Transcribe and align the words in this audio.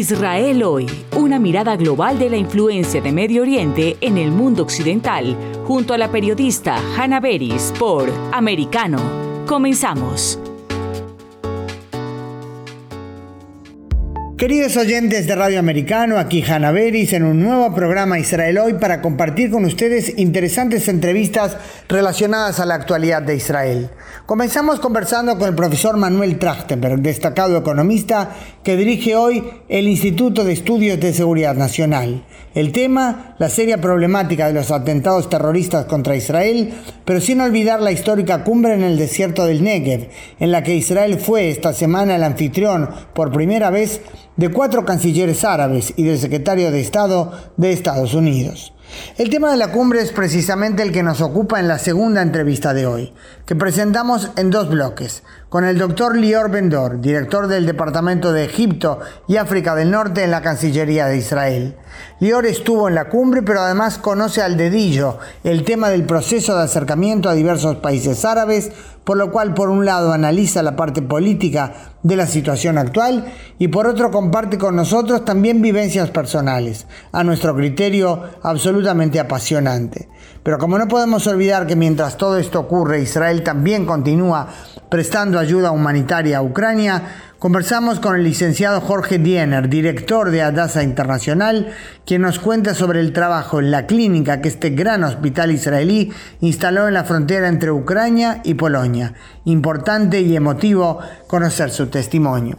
Israel 0.00 0.62
hoy, 0.62 0.86
una 1.14 1.38
mirada 1.38 1.76
global 1.76 2.18
de 2.18 2.30
la 2.30 2.38
influencia 2.38 3.02
de 3.02 3.12
Medio 3.12 3.42
Oriente 3.42 3.98
en 4.00 4.16
el 4.16 4.30
mundo 4.32 4.62
occidental, 4.62 5.36
junto 5.66 5.92
a 5.92 5.98
la 5.98 6.10
periodista 6.10 6.80
Hannah 6.96 7.20
Beris 7.20 7.70
por 7.78 8.10
Americano. 8.32 8.98
Comenzamos. 9.46 10.49
Queridos 14.40 14.78
oyentes 14.78 15.26
de 15.26 15.34
Radio 15.34 15.58
Americano, 15.58 16.16
aquí 16.16 16.42
Hanna 16.42 16.72
Beris 16.72 17.12
en 17.12 17.24
un 17.24 17.42
nuevo 17.42 17.74
programa 17.74 18.18
Israel 18.18 18.56
Hoy 18.56 18.72
para 18.72 19.02
compartir 19.02 19.50
con 19.50 19.66
ustedes 19.66 20.14
interesantes 20.16 20.88
entrevistas 20.88 21.58
relacionadas 21.90 22.58
a 22.58 22.64
la 22.64 22.76
actualidad 22.76 23.20
de 23.20 23.36
Israel. 23.36 23.90
Comenzamos 24.24 24.80
conversando 24.80 25.36
con 25.36 25.50
el 25.50 25.54
profesor 25.54 25.98
Manuel 25.98 26.38
Trachtenberg, 26.38 27.00
destacado 27.02 27.58
economista 27.58 28.34
que 28.64 28.78
dirige 28.78 29.14
hoy 29.14 29.44
el 29.68 29.86
Instituto 29.86 30.42
de 30.42 30.54
Estudios 30.54 30.98
de 30.98 31.12
Seguridad 31.12 31.54
Nacional. 31.54 32.24
El 32.54 32.72
tema, 32.72 33.29
la 33.40 33.48
seria 33.48 33.80
problemática 33.80 34.48
de 34.48 34.52
los 34.52 34.70
atentados 34.70 35.30
terroristas 35.30 35.86
contra 35.86 36.14
Israel, 36.14 36.74
pero 37.06 37.22
sin 37.22 37.40
olvidar 37.40 37.80
la 37.80 37.90
histórica 37.90 38.44
cumbre 38.44 38.74
en 38.74 38.82
el 38.82 38.98
desierto 38.98 39.46
del 39.46 39.64
Negev, 39.64 40.10
en 40.38 40.52
la 40.52 40.62
que 40.62 40.74
Israel 40.74 41.18
fue 41.18 41.48
esta 41.48 41.72
semana 41.72 42.16
el 42.16 42.22
anfitrión 42.22 42.90
por 43.14 43.32
primera 43.32 43.70
vez 43.70 44.02
de 44.36 44.50
cuatro 44.50 44.84
cancilleres 44.84 45.42
árabes 45.42 45.94
y 45.96 46.02
del 46.02 46.18
secretario 46.18 46.70
de 46.70 46.82
Estado 46.82 47.32
de 47.56 47.72
Estados 47.72 48.12
Unidos. 48.12 48.74
El 49.16 49.30
tema 49.30 49.50
de 49.50 49.56
la 49.56 49.72
cumbre 49.72 50.02
es 50.02 50.12
precisamente 50.12 50.82
el 50.82 50.92
que 50.92 51.02
nos 51.02 51.22
ocupa 51.22 51.60
en 51.60 51.68
la 51.68 51.78
segunda 51.78 52.20
entrevista 52.20 52.74
de 52.74 52.86
hoy, 52.86 53.14
que 53.46 53.56
presentamos 53.56 54.32
en 54.36 54.50
dos 54.50 54.68
bloques, 54.68 55.22
con 55.50 55.64
el 55.64 55.78
doctor 55.78 56.16
Lior 56.16 56.48
Bendor, 56.48 57.00
director 57.00 57.48
del 57.48 57.66
Departamento 57.66 58.32
de 58.32 58.44
Egipto 58.44 59.00
y 59.26 59.36
África 59.36 59.74
del 59.74 59.90
Norte 59.90 60.22
en 60.22 60.30
la 60.30 60.42
Cancillería 60.42 61.06
de 61.06 61.18
Israel. 61.18 61.76
Lior 62.20 62.46
estuvo 62.46 62.88
en 62.88 62.94
la 62.94 63.08
cumbre, 63.08 63.42
pero 63.42 63.60
además 63.60 63.98
conoce 63.98 64.42
al 64.42 64.56
dedillo 64.56 65.18
el 65.42 65.64
tema 65.64 65.90
del 65.90 66.04
proceso 66.04 66.56
de 66.56 66.62
acercamiento 66.62 67.28
a 67.28 67.34
diversos 67.34 67.76
países 67.78 68.24
árabes, 68.24 68.70
por 69.02 69.16
lo 69.16 69.32
cual 69.32 69.52
por 69.52 69.70
un 69.70 69.84
lado 69.84 70.12
analiza 70.12 70.62
la 70.62 70.76
parte 70.76 71.02
política 71.02 71.72
de 72.04 72.14
la 72.14 72.28
situación 72.28 72.78
actual 72.78 73.32
y 73.58 73.66
por 73.68 73.88
otro 73.88 74.12
comparte 74.12 74.56
con 74.56 74.76
nosotros 74.76 75.24
también 75.24 75.62
vivencias 75.62 76.10
personales, 76.10 76.86
a 77.10 77.24
nuestro 77.24 77.56
criterio 77.56 78.22
absolutamente 78.44 79.18
apasionante. 79.18 80.08
Pero 80.44 80.58
como 80.58 80.78
no 80.78 80.86
podemos 80.86 81.26
olvidar 81.26 81.66
que 81.66 81.74
mientras 81.74 82.16
todo 82.16 82.38
esto 82.38 82.60
ocurre, 82.60 83.02
Israel 83.02 83.42
también 83.42 83.84
continúa 83.84 84.46
prestando 84.90 85.38
ayuda 85.38 85.70
humanitaria 85.70 86.38
a 86.38 86.42
Ucrania, 86.42 87.02
Conversamos 87.40 88.00
con 88.00 88.16
el 88.16 88.24
licenciado 88.24 88.82
Jorge 88.82 89.18
Diener, 89.18 89.70
director 89.70 90.30
de 90.30 90.42
Adasa 90.42 90.82
Internacional, 90.82 91.72
quien 92.04 92.20
nos 92.20 92.38
cuenta 92.38 92.74
sobre 92.74 93.00
el 93.00 93.14
trabajo 93.14 93.60
en 93.60 93.70
la 93.70 93.86
clínica 93.86 94.42
que 94.42 94.50
este 94.50 94.68
gran 94.68 95.04
hospital 95.04 95.50
israelí 95.50 96.12
instaló 96.42 96.86
en 96.86 96.92
la 96.92 97.04
frontera 97.04 97.48
entre 97.48 97.70
Ucrania 97.70 98.42
y 98.44 98.52
Polonia. 98.52 99.14
Importante 99.46 100.20
y 100.20 100.36
emotivo 100.36 100.98
conocer 101.28 101.70
su 101.70 101.86
testimonio. 101.86 102.58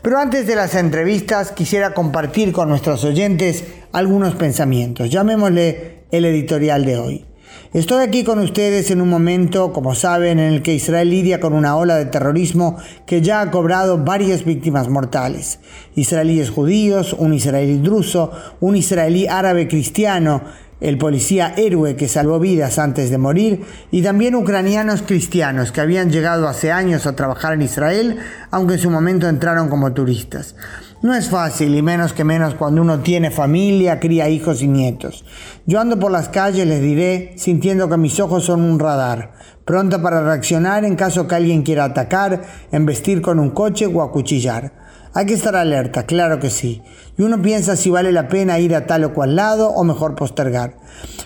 Pero 0.00 0.18
antes 0.18 0.46
de 0.46 0.56
las 0.56 0.76
entrevistas 0.76 1.52
quisiera 1.52 1.92
compartir 1.92 2.52
con 2.52 2.70
nuestros 2.70 3.04
oyentes 3.04 3.64
algunos 3.92 4.34
pensamientos. 4.34 5.10
Llamémosle 5.10 6.06
el 6.10 6.24
editorial 6.24 6.86
de 6.86 6.96
hoy. 6.96 7.31
Estoy 7.72 8.04
aquí 8.04 8.22
con 8.22 8.38
ustedes 8.38 8.90
en 8.90 9.00
un 9.00 9.08
momento, 9.08 9.72
como 9.72 9.94
saben, 9.94 10.38
en 10.38 10.52
el 10.52 10.60
que 10.60 10.74
Israel 10.74 11.08
lidia 11.08 11.40
con 11.40 11.54
una 11.54 11.74
ola 11.74 11.96
de 11.96 12.04
terrorismo 12.04 12.76
que 13.06 13.22
ya 13.22 13.40
ha 13.40 13.50
cobrado 13.50 13.96
varias 13.96 14.44
víctimas 14.44 14.90
mortales. 14.90 15.58
Israelíes 15.94 16.50
judíos, 16.50 17.14
un 17.14 17.32
israelí 17.32 17.78
druso, 17.78 18.30
un 18.60 18.76
israelí 18.76 19.26
árabe 19.26 19.68
cristiano, 19.68 20.42
el 20.82 20.98
policía 20.98 21.54
héroe 21.56 21.96
que 21.96 22.08
salvó 22.08 22.38
vidas 22.38 22.78
antes 22.78 23.08
de 23.08 23.16
morir, 23.16 23.64
y 23.90 24.02
también 24.02 24.34
ucranianos 24.34 25.00
cristianos 25.00 25.72
que 25.72 25.80
habían 25.80 26.10
llegado 26.10 26.48
hace 26.48 26.70
años 26.70 27.06
a 27.06 27.16
trabajar 27.16 27.54
en 27.54 27.62
Israel, 27.62 28.18
aunque 28.50 28.74
en 28.74 28.80
su 28.80 28.90
momento 28.90 29.30
entraron 29.30 29.70
como 29.70 29.94
turistas. 29.94 30.56
No 31.02 31.16
es 31.16 31.28
fácil 31.28 31.74
y 31.74 31.82
menos 31.82 32.12
que 32.12 32.22
menos 32.22 32.54
cuando 32.54 32.80
uno 32.80 33.00
tiene 33.00 33.32
familia, 33.32 33.98
cría 33.98 34.28
hijos 34.28 34.62
y 34.62 34.68
nietos. 34.68 35.24
Yo 35.66 35.80
ando 35.80 35.98
por 35.98 36.12
las 36.12 36.28
calles, 36.28 36.64
les 36.64 36.80
diré, 36.80 37.32
sintiendo 37.36 37.88
que 37.88 37.96
mis 37.96 38.20
ojos 38.20 38.44
son 38.44 38.60
un 38.60 38.78
radar, 38.78 39.32
pronta 39.64 40.00
para 40.00 40.22
reaccionar 40.22 40.84
en 40.84 40.94
caso 40.94 41.26
que 41.26 41.34
alguien 41.34 41.64
quiera 41.64 41.86
atacar, 41.86 42.42
embestir 42.70 43.20
con 43.20 43.40
un 43.40 43.50
coche 43.50 43.86
o 43.86 44.00
acuchillar. 44.00 44.81
Hay 45.14 45.26
que 45.26 45.34
estar 45.34 45.54
alerta, 45.56 46.04
claro 46.04 46.40
que 46.40 46.48
sí. 46.48 46.80
Y 47.18 47.22
uno 47.22 47.42
piensa 47.42 47.76
si 47.76 47.90
vale 47.90 48.12
la 48.12 48.28
pena 48.28 48.58
ir 48.58 48.74
a 48.74 48.86
tal 48.86 49.04
o 49.04 49.12
cual 49.12 49.36
lado 49.36 49.68
o 49.68 49.84
mejor 49.84 50.14
postergar. 50.14 50.78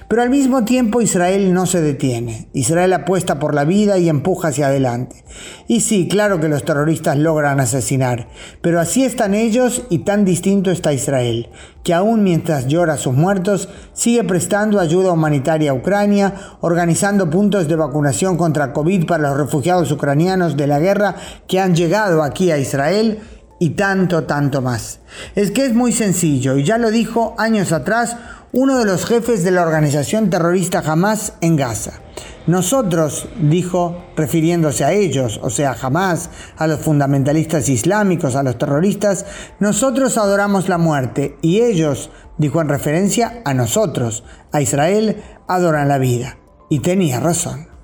Pero 0.09 0.23
al 0.23 0.31
mismo 0.31 0.65
tiempo 0.65 1.01
Israel 1.01 1.53
no 1.55 1.67
se 1.67 1.81
detiene. 1.81 2.49
Israel 2.53 2.93
apuesta 2.93 3.39
por 3.39 3.55
la 3.55 3.65
vida 3.65 3.97
y 3.99 4.09
empuja 4.09 4.49
hacia 4.49 4.67
adelante. 4.67 5.25
Y 5.69 5.83
sí, 5.83 6.09
claro 6.09 6.41
que 6.41 6.49
los 6.49 6.65
terroristas 6.65 7.17
logran 7.17 7.61
asesinar. 7.61 8.29
Pero 8.61 8.81
así 8.81 9.05
están 9.05 9.35
ellos 9.35 9.85
y 9.89 10.01
tan 10.01 10.25
distinto 10.25 10.73
está 10.73 10.93
Israel, 10.93 11.49
que 11.85 11.95
aún 11.95 12.25
mientras 12.25 12.67
llora 12.67 12.95
a 12.95 12.99
sus 12.99 13.15
muertos, 13.15 13.69
sigue 13.93 14.25
prestando 14.25 14.81
ayuda 14.81 15.13
humanitaria 15.13 15.71
a 15.71 15.75
Ucrania, 15.75 16.35
organizando 16.61 17.31
puntos 17.31 17.69
de 17.69 17.77
vacunación 17.77 18.37
contra 18.37 18.73
COVID 18.73 19.07
para 19.07 19.29
los 19.29 19.37
refugiados 19.37 19.93
ucranianos 19.93 20.57
de 20.57 20.67
la 20.67 20.81
guerra 20.81 21.15
que 21.47 21.61
han 21.61 21.77
llegado 21.77 22.25
aquí 22.25 22.51
a 22.51 22.59
Israel 22.59 23.21
y 23.59 23.71
tanto, 23.71 24.25
tanto 24.25 24.63
más. 24.63 25.01
Es 25.35 25.51
que 25.51 25.67
es 25.67 25.75
muy 25.75 25.93
sencillo 25.93 26.57
y 26.57 26.65
ya 26.65 26.79
lo 26.79 26.91
dijo 26.91 27.35
años 27.39 27.73
atrás 27.73 28.17
uno 28.53 28.79
de 28.79 28.85
los 28.85 29.05
jefes 29.05 29.45
de 29.45 29.51
la 29.51 29.63
organización 29.63 30.31
terrorista 30.31 30.83
Hamas 30.85 31.35
en 31.41 31.57
Gaza. 31.57 32.01
Nosotros, 32.47 33.29
dijo, 33.41 34.05
refiriéndose 34.17 34.85
a 34.85 34.93
ellos, 34.93 35.41
o 35.43 35.51
sea, 35.51 35.77
Hamas, 35.81 36.31
a 36.57 36.69
los 36.69 36.81
fundamentalistas 36.81 37.69
islámicos, 37.69 38.37
a 38.37 38.45
los 38.45 38.57
terroristas, 38.57 39.27
nosotros 39.59 40.17
adoramos 40.17 40.69
la 40.69 40.79
muerte 40.79 41.37
y 41.43 41.61
ellos, 41.63 42.11
dijo 42.39 42.61
en 42.61 42.69
referencia 42.69 43.43
a 43.45 43.53
nosotros, 43.53 44.23
a 44.53 44.61
Israel, 44.61 45.23
adoran 45.49 45.89
la 45.89 45.99
vida. 45.99 46.39
Y 46.71 46.79
tenía 46.81 47.19
razón. 47.19 47.76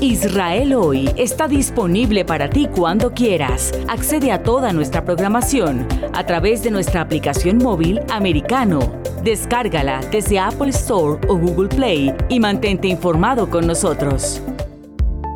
Israel 0.00 0.74
Hoy 0.74 1.10
está 1.16 1.48
disponible 1.48 2.24
para 2.24 2.48
ti 2.48 2.68
cuando 2.72 3.12
quieras. 3.12 3.72
Accede 3.88 4.30
a 4.30 4.44
toda 4.44 4.72
nuestra 4.72 5.04
programación 5.04 5.88
a 6.14 6.24
través 6.24 6.62
de 6.62 6.70
nuestra 6.70 7.00
aplicación 7.00 7.58
móvil 7.58 8.00
americano. 8.08 8.78
Descárgala 9.24 10.00
desde 10.12 10.38
Apple 10.38 10.68
Store 10.68 11.20
o 11.26 11.36
Google 11.36 11.68
Play 11.68 12.14
y 12.28 12.38
mantente 12.38 12.86
informado 12.86 13.50
con 13.50 13.66
nosotros. 13.66 14.40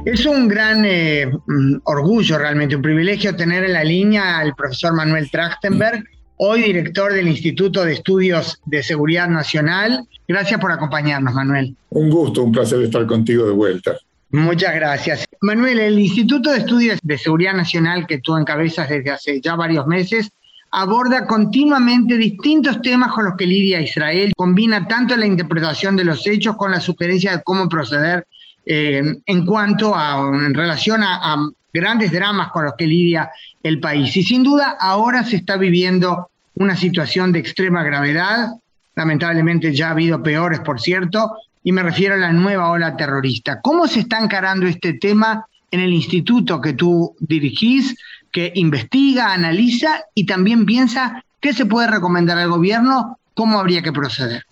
Es 0.05 0.27
un 0.27 0.47
gran 0.47 0.85
eh, 0.85 1.27
mm, 1.27 1.79
orgullo, 1.83 2.39
realmente, 2.39 2.77
un 2.77 2.83
privilegio 2.83 3.35
tener 3.35 3.65
en 3.65 3.73
la 3.73 3.83
línea 3.83 4.39
al 4.39 4.55
profesor 4.55 4.95
Manuel 4.95 5.29
Trachtenberg, 5.29 6.05
hoy 6.37 6.63
director 6.63 7.13
del 7.13 7.27
Instituto 7.27 7.85
de 7.85 7.95
Estudios 7.95 8.61
de 8.67 8.85
Seguridad 8.85 9.29
Nacional. 9.29 10.07
Gracias 10.29 10.61
por 10.61 10.71
acompañarnos, 10.71 11.35
Manuel. 11.35 11.75
Un 11.91 12.11
gusto, 12.11 12.45
un 12.45 12.53
placer 12.53 12.81
estar 12.81 13.05
contigo 13.07 13.45
de 13.45 13.53
vuelta. 13.53 13.97
Muchas 14.33 14.75
gracias. 14.75 15.27
Manuel, 15.43 15.79
el 15.79 15.99
Instituto 15.99 16.51
de 16.51 16.59
Estudios 16.59 16.99
de 17.03 17.19
Seguridad 17.19 17.53
Nacional 17.53 18.07
que 18.07 18.19
tú 18.19 18.35
encabezas 18.35 18.89
desde 18.89 19.11
hace 19.11 19.41
ya 19.43 19.57
varios 19.57 19.87
meses 19.87 20.31
aborda 20.71 21.27
continuamente 21.27 22.17
distintos 22.17 22.81
temas 22.81 23.13
con 23.13 23.27
los 23.27 23.37
que 23.37 23.45
lidia 23.45 23.83
Israel, 23.83 24.33
combina 24.35 24.89
tanto 24.89 25.15
la 25.19 25.27
interpretación 25.27 25.97
de 25.97 26.05
los 26.05 26.27
hechos 26.27 26.57
con 26.57 26.71
la 26.71 26.81
sugerencia 26.81 27.37
de 27.37 27.43
cómo 27.43 27.69
proceder 27.69 28.27
eh, 28.65 29.03
en 29.27 29.45
cuanto 29.45 29.95
a, 29.95 30.19
en 30.35 30.55
relación 30.55 31.03
a, 31.03 31.35
a 31.35 31.51
grandes 31.71 32.11
dramas 32.11 32.51
con 32.53 32.65
los 32.65 32.73
que 32.79 32.87
lidia 32.87 33.31
el 33.63 33.81
país. 33.81 34.17
Y 34.17 34.23
sin 34.23 34.43
duda 34.43 34.79
ahora 34.81 35.25
se 35.25 35.37
está 35.37 35.59
viviendo 35.59 36.31
una 36.55 36.75
situación 36.75 37.33
de 37.33 37.41
extrema 37.41 37.83
gravedad, 37.83 38.49
lamentablemente 38.95 39.75
ya 39.75 39.89
ha 39.89 39.91
habido 39.91 40.23
peores, 40.23 40.61
por 40.61 40.81
cierto, 40.81 41.37
y 41.65 41.73
me 41.73 41.83
refiero 41.83 42.15
a 42.15 42.19
la 42.19 42.33
nueva 42.33 42.71
ola 42.71 42.97
terrorista. 42.97 43.61
¿Cómo 43.61 43.87
se 43.87 44.01
está 44.01 44.19
encarando 44.19 44.67
este 44.67 44.95
tema 44.95 45.47
en 45.73 45.81
el 45.81 45.93
instituto 45.93 46.61
que 46.61 46.75
tú 46.75 47.17
dirigís, 47.19 47.97
que 48.31 48.53
investiga, 48.55 49.33
analiza 49.33 50.05
y 50.15 50.27
también 50.27 50.65
piensa 50.65 51.25
qué 51.41 51.53
se 51.53 51.67
puede 51.67 51.89
recomendar 51.89 52.39
al 52.39 52.51
gobierno, 52.51 53.19
cómo 53.35 53.59
habría 53.59 53.83
que 53.83 53.93
proceder. 53.93 54.43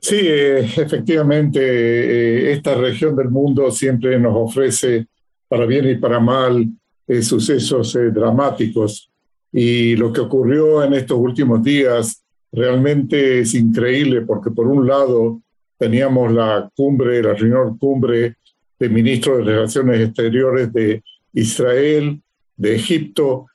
Sí, 0.00 0.16
eh, 0.18 0.60
efectivamente, 0.60 1.60
eh, 1.60 2.52
esta 2.52 2.74
región 2.74 3.14
del 3.14 3.28
mundo 3.28 3.70
siempre 3.70 4.18
nos 4.18 4.32
ofrece, 4.34 5.06
para 5.46 5.66
bien 5.66 5.88
y 5.90 5.96
para 5.96 6.18
mal, 6.18 6.66
eh, 7.06 7.22
sucesos 7.22 7.96
dramáticos. 8.12 9.10
Y 9.52 9.96
lo 9.96 10.12
que 10.12 10.20
ocurrió 10.20 10.82
en 10.82 10.94
estos 10.94 11.18
últimos 11.18 11.62
días 11.62 12.22
realmente 12.52 13.40
es 13.40 13.54
increíble 13.54 14.22
porque 14.22 14.50
por 14.50 14.66
un 14.66 14.86
lado 14.86 15.42
teníamos 15.80 16.30
la 16.30 16.70
cumbre, 16.76 17.22
la 17.22 17.32
reunión 17.32 17.78
cumbre 17.78 18.36
de 18.78 18.88
ministros 18.90 19.38
de 19.38 19.44
Relaciones 19.44 20.08
Exteriores 20.08 20.70
de 20.74 21.02
Israel, 21.32 22.20
de 22.54 22.76
Egipto, 22.76 23.46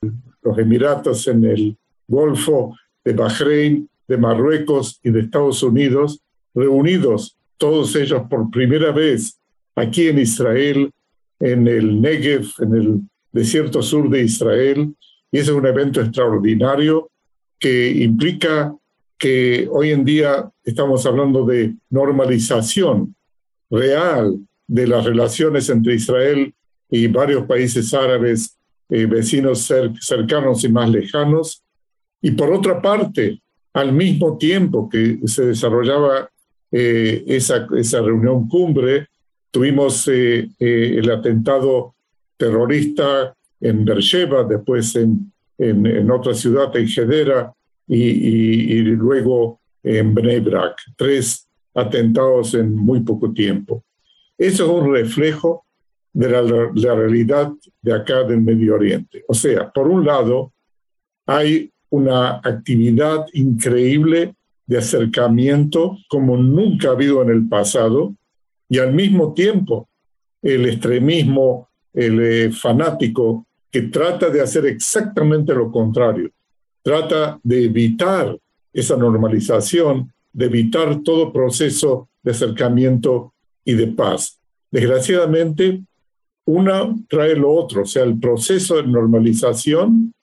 los 0.42 0.58
Emiratos 0.58 1.28
en 1.28 1.46
el 1.46 1.78
Golfo, 2.08 2.76
de 3.04 3.14
Bahrein, 3.14 3.88
de 4.08 4.18
Marruecos 4.18 5.00
y 5.04 5.12
de 5.12 5.20
Estados 5.20 5.62
Unidos, 5.62 6.20
reunidos 6.56 7.38
todos 7.58 7.96
ellos 7.96 8.24
por 8.28 8.50
primera 8.50 8.92
vez 8.92 9.40
aquí 9.76 10.08
en 10.08 10.18
Israel, 10.18 10.90
en 11.40 11.68
el 11.68 12.02
Negev, 12.02 12.48
en 12.60 12.76
el 12.76 13.02
desierto 13.32 13.84
sur 13.84 14.10
de 14.10 14.24
Israel, 14.24 14.96
y 15.32 15.38
ese 15.38 15.52
es 15.52 15.58
un 15.58 15.68
evento 15.68 16.02
extraordinario 16.02 17.12
que 17.60 17.92
implica 17.92 18.76
hoy 19.72 19.92
en 19.92 20.06
día 20.06 20.50
estamos 20.64 21.06
hablando 21.06 21.46
de 21.46 21.76
normalización 21.90 23.16
real 23.70 24.38
de 24.68 24.88
las 24.88 25.06
relaciones 25.06 25.70
entre 25.70 25.96
Israel 25.96 26.54
y 26.90 27.08
varios 27.08 27.46
países 27.46 27.94
árabes, 27.94 28.58
eh, 28.90 29.06
vecinos 29.06 29.72
cercanos 30.00 30.64
y 30.64 30.70
más 30.70 30.90
lejanos. 30.90 31.64
Y 32.22 32.32
por 32.32 32.52
otra 32.52 32.82
parte, 32.82 33.42
al 33.74 33.92
mismo 33.92 34.38
tiempo 34.38 34.90
que 34.90 35.20
se 35.26 35.46
desarrollaba 35.48 36.30
eh, 36.72 37.24
esa, 37.28 37.68
reunión 38.02 38.48
cumbre, 38.48 39.08
tuvimos 39.52 40.08
eh, 40.08 40.50
el 40.60 41.10
atentado 41.10 41.96
terrorista 42.38 43.36
en 43.60 43.86
Beersheba, 43.86 44.44
después 44.44 44.96
en, 44.96 45.32
otra 46.12 46.34
ciudad, 46.34 46.76
en 46.76 46.88
Hedera, 46.88 47.54
y, 47.88 48.82
luego 48.82 49.62
en 49.84 50.14
Bnei 50.14 50.40
Brak. 50.40 50.78
Tres 50.96 51.48
atentados 51.74 52.54
en 52.54 52.76
muy 52.76 53.02
poco 53.02 53.32
tiempo. 53.32 53.84
Eso 54.38 54.64
es 54.66 54.70
un 54.70 54.94
reflejo 54.94 55.66
de 56.14 56.30
la, 56.30 56.42
la, 56.42 56.96
realidad 56.96 57.52
de 57.82 57.94
acá 57.94 58.24
del 58.24 58.42
Medio 58.42 58.76
Oriente. 58.76 59.24
O 59.28 59.34
sea, 59.34 59.70
por 59.70 59.88
un 59.88 60.06
lado, 60.06 60.54
hay 61.26 61.72
una 61.90 62.36
actividad 62.38 63.26
increíble 63.34 64.36
de 64.66 64.78
acercamiento 64.78 65.98
como 66.08 66.38
nunca 66.38 66.90
ha 66.90 66.92
habido 66.92 67.22
en 67.22 67.30
el 67.30 67.48
pasado 67.48 68.16
y 68.68 68.80
al 68.80 68.94
mismo 68.94 69.34
tiempo 69.34 69.90
el 70.42 70.68
extremismo, 70.68 71.70
el 71.94 72.20
eh, 72.22 72.52
fanático 72.52 73.48
que 73.72 73.84
trata 73.84 74.30
de 74.30 74.42
hacer 74.42 74.66
exactamente 74.66 75.54
lo 75.54 75.72
contrario, 75.72 76.30
trata 76.86 77.40
de 77.42 77.66
evitar 77.66 78.38
esa 78.72 78.96
normalización, 78.96 80.14
de 80.32 80.46
evitar 80.46 81.02
todo 81.02 81.34
proceso 81.34 82.10
de 82.22 82.30
acercamiento 82.30 83.34
y 83.64 83.74
de 83.74 83.88
paz. 83.88 84.40
Desgraciadamente, 84.70 85.82
una 86.46 86.94
trae 87.10 87.36
lo 87.36 87.52
otro, 87.52 87.82
o 87.82 87.86
sea, 87.86 88.04
el 88.04 88.20
proceso 88.20 88.76
de 88.76 88.84
normalización 88.84 90.14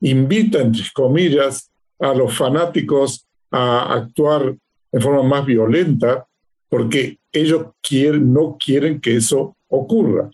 invita, 0.00 0.62
entre 0.62 0.84
comillas, 0.94 1.70
a 1.98 2.14
los 2.14 2.34
fanáticos 2.34 3.26
a 3.50 3.92
actuar 3.92 4.56
de 4.90 5.00
forma 5.00 5.22
más 5.24 5.44
violenta 5.44 6.26
porque 6.70 7.18
ellos 7.32 7.66
quieren, 7.82 8.32
no 8.32 8.56
quieren 8.58 8.98
que 8.98 9.16
eso 9.16 9.56
ocurra. 9.68 10.30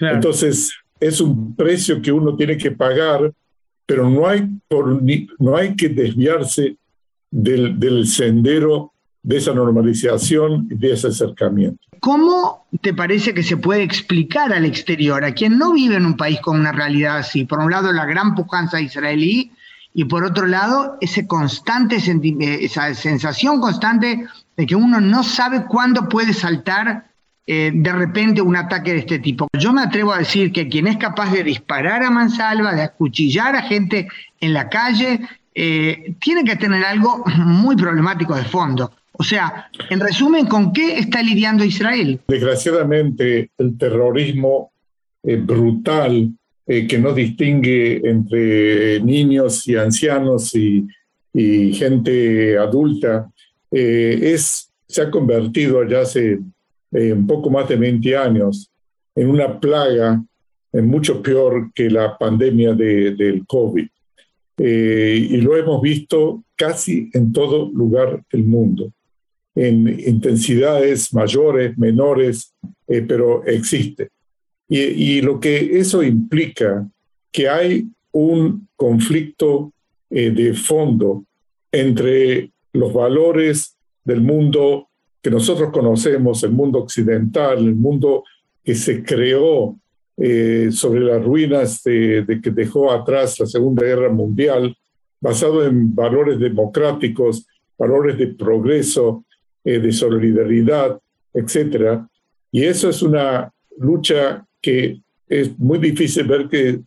Entonces, 0.00 0.72
es 0.98 1.20
un 1.20 1.54
precio 1.54 2.00
que 2.00 2.12
uno 2.12 2.34
tiene 2.34 2.56
que 2.56 2.70
pagar, 2.70 3.30
pero 3.88 4.10
no 4.10 4.28
hay, 4.28 4.46
por, 4.68 5.02
no 5.38 5.56
hay 5.56 5.74
que 5.74 5.88
desviarse 5.88 6.76
del, 7.30 7.80
del 7.80 8.06
sendero 8.06 8.92
de 9.22 9.38
esa 9.38 9.54
normalización 9.54 10.68
y 10.70 10.74
de 10.74 10.92
ese 10.92 11.08
acercamiento. 11.08 11.80
¿Cómo 12.00 12.66
te 12.82 12.92
parece 12.92 13.32
que 13.32 13.42
se 13.42 13.56
puede 13.56 13.82
explicar 13.82 14.52
al 14.52 14.66
exterior, 14.66 15.24
a 15.24 15.32
quien 15.32 15.56
no 15.56 15.72
vive 15.72 15.96
en 15.96 16.04
un 16.04 16.18
país 16.18 16.38
con 16.40 16.60
una 16.60 16.70
realidad 16.70 17.16
así? 17.16 17.46
Por 17.46 17.60
un 17.60 17.70
lado, 17.70 17.90
la 17.90 18.04
gran 18.04 18.34
pujanza 18.34 18.78
israelí 18.78 19.52
y 19.94 20.04
por 20.04 20.22
otro 20.22 20.46
lado, 20.46 20.98
ese 21.00 21.26
constante 21.26 21.96
esa 21.96 22.94
sensación 22.94 23.58
constante 23.58 24.26
de 24.54 24.66
que 24.66 24.76
uno 24.76 25.00
no 25.00 25.22
sabe 25.22 25.64
cuándo 25.64 26.10
puede 26.10 26.34
saltar 26.34 27.06
eh, 27.50 27.70
de 27.72 27.92
repente 27.94 28.42
un 28.42 28.56
ataque 28.56 28.92
de 28.92 28.98
este 28.98 29.20
tipo. 29.20 29.48
Yo 29.58 29.72
me 29.72 29.80
atrevo 29.80 30.12
a 30.12 30.18
decir 30.18 30.52
que 30.52 30.68
quien 30.68 30.86
es 30.86 30.98
capaz 30.98 31.32
de 31.32 31.42
disparar 31.42 32.02
a 32.02 32.10
mansalva, 32.10 32.74
de 32.74 32.82
acuchillar 32.82 33.56
a 33.56 33.62
gente 33.62 34.06
en 34.38 34.52
la 34.52 34.68
calle, 34.68 35.20
eh, 35.54 36.14
tiene 36.20 36.44
que 36.44 36.56
tener 36.56 36.84
algo 36.84 37.24
muy 37.38 37.74
problemático 37.74 38.36
de 38.36 38.44
fondo. 38.44 38.92
O 39.12 39.24
sea, 39.24 39.70
en 39.88 39.98
resumen, 39.98 40.44
¿con 40.44 40.74
qué 40.74 40.98
está 40.98 41.22
lidiando 41.22 41.64
Israel? 41.64 42.20
Desgraciadamente, 42.28 43.50
el 43.56 43.78
terrorismo 43.78 44.70
brutal 45.22 46.30
que 46.66 46.98
no 46.98 47.14
distingue 47.14 48.02
entre 48.04 49.00
niños 49.00 49.66
y 49.66 49.74
ancianos 49.74 50.54
y, 50.54 50.86
y 51.32 51.72
gente 51.72 52.58
adulta, 52.58 53.30
es, 53.70 54.70
se 54.86 55.02
ha 55.02 55.10
convertido 55.10 55.82
ya 55.88 56.02
hace 56.02 56.38
eh, 56.92 57.12
un 57.12 57.26
poco 57.26 57.50
más 57.50 57.68
de 57.68 57.76
20 57.76 58.16
años, 58.16 58.70
en 59.14 59.28
una 59.28 59.58
plaga 59.58 60.22
mucho 60.70 61.22
peor 61.22 61.72
que 61.74 61.90
la 61.90 62.16
pandemia 62.18 62.74
de, 62.74 63.14
del 63.14 63.46
COVID. 63.46 63.88
Eh, 64.58 65.28
y 65.30 65.36
lo 65.38 65.56
hemos 65.56 65.80
visto 65.80 66.44
casi 66.54 67.08
en 67.14 67.32
todo 67.32 67.70
lugar 67.72 68.22
del 68.30 68.44
mundo, 68.44 68.92
en 69.54 69.88
intensidades 69.88 71.12
mayores, 71.14 71.76
menores, 71.78 72.54
eh, 72.86 73.00
pero 73.00 73.44
existe. 73.44 74.10
Y, 74.68 74.80
y, 74.80 75.20
lo 75.22 75.40
que 75.40 75.78
eso 75.78 76.02
implica, 76.02 76.86
que 77.32 77.48
hay 77.48 77.88
un 78.12 78.68
conflicto 78.76 79.72
de 80.10 80.54
fondo 80.54 81.24
entre 81.72 82.50
los 82.72 82.92
valores 82.92 83.76
del 84.04 84.20
mundo 84.20 84.87
que 85.22 85.30
nosotros 85.30 85.70
conocemos, 85.70 86.42
el 86.44 86.52
mundo 86.52 86.80
occidental, 86.80 87.58
el 87.58 87.74
mundo 87.74 88.24
que 88.64 88.74
se 88.74 89.02
creó 89.02 89.76
eh, 90.16 90.68
sobre 90.72 91.00
las 91.00 91.22
ruinas 91.22 91.82
de, 91.82 92.40
que 92.42 92.50
dejó 92.50 92.90
atrás 92.90 93.38
la 93.38 93.46
Segunda 93.46 93.84
Guerra 93.84 94.08
Mundial, 94.08 94.76
basado 95.20 95.64
en 95.66 95.94
valores 95.94 96.38
democráticos, 96.38 97.46
valores 97.76 98.18
de 98.18 98.28
progreso, 98.28 99.24
eh, 99.64 99.78
de 99.78 99.92
solidaridad, 99.92 100.98
etc. 101.34 102.00
Y 102.50 102.64
eso 102.64 102.88
es 102.88 103.02
una 103.02 103.52
lucha 103.78 104.44
que 104.60 105.00
es 105.28 105.58
muy 105.58 105.78
difícil 105.78 106.26
ver 106.26 106.48
que 106.48 106.80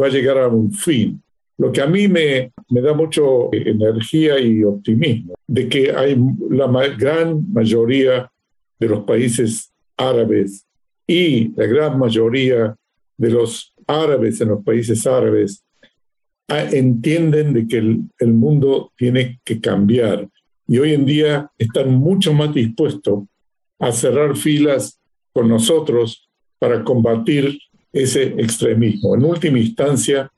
va 0.00 0.06
a 0.06 0.10
llegar 0.10 0.38
a 0.38 0.48
un 0.48 0.72
fin. 0.72 1.22
Lo 1.58 1.72
que 1.72 1.82
a 1.82 1.86
mí 1.86 2.08
me, 2.08 2.52
me 2.70 2.80
da 2.80 2.94
mucho 2.94 3.50
energía 3.52 4.38
y 4.38 4.62
optimismo 4.64 5.34
de 5.46 5.68
que 5.68 5.92
hay 5.92 6.16
la 6.50 6.66
gran 6.96 7.52
mayoría 7.52 8.30
de 8.78 8.88
los 8.88 9.04
países 9.04 9.72
árabes 9.96 10.66
y 11.06 11.52
la 11.56 11.66
gran 11.66 11.98
mayoría 11.98 12.76
de 13.16 13.30
los 13.30 13.74
árabes 13.86 14.40
en 14.40 14.48
los 14.48 14.64
países 14.64 15.06
árabes 15.06 15.64
ah, 16.46 16.64
entienden 16.70 17.52
de 17.52 17.66
que 17.66 17.78
el 17.78 18.32
mundo 18.32 18.92
tiene 18.96 19.40
que 19.44 19.60
cambiar 19.60 20.28
y 20.68 20.78
hoy 20.78 20.92
en 20.92 21.06
día 21.06 21.50
están 21.56 21.94
mucho 21.94 22.34
más 22.34 22.54
dispuestos 22.54 23.24
a 23.78 23.90
cerrar 23.90 24.36
filas 24.36 25.00
con 25.32 25.48
nosotros 25.48 26.28
para 26.58 26.84
combatir 26.84 27.58
ese 27.90 28.24
extremismo. 28.38 29.14
En 29.14 29.24
última 29.24 29.58
instancia, 29.58 30.30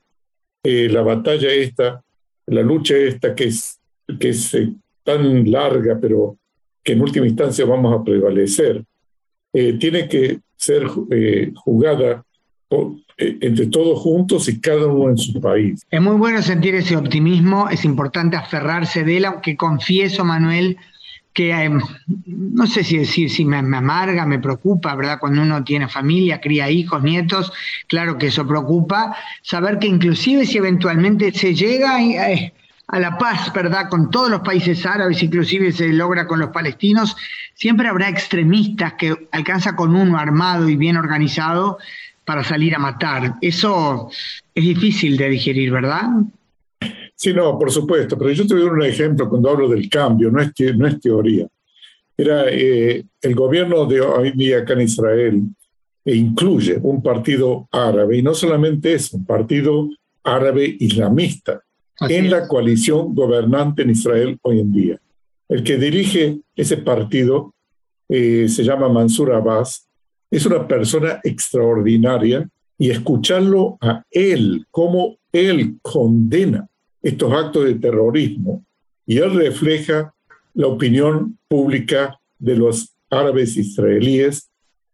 eh, 0.63 0.89
la 0.89 1.01
batalla 1.01 1.51
esta, 1.51 2.03
la 2.47 2.61
lucha 2.61 2.95
esta 2.95 3.33
que 3.33 3.45
es, 3.45 3.79
que 4.19 4.29
es 4.29 4.53
eh, 4.53 4.73
tan 5.03 5.49
larga, 5.49 5.97
pero 5.99 6.37
que 6.83 6.93
en 6.93 7.01
última 7.01 7.27
instancia 7.27 7.65
vamos 7.65 7.99
a 7.99 8.03
prevalecer, 8.03 8.83
eh, 9.53 9.73
tiene 9.73 10.07
que 10.07 10.39
ser 10.55 10.85
jugada 11.55 12.23
entre 13.17 13.67
todos 13.67 13.99
juntos 13.99 14.47
y 14.47 14.61
cada 14.61 14.87
uno 14.87 15.09
en 15.09 15.17
su 15.17 15.39
país. 15.41 15.83
Es 15.89 16.01
muy 16.01 16.15
bueno 16.15 16.41
sentir 16.41 16.75
ese 16.75 16.95
optimismo, 16.95 17.67
es 17.69 17.83
importante 17.83 18.37
aferrarse 18.37 19.03
de 19.03 19.17
él, 19.17 19.25
aunque 19.25 19.57
confieso, 19.57 20.23
Manuel, 20.23 20.77
que 21.33 21.51
em, 21.51 21.79
no 22.25 22.67
sé 22.67 22.83
si 22.83 22.97
decir 22.97 23.29
si 23.29 23.45
me, 23.45 23.57
amarga, 23.57 24.25
me 24.25 24.39
preocupa, 24.39 24.95
¿verdad? 24.95 25.19
Cuando 25.19 25.41
uno 25.41 25.63
tiene 25.63 25.87
familia, 25.87 26.41
cría 26.41 26.69
hijos, 26.69 27.01
nietos, 27.01 27.51
claro 27.87 28.17
que 28.17 28.27
eso 28.27 28.45
preocupa. 28.45 29.15
Saber 29.41 29.79
que 29.79 29.87
inclusive 29.87 30.45
si 30.45 30.57
eventualmente 30.57 31.31
se 31.31 31.55
llega 31.55 31.95
a, 31.95 32.51
a 32.87 32.99
la 32.99 33.17
paz, 33.17 33.51
¿verdad? 33.53 33.89
Con 33.89 34.11
todos 34.11 34.29
los 34.29 34.41
países 34.41 34.85
árabes, 34.85 35.23
inclusive 35.23 35.71
se 35.71 35.87
logra 35.93 36.27
con 36.27 36.39
los 36.39 36.49
palestinos, 36.49 37.15
siempre 37.53 37.87
habrá 37.87 38.09
extremistas 38.09 38.93
que 38.93 39.27
alcanza 39.31 39.75
con 39.75 39.95
uno 39.95 40.17
armado 40.17 40.67
y 40.67 40.75
bien 40.75 40.97
organizado 40.97 41.77
para 42.25 42.43
salir 42.43 42.75
a 42.75 42.79
matar. 42.79 43.35
Eso 43.41 44.09
es 44.53 44.63
difícil 44.63 45.17
de 45.17 45.29
digerir, 45.29 45.71
¿verdad? 45.71 46.09
Sí, 47.21 47.33
no, 47.33 47.59
por 47.59 47.69
supuesto, 47.69 48.17
pero 48.17 48.31
yo 48.31 48.47
te 48.47 48.55
doy 48.55 48.63
un 48.63 48.81
ejemplo 48.81 49.29
cuando 49.29 49.51
hablo 49.51 49.69
del 49.69 49.87
cambio, 49.87 50.31
no 50.31 50.41
es, 50.41 50.51
no 50.75 50.87
es 50.87 50.99
teoría. 50.99 51.47
Era 52.17 52.45
eh, 52.49 53.05
el 53.21 53.35
gobierno 53.35 53.85
de 53.85 54.01
hoy 54.01 54.31
día 54.31 54.57
acá 54.57 54.73
en 54.73 54.81
Israel 54.81 55.43
e 56.03 56.15
incluye 56.15 56.79
un 56.81 57.03
partido 57.03 57.67
árabe, 57.71 58.17
y 58.17 58.23
no 58.23 58.33
solamente 58.33 58.95
es 58.95 59.13
un 59.13 59.23
partido 59.23 59.87
árabe 60.23 60.75
islamista, 60.79 61.61
en 62.09 62.31
la 62.31 62.47
coalición 62.47 63.13
gobernante 63.13 63.83
en 63.83 63.91
Israel 63.91 64.39
hoy 64.41 64.59
en 64.59 64.73
día. 64.73 64.99
El 65.47 65.63
que 65.63 65.77
dirige 65.77 66.39
ese 66.55 66.77
partido 66.77 67.53
eh, 68.09 68.49
se 68.49 68.63
llama 68.63 68.89
Mansur 68.89 69.31
Abbas, 69.31 69.87
es 70.31 70.43
una 70.47 70.67
persona 70.67 71.19
extraordinaria 71.23 72.49
y 72.79 72.89
escucharlo 72.89 73.77
a 73.79 74.01
él, 74.09 74.65
cómo 74.71 75.19
él 75.31 75.77
condena 75.83 76.67
estos 77.01 77.31
actos 77.33 77.65
de 77.65 77.75
terrorismo 77.75 78.65
y 79.05 79.17
él 79.17 79.33
refleja 79.33 80.13
la 80.53 80.67
opinión 80.67 81.37
pública 81.47 82.19
de 82.37 82.55
los 82.55 82.93
árabes 83.09 83.57
israelíes 83.57 84.49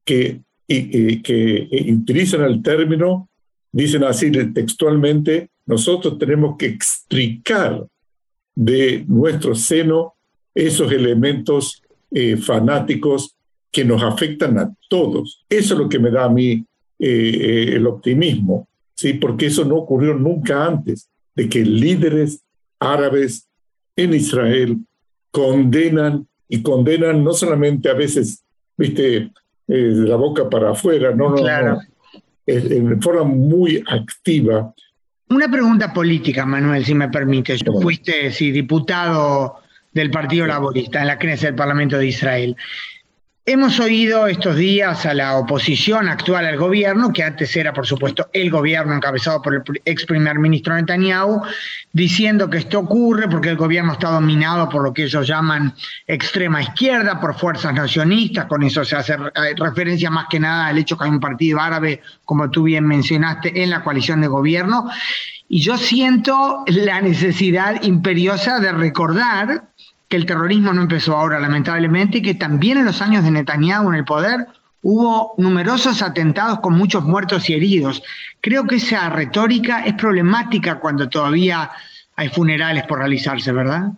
que, 0.06 0.42
que 0.68 1.68
utilizan 1.92 2.42
el 2.42 2.62
término, 2.62 3.30
dicen 3.72 4.04
así 4.04 4.32
textualmente, 4.32 5.50
nosotros 5.66 6.18
tenemos 6.18 6.58
que 6.58 6.68
extricar 6.68 7.86
de 8.56 9.06
nuestro 9.08 9.54
seno 9.54 10.16
esos 10.56 10.92
elementos 10.92 11.84
eh, 12.10 12.38
fanáticos 12.38 13.36
que 13.72 13.86
nos 13.86 14.02
afectan 14.02 14.58
a 14.58 14.74
todos. 14.90 15.46
Eso 15.50 15.74
es 15.74 15.80
lo 15.80 15.90
que 15.90 16.00
me 16.00 16.10
da 16.10 16.26
a 16.26 16.30
mí 16.30 16.52
eh, 16.54 16.66
eh, 17.00 17.76
el 17.76 17.86
optimismo, 17.86 18.68
¿sí? 18.96 19.14
porque 19.14 19.48
eso 19.48 19.64
no 19.66 19.76
ocurrió 19.76 20.16
nunca 20.16 20.66
antes 20.66 21.10
de 21.38 21.48
que 21.48 21.64
líderes 21.64 22.44
árabes 22.80 23.48
en 23.96 24.14
Israel 24.14 24.78
condenan 25.32 26.28
y 26.50 26.64
condenan 26.64 27.24
no 27.24 27.34
solamente 27.34 27.90
a 27.90 27.94
veces, 27.94 28.44
viste, 28.76 29.32
eh, 29.68 29.74
de 29.74 30.08
la 30.08 30.16
boca 30.16 30.50
para 30.50 30.72
afuera, 30.72 31.14
no, 31.16 31.30
no, 31.30 31.38
no, 31.38 31.80
en 32.48 33.02
forma 33.02 33.24
muy 33.24 33.84
activa. 33.88 34.74
Una 35.30 35.52
pregunta 35.52 35.94
política, 35.94 36.46
Manuel, 36.46 36.86
si 36.86 36.96
me 36.96 37.10
permite. 37.10 37.56
Fuiste 37.82 38.32
sí, 38.32 38.52
diputado 38.52 39.58
del 39.94 40.10
Partido 40.10 40.48
Laborista 40.48 41.02
en 41.02 41.08
la 41.08 41.20
Knesset 41.20 41.50
del 41.50 41.56
Parlamento 41.56 41.98
de 41.98 42.08
Israel. 42.08 42.56
Hemos 43.50 43.80
oído 43.80 44.28
estos 44.28 44.58
días 44.58 45.06
a 45.06 45.14
la 45.14 45.38
oposición 45.38 46.10
actual 46.10 46.46
al 46.46 46.58
gobierno, 46.58 47.14
que 47.14 47.24
antes 47.24 47.56
era, 47.56 47.72
por 47.72 47.88
supuesto, 47.88 48.28
el 48.34 48.52
gobierno 48.52 48.94
encabezado 48.94 49.42
por 49.42 49.56
el 49.56 49.64
ex 49.86 50.06
primer 50.06 50.38
ministro 50.38 50.76
Netanyahu, 50.76 51.44
diciendo 51.94 52.50
que 52.50 52.58
esto 52.58 52.80
ocurre 52.80 53.30
porque 53.30 53.48
el 53.48 53.56
gobierno 53.56 53.94
está 53.94 54.10
dominado 54.10 54.68
por 54.68 54.84
lo 54.84 54.94
que 54.94 55.06
ellos 55.06 55.26
llaman 55.26 55.74
extrema 56.06 56.62
izquierda, 56.62 57.22
por 57.22 57.40
fuerzas 57.40 57.74
nacionalistas, 57.74 58.48
con 58.48 58.64
eso 58.64 58.84
se 58.84 58.98
hace 58.98 59.16
referencia 59.56 60.10
más 60.10 60.26
que 60.30 60.42
nada 60.42 60.68
al 60.68 60.80
hecho 60.80 60.98
que 60.98 61.06
hay 61.06 61.10
un 61.10 61.22
partido 61.22 61.62
árabe, 61.62 62.02
como 62.26 62.52
tú 62.52 62.64
bien 62.64 62.86
mencionaste, 62.86 63.64
en 63.64 63.70
la 63.70 63.82
coalición 63.82 64.20
de 64.20 64.28
gobierno. 64.28 64.90
Y 65.48 65.62
yo 65.62 65.78
siento 65.78 66.66
la 66.68 67.00
necesidad 67.00 67.82
imperiosa 67.82 68.60
de 68.60 68.74
recordar 68.74 69.70
que 70.08 70.18
el 70.18 70.26
terrorismo 70.26 70.74
no 70.74 70.84
empezó 70.84 71.18
ahora, 71.18 71.40
lamentablemente, 71.40 72.20
y 72.20 72.22
que 72.22 72.36
también 72.36 72.78
en 72.78 72.86
los 72.86 73.02
años 73.02 73.24
de 73.24 73.32
Netanyahu 73.32 73.90
en 73.90 73.96
el 73.96 74.06
poder 74.06 74.48
hubo 74.82 75.34
numerosos 75.38 76.02
atentados 76.02 76.60
con 76.60 76.74
muchos 76.74 77.04
muertos 77.04 77.50
y 77.50 77.54
heridos. 77.54 78.02
Creo 78.40 78.66
que 78.66 78.76
esa 78.76 79.10
retórica 79.10 79.86
es 79.86 79.96
problemática 79.96 80.80
cuando 80.80 81.10
todavía 81.10 81.70
hay 82.16 82.30
funerales 82.30 82.86
por 82.86 83.00
realizarse, 83.00 83.52
¿verdad? 83.52 83.92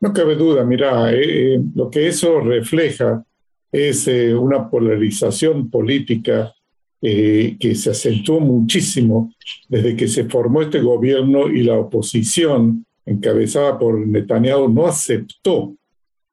No 0.00 0.12
cabe 0.12 0.36
duda, 0.36 0.64
mira, 0.64 1.12
eh, 1.12 1.54
eh, 1.54 1.60
lo 1.74 1.90
que 1.90 2.06
eso 2.06 2.40
refleja 2.40 3.24
es 3.72 4.06
eh, 4.06 4.34
una 4.34 4.68
polarización 4.68 5.70
política 5.70 6.52
que 7.00 7.74
se 7.76 7.90
acentuó 7.90 8.40
muchísimo 8.40 9.32
desde 9.68 9.94
que 9.94 10.08
se 10.08 10.24
formó 10.24 10.62
este 10.62 10.80
gobierno 10.80 11.48
y 11.48 11.62
la 11.62 11.74
oposición 11.74 12.84
encabezada 13.08 13.78
por 13.78 13.98
Netanyahu, 13.98 14.68
no 14.68 14.86
aceptó 14.86 15.74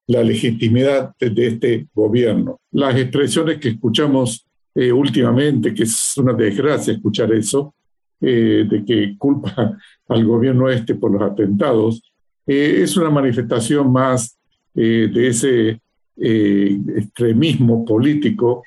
la 0.08 0.24
legitimidad 0.24 1.15
de 1.20 1.48
este 1.48 1.88
gobierno. 1.94 2.60
Las 2.72 2.96
expresiones 2.98 3.58
que 3.60 3.70
escuchamos 3.70 4.46
eh, 4.75 4.91
últimamente, 4.91 5.74
que 5.74 5.84
es 5.84 6.17
una 6.17 6.34
desgracia 6.34 6.94
escuchar 6.94 7.32
eso, 7.34 7.74
eh, 8.22 8.65
de 8.70 8.84
que 8.86 9.15
culpa 9.17 9.77
al 10.10 10.25
gobierno 10.25 10.70
este 10.70 10.96
por 10.96 11.12
los 11.12 11.22
atentados, 11.22 12.01
eh, 12.46 12.82
es 12.84 12.96
una 12.98 13.10
manifestación 13.10 13.91
más 13.91 14.38
de 14.74 15.27
ese 15.29 15.79
extremismo 16.17 17.86
político 17.86 18.62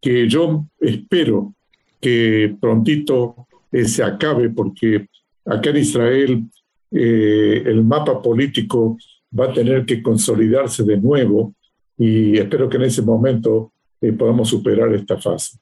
que 0.00 0.26
yo 0.26 0.64
espero 0.80 1.54
que 2.00 2.56
prontito 2.58 3.46
se 3.70 4.02
acabe, 4.02 4.48
porque 4.48 5.08
acá 5.44 5.68
en 5.68 5.76
Israel 5.76 6.44
eh, 6.92 7.62
el 7.64 7.82
mapa 7.84 8.20
político 8.20 8.98
va 9.38 9.46
a 9.46 9.52
tener 9.52 9.86
que 9.86 10.02
consolidarse 10.02 10.82
de 10.82 10.98
nuevo 10.98 11.54
y 11.96 12.38
espero 12.38 12.68
que 12.68 12.76
en 12.76 12.84
ese 12.84 13.02
momento 13.02 13.72
eh, 14.00 14.12
podamos 14.12 14.48
superar 14.48 14.92
esta 14.92 15.18
fase. 15.18 15.58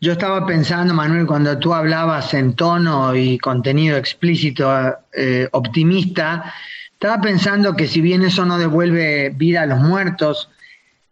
Yo 0.00 0.12
estaba 0.12 0.46
pensando, 0.46 0.94
Manuel, 0.94 1.26
cuando 1.26 1.58
tú 1.58 1.74
hablabas 1.74 2.32
en 2.34 2.54
tono 2.54 3.14
y 3.14 3.38
contenido 3.38 3.96
explícito 3.96 4.70
eh, 5.12 5.48
optimista, 5.52 6.52
estaba 6.92 7.20
pensando 7.20 7.74
que 7.74 7.86
si 7.86 8.00
bien 8.00 8.22
eso 8.22 8.44
no 8.44 8.58
devuelve 8.58 9.30
vida 9.30 9.62
a 9.62 9.66
los 9.66 9.80
muertos, 9.80 10.50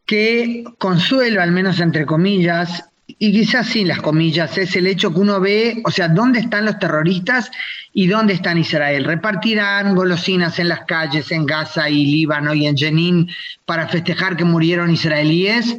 que 0.07 0.65
consuelo, 0.79 1.43
al 1.43 1.53
menos 1.53 1.81
entre 1.81 2.07
comillas, 2.07 2.88
y 3.19 3.33
quizás 3.33 3.69
sin 3.69 3.89
las 3.89 4.03
comillas, 4.03 4.59
es 4.59 4.77
el 4.77 4.87
hecho 4.87 5.13
que 5.13 5.21
uno 5.21 5.41
ve, 5.41 5.81
o 5.85 5.91
sea, 5.91 6.09
dónde 6.09 6.41
están 6.41 6.67
los 6.67 6.79
terroristas 6.79 7.51
y 7.95 8.07
dónde 8.07 8.35
están 8.35 8.59
Israel. 8.59 9.05
Repartirán 9.05 9.95
golosinas 9.95 10.59
en 10.59 10.69
las 10.69 10.81
calles 10.81 11.33
en 11.33 11.47
Gaza 11.47 11.89
y 11.89 12.05
Líbano 12.05 12.53
y 12.53 12.67
en 12.67 12.77
Jenin 12.77 13.31
para 13.65 13.89
festejar 13.89 14.37
que 14.37 14.45
murieron 14.45 14.91
israelíes 14.91 15.79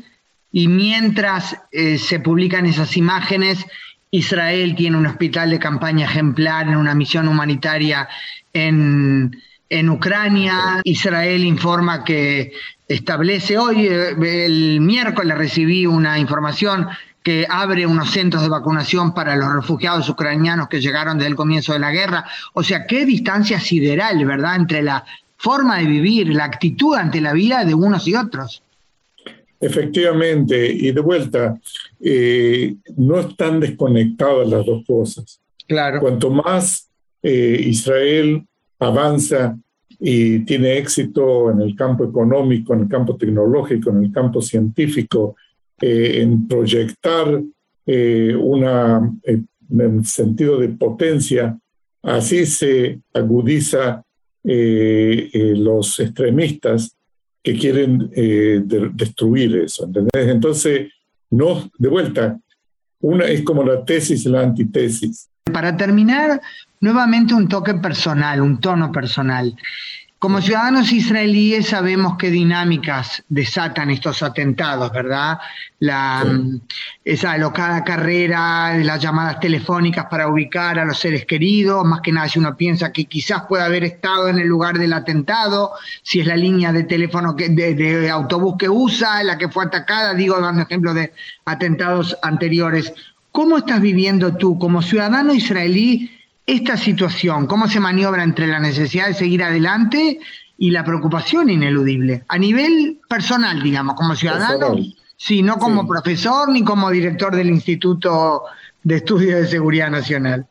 y 0.51 0.67
mientras 0.67 1.55
eh, 1.71 1.99
se 1.99 2.19
publican 2.19 2.65
esas 2.65 2.97
imágenes, 2.97 3.63
Israel 4.09 4.75
tiene 4.75 4.97
un 4.97 5.05
hospital 5.05 5.51
de 5.51 5.59
campaña 5.59 6.05
ejemplar 6.05 6.67
en 6.67 6.77
una 6.77 6.95
misión 6.95 7.27
humanitaria 7.27 8.09
en, 8.53 9.39
en 9.69 9.89
Ucrania. 9.89 10.81
Israel 10.83 11.45
informa 11.45 12.03
que 12.03 12.53
establece 12.87 13.59
hoy, 13.59 13.85
eh, 13.85 14.45
el 14.45 14.81
miércoles 14.81 15.37
recibí 15.37 15.85
una 15.85 16.17
información 16.17 16.87
que 17.29 17.45
abre 17.47 17.85
unos 17.85 18.09
centros 18.09 18.41
de 18.41 18.49
vacunación 18.49 19.13
para 19.13 19.35
los 19.35 19.53
refugiados 19.53 20.09
ucranianos 20.09 20.67
que 20.67 20.81
llegaron 20.81 21.19
desde 21.19 21.29
el 21.29 21.35
comienzo 21.35 21.73
de 21.73 21.77
la 21.77 21.91
guerra. 21.91 22.25
O 22.53 22.63
sea, 22.63 22.87
qué 22.87 23.05
distancia 23.05 23.59
sideral, 23.59 24.25
¿verdad?, 24.25 24.55
entre 24.55 24.81
la 24.81 25.05
forma 25.37 25.77
de 25.77 25.85
vivir, 25.85 26.29
la 26.29 26.45
actitud 26.45 26.95
ante 26.95 27.21
la 27.21 27.33
vida 27.33 27.63
de 27.65 27.75
unos 27.75 28.07
y 28.07 28.15
otros. 28.15 28.63
Efectivamente, 29.61 30.73
y 30.73 30.91
de 30.91 31.01
vuelta, 31.01 31.55
eh, 31.99 32.73
no 32.97 33.19
están 33.19 33.59
desconectadas 33.59 34.49
las 34.49 34.65
dos 34.65 34.83
cosas. 34.87 35.39
Claro. 35.67 35.99
Cuanto 35.99 36.31
más 36.31 36.89
eh, 37.21 37.61
Israel 37.63 38.43
avanza 38.79 39.55
y 39.99 40.39
tiene 40.45 40.79
éxito 40.79 41.51
en 41.51 41.61
el 41.61 41.75
campo 41.75 42.05
económico, 42.05 42.73
en 42.73 42.79
el 42.79 42.89
campo 42.89 43.15
tecnológico, 43.17 43.91
en 43.91 44.05
el 44.05 44.11
campo 44.11 44.41
científico, 44.41 45.35
eh, 45.81 46.21
en 46.21 46.47
proyectar 46.47 47.41
eh, 47.85 48.35
eh, 48.35 49.41
un 49.69 50.05
sentido 50.05 50.59
de 50.59 50.69
potencia, 50.69 51.57
así 52.03 52.45
se 52.45 52.99
agudiza 53.13 54.03
los 54.41 55.99
extremistas 55.99 56.95
que 57.43 57.57
quieren 57.57 58.09
destruir 58.95 59.57
eso. 59.57 59.87
Entonces, 60.13 60.89
no, 61.29 61.69
de 61.77 61.89
vuelta, 61.89 62.39
una 63.01 63.25
es 63.25 63.43
como 63.43 63.63
la 63.63 63.83
tesis 63.85 64.25
y 64.25 64.29
la 64.29 64.41
antitesis. 64.41 65.29
Para 65.51 65.75
terminar, 65.75 66.41
nuevamente 66.79 67.33
un 67.33 67.47
toque 67.47 67.75
personal, 67.75 68.41
un 68.41 68.59
tono 68.59 68.91
personal. 68.91 69.55
Como 70.19 70.41
ciudadanos 70.41 70.91
israelíes 70.91 71.69
sabemos 71.69 72.17
qué 72.17 72.29
dinámicas 72.29 73.23
desatan 73.29 73.89
estos 73.89 74.21
atentados, 74.21 74.91
¿verdad? 74.91 75.39
La, 75.79 76.25
Esa 77.05 77.31
alocada 77.31 77.85
carrera, 77.85 78.77
las 78.79 79.01
llamadas 79.01 79.39
telefónicas 79.39 80.07
para 80.07 80.27
ubicar 80.27 80.77
a 80.77 80.83
los 80.83 80.99
seres 80.99 81.25
queridos, 81.25 81.85
más 81.85 82.01
que 82.01 82.11
nada 82.11 82.27
si 82.27 82.37
uno 82.37 82.57
piensa 82.57 82.91
que 82.91 83.05
quizás 83.05 83.43
pueda 83.47 83.63
haber 83.63 83.85
estado 83.85 84.27
en 84.27 84.39
el 84.39 84.47
lugar 84.47 84.77
del 84.77 84.91
atentado, 84.91 85.71
si 86.03 86.19
es 86.19 86.27
la 86.27 86.35
línea 86.35 86.73
de 86.73 86.83
teléfono 86.83 87.37
que, 87.37 87.47
de, 87.47 88.09
autobús 88.09 88.55
que 88.59 88.67
usa, 88.67 89.23
la 89.23 89.37
que 89.37 89.47
fue 89.47 89.63
atacada, 89.63 90.13
digo 90.15 90.37
dando 90.41 90.63
ejemplo 90.63 90.93
de 90.93 91.13
atentados 91.45 92.17
anteriores. 92.21 92.93
¿Cómo 93.31 93.59
estás 93.59 93.79
viviendo 93.79 94.35
tú 94.35 94.59
como 94.59 94.81
ciudadano 94.81 95.33
israelí 95.33 96.18
esta 96.51 96.77
situación, 96.77 97.45
cómo 97.45 97.67
se 97.67 97.79
maniobra 97.79 98.23
entre 98.23 98.47
la 98.47 98.59
necesidad 98.59 99.07
de 99.07 99.13
seguir 99.13 99.43
adelante 99.43 100.19
y 100.57 100.71
la 100.71 100.83
preocupación 100.83 101.49
ineludible, 101.49 102.23
a 102.27 102.37
nivel 102.37 102.99
personal, 103.07 103.61
digamos, 103.61 103.95
como 103.95 104.15
ciudadano, 104.15 104.75
sí, 105.15 105.41
no 105.41 105.57
como 105.57 105.87
profesor 105.87 106.49
ni 106.51 106.63
como 106.63 106.89
director 106.89 107.35
del 107.35 107.49
Instituto 107.49 108.43
de 108.83 108.95
Estudios 108.95 109.41
de 109.41 109.47
Seguridad 109.47 109.89
Nacional. 109.89 110.47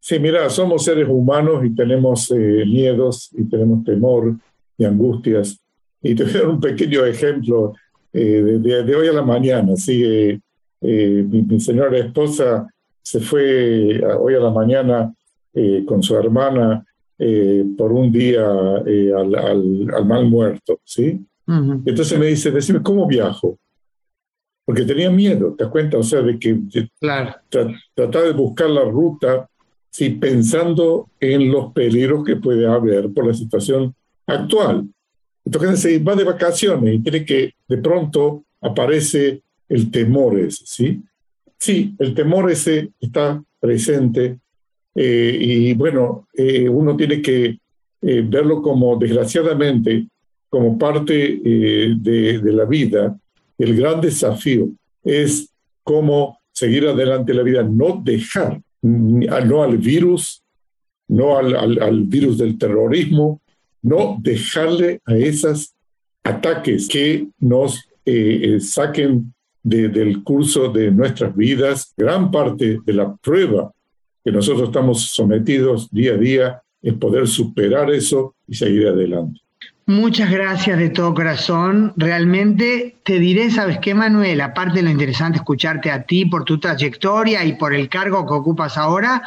Sí, 0.00 0.18
mira, 0.18 0.50
somos 0.50 0.84
seres 0.84 1.08
humanos 1.08 1.64
y 1.64 1.74
tenemos 1.74 2.30
eh, 2.30 2.64
miedos 2.66 3.30
y 3.32 3.44
tenemos 3.44 3.84
temor 3.84 4.34
y 4.76 4.84
angustias. 4.84 5.58
Y 6.02 6.14
te 6.14 6.24
voy 6.24 6.34
a 6.34 6.38
dar 6.38 6.48
un 6.48 6.60
pequeño 6.60 7.04
ejemplo 7.06 7.74
eh, 8.12 8.58
de, 8.60 8.94
hoy 8.94 9.08
a 9.08 9.12
la 9.12 9.22
mañana. 9.22 9.76
¿sí? 9.76 10.02
Eh, 10.80 11.26
mi, 11.26 11.60
señora 11.60 11.96
esposa 11.96 12.68
se 13.02 13.20
fue 13.20 14.02
hoy 14.18 14.34
a 14.34 14.40
la 14.40 14.50
mañana 14.50 15.14
eh, 15.54 15.84
con 15.86 16.02
su 16.02 16.16
hermana 16.16 16.84
eh, 17.18 17.64
por 17.78 17.92
un 17.92 18.10
día 18.10 18.44
eh, 18.86 19.12
al, 19.16 19.34
al, 19.34 20.04
mal 20.04 20.26
muerto, 20.26 20.80
¿sí? 20.84 21.24
Entonces 21.46 22.18
me 22.18 22.26
dice, 22.26 22.50
decime, 22.50 22.82
¿cómo 22.82 23.06
viajo? 23.06 23.58
Porque 24.64 24.84
tenía 24.84 25.10
miedo, 25.10 25.54
¿te 25.54 25.64
das 25.64 25.70
cuenta? 25.70 25.98
O 25.98 26.02
sea, 26.02 26.22
de 26.22 26.38
que 26.38 26.58
claro. 26.98 27.34
tratar 27.94 28.24
de 28.24 28.32
buscar 28.32 28.70
la 28.70 28.82
ruta, 28.84 29.48
sí, 29.90 30.10
pensando 30.10 31.10
en 31.20 31.52
los 31.52 31.72
peligros 31.72 32.24
que 32.24 32.36
puede 32.36 32.66
haber 32.66 33.12
por 33.12 33.26
la 33.26 33.34
situación 33.34 33.94
actual. 34.26 34.88
Entonces 35.44 35.80
se 35.80 35.98
va 35.98 36.16
de 36.16 36.24
vacaciones 36.24 36.94
y 36.94 36.98
tiene 37.00 37.24
que, 37.24 37.52
de 37.68 37.78
pronto, 37.78 38.44
aparece 38.60 39.42
el 39.68 39.90
temor 39.90 40.38
ese, 40.38 40.64
¿sí? 40.66 41.02
Sí, 41.58 41.94
el 41.98 42.14
temor 42.14 42.50
ese 42.50 42.90
está 43.00 43.42
presente 43.60 44.38
eh, 44.94 45.36
y 45.40 45.74
bueno, 45.74 46.28
eh, 46.34 46.68
uno 46.68 46.96
tiene 46.96 47.20
que 47.20 47.58
eh, 48.02 48.24
verlo 48.26 48.62
como, 48.62 48.96
desgraciadamente, 48.96 50.06
como 50.48 50.78
parte 50.78 51.40
de, 51.42 52.40
la 52.44 52.64
vida. 52.64 53.18
El 53.58 53.76
gran 53.76 54.00
desafío 54.00 54.68
es 55.02 55.48
cómo 55.82 56.38
seguir 56.52 56.86
adelante 56.86 57.34
la 57.34 57.42
vida, 57.42 57.62
no 57.64 58.00
dejar, 58.04 58.60
no 58.82 59.62
al 59.62 59.78
virus, 59.78 60.44
no 61.08 61.36
al, 61.36 61.56
al, 61.56 62.02
virus 62.04 62.38
del 62.38 62.56
terrorismo, 62.56 63.40
no 63.82 64.16
dejarle 64.20 65.00
a 65.04 65.16
esos 65.16 65.74
ataques 66.22 66.86
que 66.86 67.26
nos 67.40 67.88
saquen 68.60 69.34
del 69.60 70.22
curso 70.22 70.68
de 70.68 70.92
nuestras 70.92 71.34
vidas. 71.34 71.92
Gran 71.96 72.30
parte 72.30 72.78
de 72.84 72.92
la 72.92 73.16
prueba 73.16 73.73
que 74.24 74.32
nosotros 74.32 74.68
estamos 74.68 75.10
sometidos 75.10 75.90
día 75.90 76.14
a 76.14 76.16
día 76.16 76.62
es 76.82 76.94
poder 76.94 77.28
superar 77.28 77.90
eso 77.90 78.34
y 78.48 78.54
seguir 78.54 78.88
adelante. 78.88 79.40
Muchas 79.86 80.30
gracias 80.30 80.78
de 80.78 80.88
todo 80.88 81.12
corazón. 81.12 81.92
Realmente 81.96 82.96
te 83.04 83.18
diré, 83.18 83.50
¿sabes 83.50 83.78
qué, 83.80 83.94
Manuel? 83.94 84.40
Aparte 84.40 84.76
de 84.76 84.82
lo 84.82 84.90
interesante 84.90 85.36
escucharte 85.36 85.90
a 85.90 86.04
ti 86.04 86.24
por 86.24 86.44
tu 86.44 86.58
trayectoria 86.58 87.44
y 87.44 87.54
por 87.54 87.74
el 87.74 87.90
cargo 87.90 88.26
que 88.26 88.32
ocupas 88.32 88.78
ahora, 88.78 89.22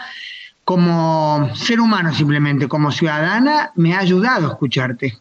como 0.63 1.51
ser 1.53 1.79
humano 1.79 2.11
simplemente, 2.11 2.67
como 2.67 2.91
ciudadana, 2.91 3.71
me 3.75 3.93
ha 3.93 3.99
ayudado 3.99 4.47
a 4.47 4.51
escucharte. 4.53 5.19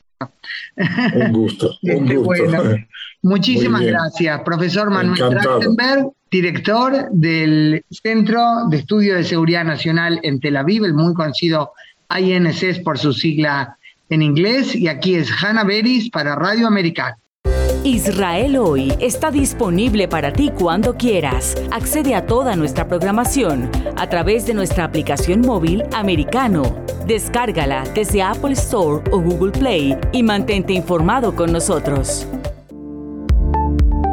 Un 1.14 1.32
gusto, 1.32 1.76
un 1.82 1.90
este, 1.90 2.16
gusto. 2.16 2.76
Muchísimas 3.22 3.82
gracias, 3.82 4.40
profesor 4.42 4.90
Manuel 4.90 5.18
Trachtenberg 5.18 6.10
director 6.30 7.08
del 7.12 7.84
Centro 7.90 8.68
de 8.68 8.78
Estudio 8.78 9.14
de 9.16 9.24
Seguridad 9.24 9.64
Nacional 9.64 10.20
en 10.22 10.40
Tel 10.40 10.56
Aviv, 10.56 10.84
el 10.84 10.94
muy 10.94 11.14
conocido 11.14 11.72
INSS 12.16 12.80
por 12.80 12.98
su 12.98 13.12
sigla 13.12 13.76
en 14.08 14.22
inglés, 14.22 14.74
y 14.74 14.88
aquí 14.88 15.16
es 15.16 15.30
Hannah 15.42 15.64
Beris 15.64 16.10
para 16.10 16.36
Radio 16.36 16.66
Americana. 16.66 17.16
Israel 17.84 18.56
hoy 18.56 18.92
está 19.00 19.30
disponible 19.30 20.08
para 20.08 20.32
ti 20.32 20.50
cuando 20.50 20.96
quieras. 20.96 21.54
Accede 21.70 22.16
a 22.16 22.26
toda 22.26 22.56
nuestra 22.56 22.88
programación 22.88 23.70
a 23.96 24.08
través 24.08 24.44
de 24.46 24.54
nuestra 24.54 24.84
aplicación 24.84 25.40
móvil 25.40 25.84
americano. 25.92 26.84
Descárgala 27.06 27.84
desde 27.94 28.22
Apple 28.22 28.54
Store 28.54 29.08
o 29.12 29.20
Google 29.20 29.52
Play 29.52 29.96
y 30.12 30.22
mantente 30.24 30.72
informado 30.72 31.36
con 31.36 31.52
nosotros. 31.52 32.26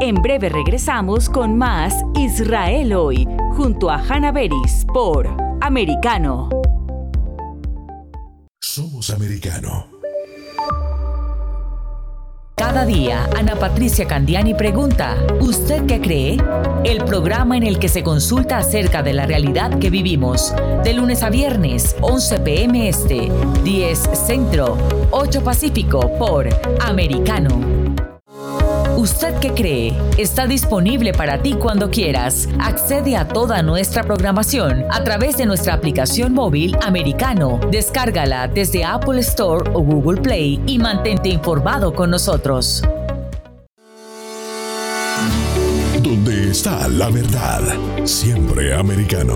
En 0.05 0.15
breve 0.15 0.49
regresamos 0.49 1.29
con 1.29 1.57
más 1.57 1.93
Israel 2.13 2.93
hoy, 2.93 3.25
junto 3.55 3.89
a 3.89 3.95
Hannah 3.95 4.33
Beris 4.33 4.85
por 4.93 5.29
Americano. 5.61 6.49
Somos 8.59 9.09
Americano. 9.11 9.87
Cada 12.57 12.85
día, 12.85 13.29
Ana 13.33 13.55
Patricia 13.55 14.05
Candiani 14.05 14.53
pregunta, 14.53 15.15
¿usted 15.39 15.85
qué 15.85 16.01
cree? 16.01 16.37
El 16.83 17.05
programa 17.05 17.55
en 17.55 17.63
el 17.63 17.79
que 17.79 17.87
se 17.87 18.03
consulta 18.03 18.57
acerca 18.57 19.03
de 19.03 19.13
la 19.13 19.25
realidad 19.25 19.79
que 19.79 19.89
vivimos, 19.89 20.53
de 20.83 20.95
lunes 20.95 21.23
a 21.23 21.29
viernes, 21.29 21.95
11 22.01 22.39
pm 22.39 22.89
este, 22.89 23.31
10 23.63 23.99
centro, 24.27 24.77
8 25.11 25.43
pacífico 25.45 26.11
por 26.19 26.49
Americano. 26.81 27.82
¿Usted 29.03 29.37
qué 29.41 29.53
cree? 29.53 29.93
Está 30.17 30.47
disponible 30.47 31.11
para 31.11 31.41
ti 31.41 31.55
cuando 31.55 31.91
quieras. 31.91 32.47
Accede 32.57 33.17
a 33.17 33.27
toda 33.27 33.61
nuestra 33.61 34.01
programación 34.03 34.85
a 34.89 35.03
través 35.03 35.35
de 35.35 35.45
nuestra 35.45 35.73
aplicación 35.73 36.33
móvil 36.33 36.77
americano. 36.81 37.59
Descárgala 37.69 38.47
desde 38.47 38.85
Apple 38.85 39.19
Store 39.19 39.69
o 39.73 39.81
Google 39.83 40.21
Play 40.21 40.61
y 40.65 40.79
mantente 40.79 41.27
informado 41.27 41.93
con 41.93 42.11
nosotros. 42.11 42.81
Donde 46.01 46.51
está 46.51 46.87
la 46.87 47.09
verdad, 47.09 47.61
siempre 48.05 48.73
americano. 48.73 49.35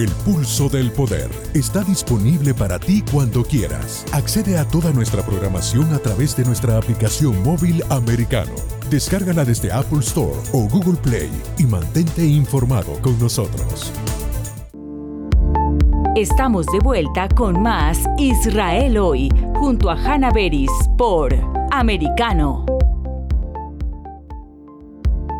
El 0.00 0.08
pulso 0.24 0.70
del 0.70 0.90
poder 0.92 1.28
está 1.52 1.84
disponible 1.84 2.54
para 2.54 2.78
ti 2.78 3.04
cuando 3.12 3.44
quieras. 3.44 4.06
Accede 4.12 4.56
a 4.56 4.64
toda 4.66 4.94
nuestra 4.94 5.22
programación 5.22 5.92
a 5.92 5.98
través 5.98 6.34
de 6.34 6.42
nuestra 6.46 6.78
aplicación 6.78 7.42
móvil 7.42 7.82
americano. 7.90 8.52
Descárgala 8.88 9.44
desde 9.44 9.70
Apple 9.70 9.98
Store 9.98 10.40
o 10.54 10.66
Google 10.70 10.96
Play 11.02 11.30
y 11.58 11.64
mantente 11.64 12.24
informado 12.24 12.94
con 13.02 13.18
nosotros. 13.18 13.92
Estamos 16.16 16.64
de 16.72 16.78
vuelta 16.82 17.28
con 17.28 17.60
más 17.60 17.98
Israel 18.16 18.96
hoy, 18.96 19.28
junto 19.56 19.90
a 19.90 19.96
Hannah 19.96 20.32
Beris 20.32 20.70
por 20.96 21.34
Americano. 21.72 22.64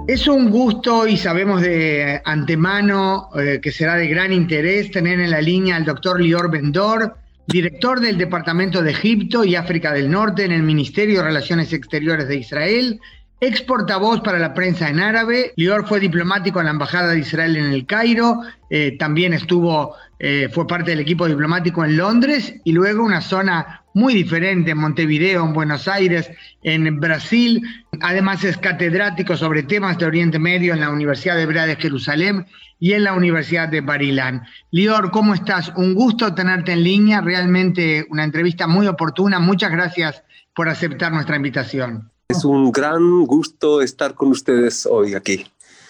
Es 0.06 0.26
un 0.26 0.50
gusto 0.50 1.06
y 1.06 1.16
sabemos 1.16 1.62
de 1.62 2.20
antemano 2.24 3.28
eh, 3.38 3.60
que 3.62 3.70
será 3.70 3.94
de 3.94 4.08
gran 4.08 4.32
interés 4.32 4.90
tener 4.90 5.20
en 5.20 5.30
la 5.30 5.40
línea 5.40 5.76
al 5.76 5.84
doctor 5.84 6.20
Lior 6.20 6.50
Bendor, 6.50 7.16
director 7.46 8.00
del 8.00 8.18
Departamento 8.18 8.82
de 8.82 8.90
Egipto 8.90 9.44
y 9.44 9.54
África 9.54 9.92
del 9.92 10.10
Norte 10.10 10.44
en 10.44 10.52
el 10.52 10.62
Ministerio 10.62 11.18
de 11.18 11.26
Relaciones 11.26 11.72
Exteriores 11.72 12.26
de 12.26 12.36
Israel, 12.36 13.00
ex 13.40 13.62
portavoz 13.62 14.20
para 14.20 14.38
la 14.38 14.52
prensa 14.52 14.88
en 14.88 15.00
árabe. 15.00 15.52
Lior 15.56 15.86
fue 15.86 15.98
diplomático 15.98 16.60
en 16.60 16.66
la 16.66 16.72
Embajada 16.72 17.12
de 17.12 17.20
Israel 17.20 17.56
en 17.56 17.72
el 17.72 17.86
Cairo. 17.86 18.42
Eh, 18.68 18.96
también 18.98 19.32
estuvo, 19.32 19.96
eh, 20.18 20.48
fue 20.52 20.66
parte 20.66 20.90
del 20.90 21.00
equipo 21.00 21.26
diplomático 21.26 21.84
en 21.84 21.96
Londres 21.96 22.54
y 22.64 22.72
luego 22.72 23.02
una 23.02 23.22
zona 23.22 23.82
muy 23.94 24.14
diferente 24.14 24.72
en 24.72 24.78
Montevideo, 24.78 25.44
en 25.44 25.54
Buenos 25.54 25.88
Aires, 25.88 26.30
en 26.62 27.00
Brasil. 27.00 27.62
Además 28.02 28.44
es 28.44 28.58
catedrático 28.58 29.36
sobre 29.36 29.62
temas 29.62 29.98
de 29.98 30.06
Oriente 30.06 30.38
Medio 30.38 30.74
en 30.74 30.80
la 30.80 30.90
Universidad 30.90 31.40
Hebrea 31.40 31.66
de 31.66 31.76
Jerusalén 31.76 32.46
y 32.78 32.92
en 32.92 33.04
la 33.04 33.14
Universidad 33.14 33.68
de 33.68 33.80
Barilán. 33.80 34.42
Lior, 34.70 35.10
¿cómo 35.10 35.34
estás? 35.34 35.72
Un 35.76 35.94
gusto 35.94 36.34
tenerte 36.34 36.72
en 36.72 36.84
línea, 36.84 37.20
realmente 37.20 38.06
una 38.10 38.24
entrevista 38.24 38.66
muy 38.66 38.86
oportuna. 38.86 39.38
Muchas 39.38 39.72
gracias 39.72 40.22
por 40.54 40.68
aceptar 40.68 41.10
nuestra 41.12 41.36
invitación. 41.36 42.10
Es 42.30 42.44
un 42.44 42.70
gran 42.70 43.24
gusto 43.26 43.82
estar 43.82 44.14
con 44.14 44.28
ustedes 44.28 44.86
hoy 44.86 45.14
aquí. 45.14 45.44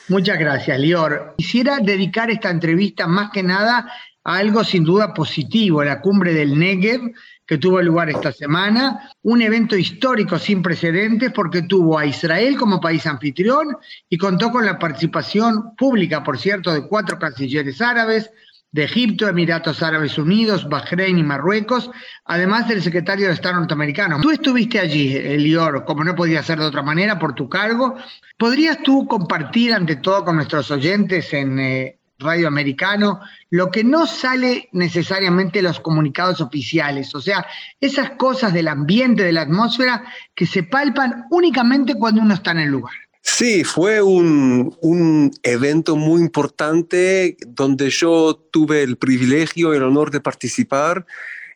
Muchas 0.08 0.38
gracias, 0.38 0.80
Lior. 0.80 1.34
Quisiera 1.36 1.80
dedicar 1.80 2.30
esta 2.30 2.48
entrevista 2.48 3.06
más 3.06 3.30
que 3.30 3.42
nada 3.42 3.92
a 4.24 4.36
algo 4.38 4.64
sin 4.64 4.82
duda 4.82 5.12
positivo, 5.12 5.84
la 5.84 6.00
cumbre 6.00 6.32
del 6.32 6.58
Negev, 6.58 7.12
que 7.46 7.58
tuvo 7.58 7.82
lugar 7.82 8.08
esta 8.08 8.32
semana, 8.32 9.12
un 9.22 9.42
evento 9.42 9.76
histórico 9.76 10.38
sin 10.38 10.62
precedentes 10.62 11.30
porque 11.30 11.60
tuvo 11.60 11.98
a 11.98 12.06
Israel 12.06 12.56
como 12.56 12.80
país 12.80 13.06
anfitrión 13.06 13.76
y 14.08 14.16
contó 14.16 14.50
con 14.50 14.64
la 14.64 14.78
participación 14.78 15.76
pública, 15.76 16.24
por 16.24 16.38
cierto, 16.38 16.72
de 16.72 16.86
cuatro 16.88 17.18
cancilleres 17.18 17.82
árabes, 17.82 18.30
de 18.72 18.84
Egipto, 18.84 19.28
Emiratos 19.28 19.82
Árabes 19.82 20.16
Unidos, 20.16 20.68
Bahrein 20.68 21.18
y 21.18 21.22
Marruecos, 21.22 21.90
además 22.24 22.68
del 22.68 22.82
secretario 22.82 23.26
de 23.26 23.34
Estado 23.34 23.56
norteamericano. 23.56 24.20
Tú 24.20 24.30
estuviste 24.30 24.78
allí, 24.78 25.16
Elior, 25.16 25.84
como 25.84 26.04
no 26.04 26.14
podía 26.14 26.42
ser 26.42 26.58
de 26.58 26.66
otra 26.66 26.82
manera, 26.82 27.18
por 27.18 27.34
tu 27.34 27.48
cargo. 27.48 27.96
¿Podrías 28.38 28.82
tú 28.82 29.06
compartir 29.06 29.74
ante 29.74 29.96
todo 29.96 30.24
con 30.24 30.36
nuestros 30.36 30.70
oyentes 30.70 31.32
en 31.32 31.58
eh, 31.58 31.98
Radio 32.18 32.48
Americano 32.48 33.20
lo 33.50 33.70
que 33.70 33.82
no 33.82 34.06
sale 34.06 34.68
necesariamente 34.72 35.58
de 35.58 35.64
los 35.64 35.80
comunicados 35.80 36.40
oficiales? 36.40 37.12
O 37.14 37.20
sea, 37.20 37.44
esas 37.80 38.10
cosas 38.10 38.52
del 38.52 38.68
ambiente, 38.68 39.24
de 39.24 39.32
la 39.32 39.42
atmósfera, 39.42 40.04
que 40.34 40.46
se 40.46 40.62
palpan 40.62 41.24
únicamente 41.30 41.94
cuando 41.94 42.20
uno 42.20 42.34
está 42.34 42.52
en 42.52 42.60
el 42.60 42.68
lugar. 42.68 42.94
Sí, 43.22 43.64
fue 43.64 44.00
un, 44.02 45.30
evento 45.42 45.96
muy 45.96 46.22
importante 46.22 47.36
donde 47.46 47.90
yo 47.90 48.34
tuve 48.50 48.82
el 48.82 48.96
privilegio 48.96 49.72
y 49.72 49.76
el 49.76 49.82
honor 49.82 50.10
de 50.10 50.20
participar. 50.20 51.06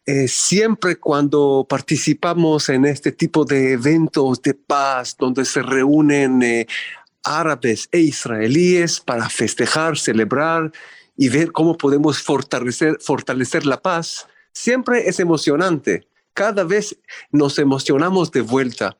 Eh, 0.07 0.29
siempre 0.29 0.97
cuando 0.97 1.67
participamos 1.69 2.69
en 2.69 2.85
este 2.85 3.13
tipo 3.13 3.47
de 3.47 3.73
eventos 3.73 4.43
de 4.43 4.53
paz, 4.53 5.17
donde 5.19 5.47
se 5.47 5.63
reúnen 5.63 6.43
eh, 6.43 6.67
árabes 7.23 7.89
e 7.91 8.01
israelíes 8.01 9.01
para 9.01 9.31
festejar, 9.31 9.97
celebrar 9.97 10.71
y 11.17 11.31
ver 11.31 11.53
cómo 11.53 11.79
podemos 11.79 12.21
fortalecer, 12.23 12.99
fortalecer 13.01 13.65
la 13.65 13.81
paz, 13.81 14.27
siempre 14.53 15.09
es 15.09 15.21
emocionante. 15.21 16.07
Cada 16.35 16.65
vez 16.65 16.99
nos 17.31 17.59
emocionamos 17.59 18.31
de 18.31 18.43
vuelta. 18.43 18.99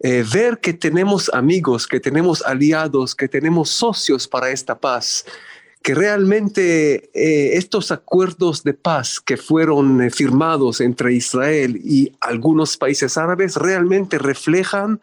Eh, 0.00 0.24
ver 0.30 0.58
que 0.58 0.74
tenemos 0.74 1.30
amigos, 1.32 1.86
que 1.86 2.00
tenemos 2.00 2.42
aliados, 2.42 3.14
que 3.14 3.28
tenemos 3.28 3.70
socios 3.70 4.26
para 4.26 4.50
esta 4.50 4.78
paz, 4.78 5.24
que 5.82 5.94
realmente 5.94 7.10
eh, 7.14 7.56
estos 7.56 7.92
acuerdos 7.92 8.64
de 8.64 8.74
paz 8.74 9.20
que 9.20 9.36
fueron 9.36 10.02
eh, 10.02 10.10
firmados 10.10 10.80
entre 10.80 11.14
Israel 11.14 11.80
y 11.82 12.12
algunos 12.20 12.76
países 12.76 13.16
árabes 13.16 13.56
realmente 13.56 14.18
reflejan 14.18 15.00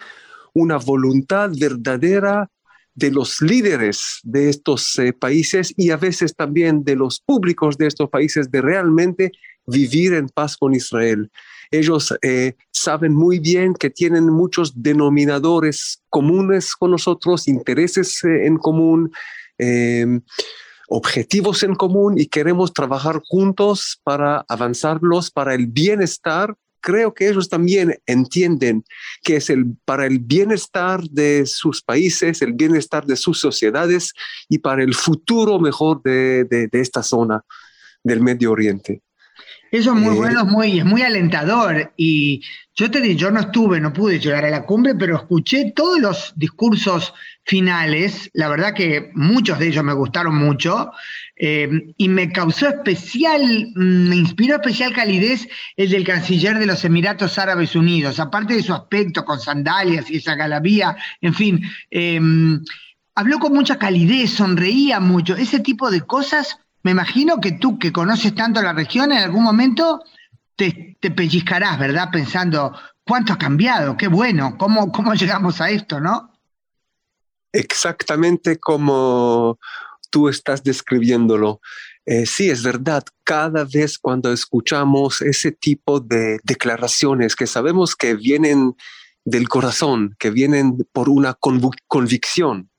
una 0.54 0.78
voluntad 0.78 1.52
verdadera 1.58 2.50
de 2.94 3.12
los 3.12 3.40
líderes 3.42 4.20
de 4.24 4.50
estos 4.50 5.00
países 5.18 5.74
y 5.78 5.92
a 5.92 5.98
veces 5.98 6.36
también 6.36 6.84
de 6.84 6.98
los 6.98 7.22
públicos 7.22 7.78
de 7.78 7.88
estos 7.88 8.10
países 8.10 8.52
de 8.52 8.62
realmente 8.62 9.32
vivir 9.66 10.14
en 10.14 10.28
paz 10.28 10.58
con 10.58 10.74
Israel. 10.74 11.32
Ellos 11.72 12.14
eh, 12.22 12.56
saben 12.72 13.16
muy 13.16 13.40
bien 13.40 13.74
que 13.74 13.90
tienen 13.90 14.26
muchos 14.30 14.74
denominadores 14.84 16.04
comunes 16.10 16.76
con 16.76 16.92
nosotros, 16.92 17.48
intereses 17.48 18.24
eh, 18.26 18.46
en 18.46 18.58
común, 18.58 19.12
em, 19.58 20.22
objetivos 20.90 21.64
en 21.64 21.76
común 21.76 22.20
y 22.20 22.26
queremos 22.26 22.74
trabajar 22.74 23.22
juntos 23.26 24.02
para 24.04 24.44
avanzarlos 24.50 25.32
para 25.32 25.56
el 25.56 25.68
bienestar 25.68 26.56
creo 26.82 27.14
que 27.14 27.30
ellos 27.30 27.48
también 27.48 27.96
entienden 28.08 28.84
que 29.24 29.38
es 29.38 29.50
el, 29.50 29.78
para 29.86 30.08
el 30.08 30.18
bienestar 30.18 31.04
de 31.04 31.46
sus 31.46 31.82
países, 31.84 32.42
el 32.42 32.54
bienestar 32.54 33.06
de 33.06 33.16
sus 33.16 33.40
sociedades 33.40 34.14
y 34.50 34.58
para 34.58 34.84
el 34.84 34.96
futuro 34.96 35.60
mejor 35.60 36.02
de, 36.02 36.44
de 36.46 36.70
esta 36.74 37.04
zona 37.04 37.46
del 38.04 38.20
Medio 38.20 38.52
Oriente. 38.52 39.04
Eso 39.72 39.94
es 39.94 40.00
muy 40.02 40.16
eh, 40.16 40.18
bueno, 40.18 40.42
es 40.42 40.48
muy, 40.48 40.84
muy 40.84 41.02
alentador. 41.02 41.94
Y 41.96 42.44
yo 42.76 42.92
te 42.92 43.00
digo, 43.00 43.18
yo 43.18 43.32
no 43.32 43.40
estuve, 43.40 43.80
no 43.80 43.94
pude 43.94 44.20
llegar 44.20 44.44
a 44.44 44.50
la 44.50 44.66
cumbre, 44.66 44.96
pero 44.96 45.16
escuché 45.16 45.72
todos 45.74 45.98
los 46.00 46.34
discursos 46.36 47.14
finales. 47.46 48.30
La 48.34 48.50
verdad 48.50 48.74
que 48.74 49.12
muchos 49.14 49.60
de 49.60 49.70
ellos 49.70 49.84
me 49.86 49.94
gustaron 49.94 50.36
mucho. 50.36 50.92
Eh, 51.38 51.94
y 51.96 52.10
me 52.10 52.32
causó 52.34 52.68
especial, 52.68 53.72
mm, 53.74 54.10
me 54.10 54.18
inspiró 54.18 54.56
especial 54.56 54.94
calidez 54.94 55.48
el 55.78 55.90
del 55.90 56.04
canciller 56.04 56.60
de 56.60 56.66
los 56.66 56.84
Emiratos 56.84 57.40
Árabes 57.40 57.74
Unidos. 57.74 58.20
Aparte 58.20 58.56
de 58.56 58.64
su 58.64 58.74
aspecto 58.74 59.24
con 59.24 59.40
sandalias 59.40 60.12
y 60.12 60.18
esa 60.18 60.36
galabía, 60.36 60.98
en 61.22 61.34
fin. 61.34 61.62
Em, 61.90 62.62
habló 63.16 63.40
con 63.40 63.54
mucha 63.54 63.80
calidez, 63.80 64.32
sonreía 64.32 65.00
mucho. 65.00 65.36
Ese 65.38 65.62
tipo 65.62 65.90
de 65.90 66.02
cosas 66.02 66.60
me 66.84 66.92
imagino 66.92 67.40
que 67.40 67.54
tú, 67.54 67.78
que 67.78 67.92
conoces 67.92 68.34
tanto 68.34 68.62
la 68.62 68.74
región, 68.74 69.12
en 69.12 69.20
algún 69.20 69.44
momento 69.44 70.04
te, 70.56 70.98
pellizcarás, 71.16 71.80
¿verdad? 71.80 72.10
Pensando, 72.12 72.74
¿cuánto 73.06 73.34
ha 73.34 73.38
cambiado? 73.38 73.98
Qué 73.98 74.08
bueno, 74.08 74.58
¿cómo, 74.58 74.92
cómo 74.92 75.14
llegamos 75.16 75.62
a 75.62 75.70
esto, 75.70 76.00
no? 76.00 76.32
Exactamente 77.54 78.58
como 78.58 79.60
tú 80.10 80.30
estás 80.30 80.64
describiéndolo. 80.64 81.62
Eh, 82.06 82.26
sí, 82.26 82.50
es 82.50 82.64
verdad, 82.64 83.04
cada 83.24 83.64
vez 83.64 84.00
cuando 84.00 84.32
escuchamos 84.32 85.22
ese 85.22 85.52
tipo 85.52 86.00
de 86.00 86.40
declaraciones 86.44 87.36
que 87.36 87.46
sabemos 87.46 87.96
que 87.96 88.16
vienen 88.16 88.76
del 89.24 89.48
corazón, 89.48 90.16
que 90.18 90.32
vienen 90.32 90.78
por 90.92 91.10
una 91.10 91.38
convicción, 91.88 92.72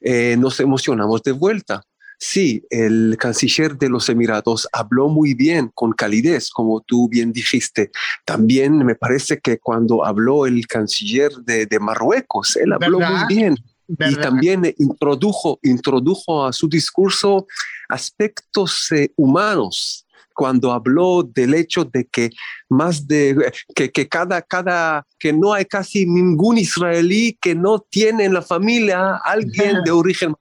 eh, 0.00 0.36
nos 0.38 0.60
emocionamos 0.60 1.22
de 1.22 1.32
vuelta. 1.32 1.82
Sí, 2.24 2.64
el 2.70 3.16
canciller 3.18 3.76
de 3.76 3.88
los 3.88 4.08
Emiratos 4.08 4.68
habló 4.72 5.08
muy 5.08 5.34
bien, 5.34 5.72
con 5.74 5.90
calidez, 5.90 6.50
como 6.50 6.80
tú 6.80 7.08
bien 7.08 7.32
dijiste. 7.32 7.90
También 8.24 8.78
me 8.78 8.94
parece 8.94 9.40
que 9.40 9.58
cuando 9.58 10.04
habló 10.04 10.46
el 10.46 10.64
canciller 10.68 11.32
de, 11.32 11.66
Marruecos, 11.80 12.54
él 12.54 12.74
habló 12.74 13.00
muy 13.00 13.26
bien. 13.26 13.56
Y 13.88 14.14
también 14.14 14.72
introdujo, 14.78 15.58
introdujo 15.64 16.46
a 16.46 16.52
su 16.52 16.68
discurso 16.68 17.48
aspectos 17.88 18.92
eh, 18.92 19.10
humanos 19.16 20.06
cuando 20.32 20.70
habló 20.70 21.24
del 21.24 21.54
hecho 21.54 21.84
de 21.84 22.06
que 22.06 22.30
más 22.68 23.06
de 23.06 23.52
que, 23.74 23.90
que, 23.90 24.08
cada 24.08 24.40
cada 24.40 25.04
que 25.18 25.32
no 25.32 25.52
hay 25.52 25.64
casi 25.64 26.06
ningún 26.06 26.56
israelí 26.56 27.36
que 27.40 27.54
no 27.54 27.80
tiene 27.80 28.24
en 28.24 28.32
la 28.32 28.42
familia 28.42 29.16
alguien 29.24 29.82
de 29.84 29.90
origen 29.90 30.34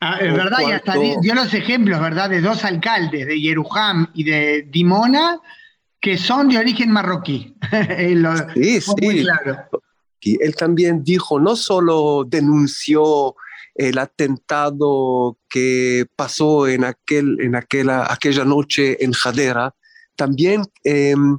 Ah, 0.00 0.18
es 0.20 0.32
verdad, 0.32 0.58
y 0.60 0.72
hasta 0.72 0.94
dio 0.94 1.34
los 1.34 1.52
ejemplos, 1.54 2.00
¿verdad?, 2.00 2.28
de 2.28 2.40
dos 2.40 2.64
alcaldes, 2.64 3.26
de 3.26 3.40
Yerujam 3.40 4.10
y 4.14 4.24
de 4.24 4.66
Dimona, 4.68 5.40
que 6.00 6.18
son 6.18 6.48
de 6.48 6.58
origen 6.58 6.90
marroquí. 6.90 7.56
sí, 8.54 8.80
sí. 8.80 9.22
claro. 9.22 9.68
Y 10.20 10.42
él 10.42 10.54
también 10.56 11.02
dijo, 11.02 11.40
no 11.40 11.56
solo 11.56 12.24
denunció 12.26 13.36
el 13.74 13.98
atentado 13.98 15.38
que 15.48 16.06
pasó 16.16 16.66
en, 16.66 16.84
aquel, 16.84 17.40
en 17.40 17.54
aquella, 17.54 18.12
aquella 18.12 18.44
noche 18.44 19.02
en 19.04 19.12
Jadera, 19.12 19.74
también 20.16 20.62
em, 20.82 21.38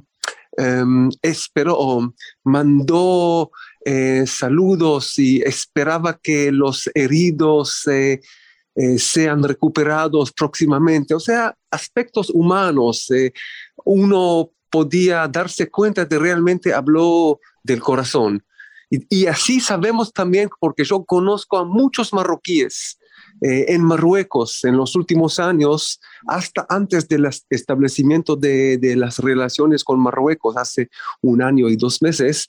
em, 0.56 1.10
esperó 1.20 2.14
mandó 2.44 3.50
eh, 3.84 4.24
saludos 4.26 5.18
y 5.18 5.42
esperaba 5.42 6.18
que 6.22 6.52
los 6.52 6.88
heridos 6.94 7.82
eh, 8.80 8.96
sean 8.96 9.42
recuperados 9.42 10.30
próximamente. 10.30 11.12
O 11.12 11.18
sea, 11.18 11.52
aspectos 11.68 12.30
humanos. 12.30 13.10
Eh, 13.10 13.32
uno 13.84 14.52
podía 14.70 15.26
darse 15.26 15.68
cuenta 15.68 16.04
de 16.04 16.16
realmente 16.16 16.72
habló 16.72 17.40
del 17.64 17.80
corazón. 17.80 18.44
Y, 18.88 19.26
así 19.26 19.58
sabemos 19.58 20.12
también, 20.12 20.48
porque 20.60 20.84
yo 20.84 21.04
conozco 21.04 21.58
a 21.58 21.64
muchos 21.64 22.12
marroquíes 22.12 23.00
eh, 23.40 23.66
en 23.68 23.82
Marruecos 23.82 24.64
en 24.64 24.76
los 24.76 24.94
últimos 24.94 25.40
años, 25.40 26.00
hasta 26.28 26.64
antes 26.68 27.08
del 27.08 27.28
establecimiento 27.50 28.36
de, 28.36 28.78
de, 28.78 28.94
las 28.94 29.18
relaciones 29.18 29.82
con 29.82 29.98
Marruecos, 29.98 30.56
hace 30.56 30.88
un 31.20 31.42
año 31.42 31.68
y 31.68 31.76
dos 31.76 32.00
meses, 32.00 32.48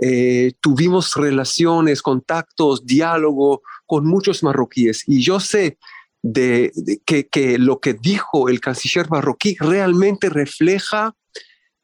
eh, 0.00 0.52
tuvimos 0.60 1.16
relaciones, 1.16 2.02
contactos, 2.02 2.86
diálogo 2.86 3.62
con 3.84 4.06
muchos 4.06 4.44
marroquíes 4.44 5.02
y 5.08 5.22
yo 5.22 5.40
sé 5.40 5.76
de, 6.22 6.70
que, 7.04 7.58
lo 7.58 7.80
que 7.80 7.94
dijo 7.94 8.48
el 8.48 8.60
canciller 8.60 9.10
marroquí 9.10 9.56
realmente 9.58 10.28
refleja 10.28 11.16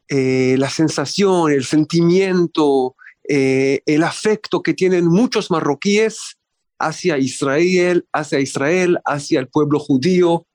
eh, 0.08 0.54
la 0.58 0.70
sensación, 0.70 1.50
el 1.50 1.64
sentimiento, 1.64 2.94
eh, 3.28 3.80
el 3.84 4.04
afecto 4.04 4.62
que 4.62 4.74
tienen 4.74 5.06
muchos 5.06 5.50
marroquíes 5.50 6.36
hacia 6.78 7.18
Israel, 7.18 8.06
hacia 8.12 8.38
Israel, 8.38 8.98
hacia 9.04 9.40
el 9.40 9.48
pueblo 9.48 9.80
judío. 9.80 10.46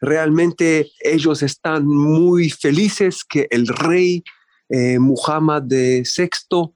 Realmente 0.00 0.92
ellos 1.00 1.42
están 1.42 1.84
muy 1.84 2.48
felices 2.50 3.24
que 3.24 3.48
el 3.50 3.66
rey 3.66 4.22
Muhammad 4.98 5.64
VI 5.64 6.72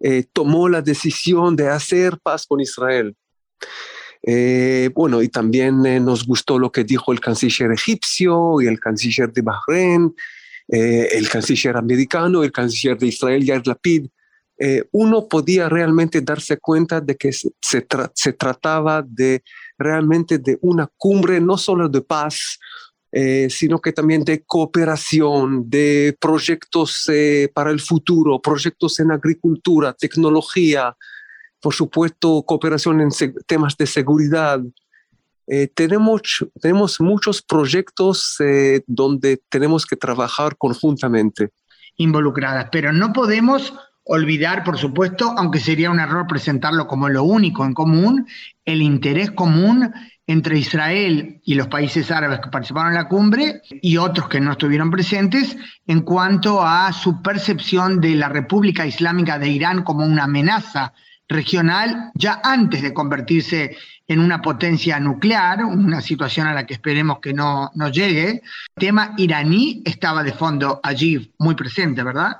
eh, 0.00 0.24
tomó 0.32 0.68
la 0.68 0.82
decisión 0.82 1.56
de 1.56 1.68
hacer 1.68 2.18
paz 2.22 2.46
con 2.46 2.60
Israel. 2.60 3.14
Eh, 4.22 4.90
bueno, 4.94 5.22
y 5.22 5.28
también 5.28 5.82
nos 6.04 6.26
gustó 6.26 6.58
lo 6.58 6.72
que 6.72 6.84
dijo 6.84 7.12
el 7.12 7.20
canciller 7.20 7.72
egipcio 7.72 8.60
y 8.60 8.66
el 8.66 8.78
canciller 8.78 9.32
de 9.32 9.42
Bahrein, 9.42 10.14
el 10.68 11.28
canciller 11.28 11.76
americano, 11.76 12.44
el 12.44 12.52
canciller 12.52 12.96
de 12.96 13.08
Israel, 13.08 13.44
Yair 13.44 13.66
Lapid. 13.66 14.06
uno 14.92 15.26
podía 15.26 15.68
realmente 15.68 16.20
darse 16.20 16.58
cuenta 16.58 17.00
de 17.00 17.16
que 17.16 17.32
se, 17.32 17.50
se, 18.14 18.32
trataba 18.32 19.02
de 19.04 19.42
realmente 19.76 20.38
de 20.38 20.58
una 20.60 20.86
cumbre 20.96 21.40
no 21.40 21.56
solo 21.56 21.88
de 21.88 22.02
paz, 22.02 22.58
eh, 23.12 23.48
sino 23.50 23.80
que 23.80 23.92
también 23.92 24.22
de 24.22 24.44
cooperación, 24.44 25.68
de 25.68 26.16
proyectos 26.20 27.08
eh, 27.08 27.50
para 27.52 27.72
el 27.72 27.80
futuro, 27.80 28.40
proyectos 28.40 29.00
en 29.00 29.10
agricultura, 29.10 29.92
tecnología, 29.92 30.96
por 31.60 31.74
supuesto, 31.74 32.44
cooperación 32.46 33.00
en 33.00 33.08
temas 33.48 33.76
de 33.76 33.86
seguridad. 33.86 34.60
Eh, 35.48 35.68
tenemos, 35.74 36.46
tenemos 36.60 37.00
muchos 37.00 37.42
proyectos 37.42 38.36
donde 38.86 39.42
tenemos 39.48 39.84
que 39.86 39.96
trabajar 39.96 40.56
conjuntamente. 40.56 41.50
Involucradas, 41.96 42.68
pero 42.70 42.92
no 42.92 43.12
podemos 43.12 43.74
olvidar, 44.04 44.62
por 44.64 44.78
supuesto, 44.78 45.34
aunque 45.36 45.58
sería 45.58 45.90
un 45.90 46.00
error 46.00 46.26
presentarlo 46.28 46.86
como 46.86 47.08
lo 47.08 47.24
único 47.24 47.64
en 47.64 47.74
común, 47.74 48.26
el 48.64 48.82
interés 48.82 49.30
común 49.32 49.92
entre 50.30 50.56
Israel 50.56 51.40
y 51.44 51.54
los 51.54 51.66
países 51.66 52.08
árabes 52.12 52.38
que 52.38 52.50
participaron 52.50 52.92
en 52.92 52.98
la 52.98 53.08
cumbre 53.08 53.62
y 53.68 53.96
otros 53.96 54.28
que 54.28 54.40
no 54.40 54.52
estuvieron 54.52 54.88
presentes 54.88 55.56
en 55.88 56.02
cuanto 56.02 56.62
a 56.62 56.92
su 56.92 57.20
percepción 57.20 58.00
de 58.00 58.14
la 58.14 58.28
República 58.28 58.86
Islámica 58.86 59.40
de 59.40 59.48
Irán 59.48 59.82
como 59.82 60.04
una 60.04 60.24
amenaza 60.24 60.92
regional 61.28 62.12
ya 62.14 62.40
antes 62.44 62.80
de 62.80 62.94
convertirse 62.94 63.76
en 64.06 64.20
una 64.20 64.40
potencia 64.40 65.00
nuclear, 65.00 65.64
una 65.64 66.00
situación 66.00 66.46
a 66.46 66.54
la 66.54 66.64
que 66.64 66.74
esperemos 66.74 67.18
que 67.18 67.32
no, 67.32 67.72
no 67.74 67.88
llegue. 67.88 68.30
El 68.30 68.42
tema 68.76 69.14
iraní 69.16 69.82
estaba 69.84 70.22
de 70.22 70.32
fondo 70.32 70.78
allí 70.80 71.32
muy 71.38 71.56
presente, 71.56 72.04
¿verdad? 72.04 72.36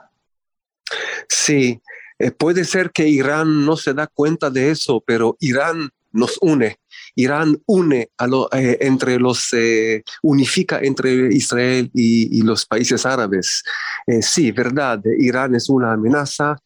Sí, 1.28 1.80
eh, 2.20 2.30
puede 2.30 2.64
ser 2.64 2.92
que 2.92 3.08
Irán 3.08 3.64
no 3.66 3.76
se 3.76 3.94
da 3.94 4.06
cuenta 4.06 4.48
de 4.48 4.70
eso, 4.70 5.02
pero 5.04 5.36
Irán 5.40 5.90
nos 6.12 6.38
une. 6.40 6.78
Irán 7.14 7.60
une 7.66 8.10
a 8.18 8.26
eh, 8.52 8.78
entre 8.80 9.18
los, 9.18 9.52
eh, 9.52 10.02
unifica 10.22 10.80
entre 10.82 11.32
Israel 11.34 11.90
y, 11.94 12.42
los 12.42 12.66
países 12.66 13.04
árabes. 13.04 13.62
Eh, 14.06 14.22
sí, 14.22 14.50
verdad, 14.50 15.02
Irán 15.18 15.54
es 15.54 15.68
una 15.68 15.92
amenaza. 15.92 16.56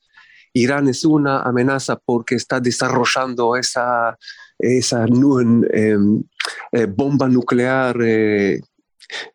Irán 0.52 0.88
es 0.88 1.04
una 1.04 1.42
amenaza 1.42 1.96
porque 1.96 2.36
está 2.36 2.60
desarrollando 2.60 3.56
esa, 3.56 4.16
esa 4.56 5.04
em, 5.04 6.22
bomba 6.90 7.28
nuclear 7.28 7.96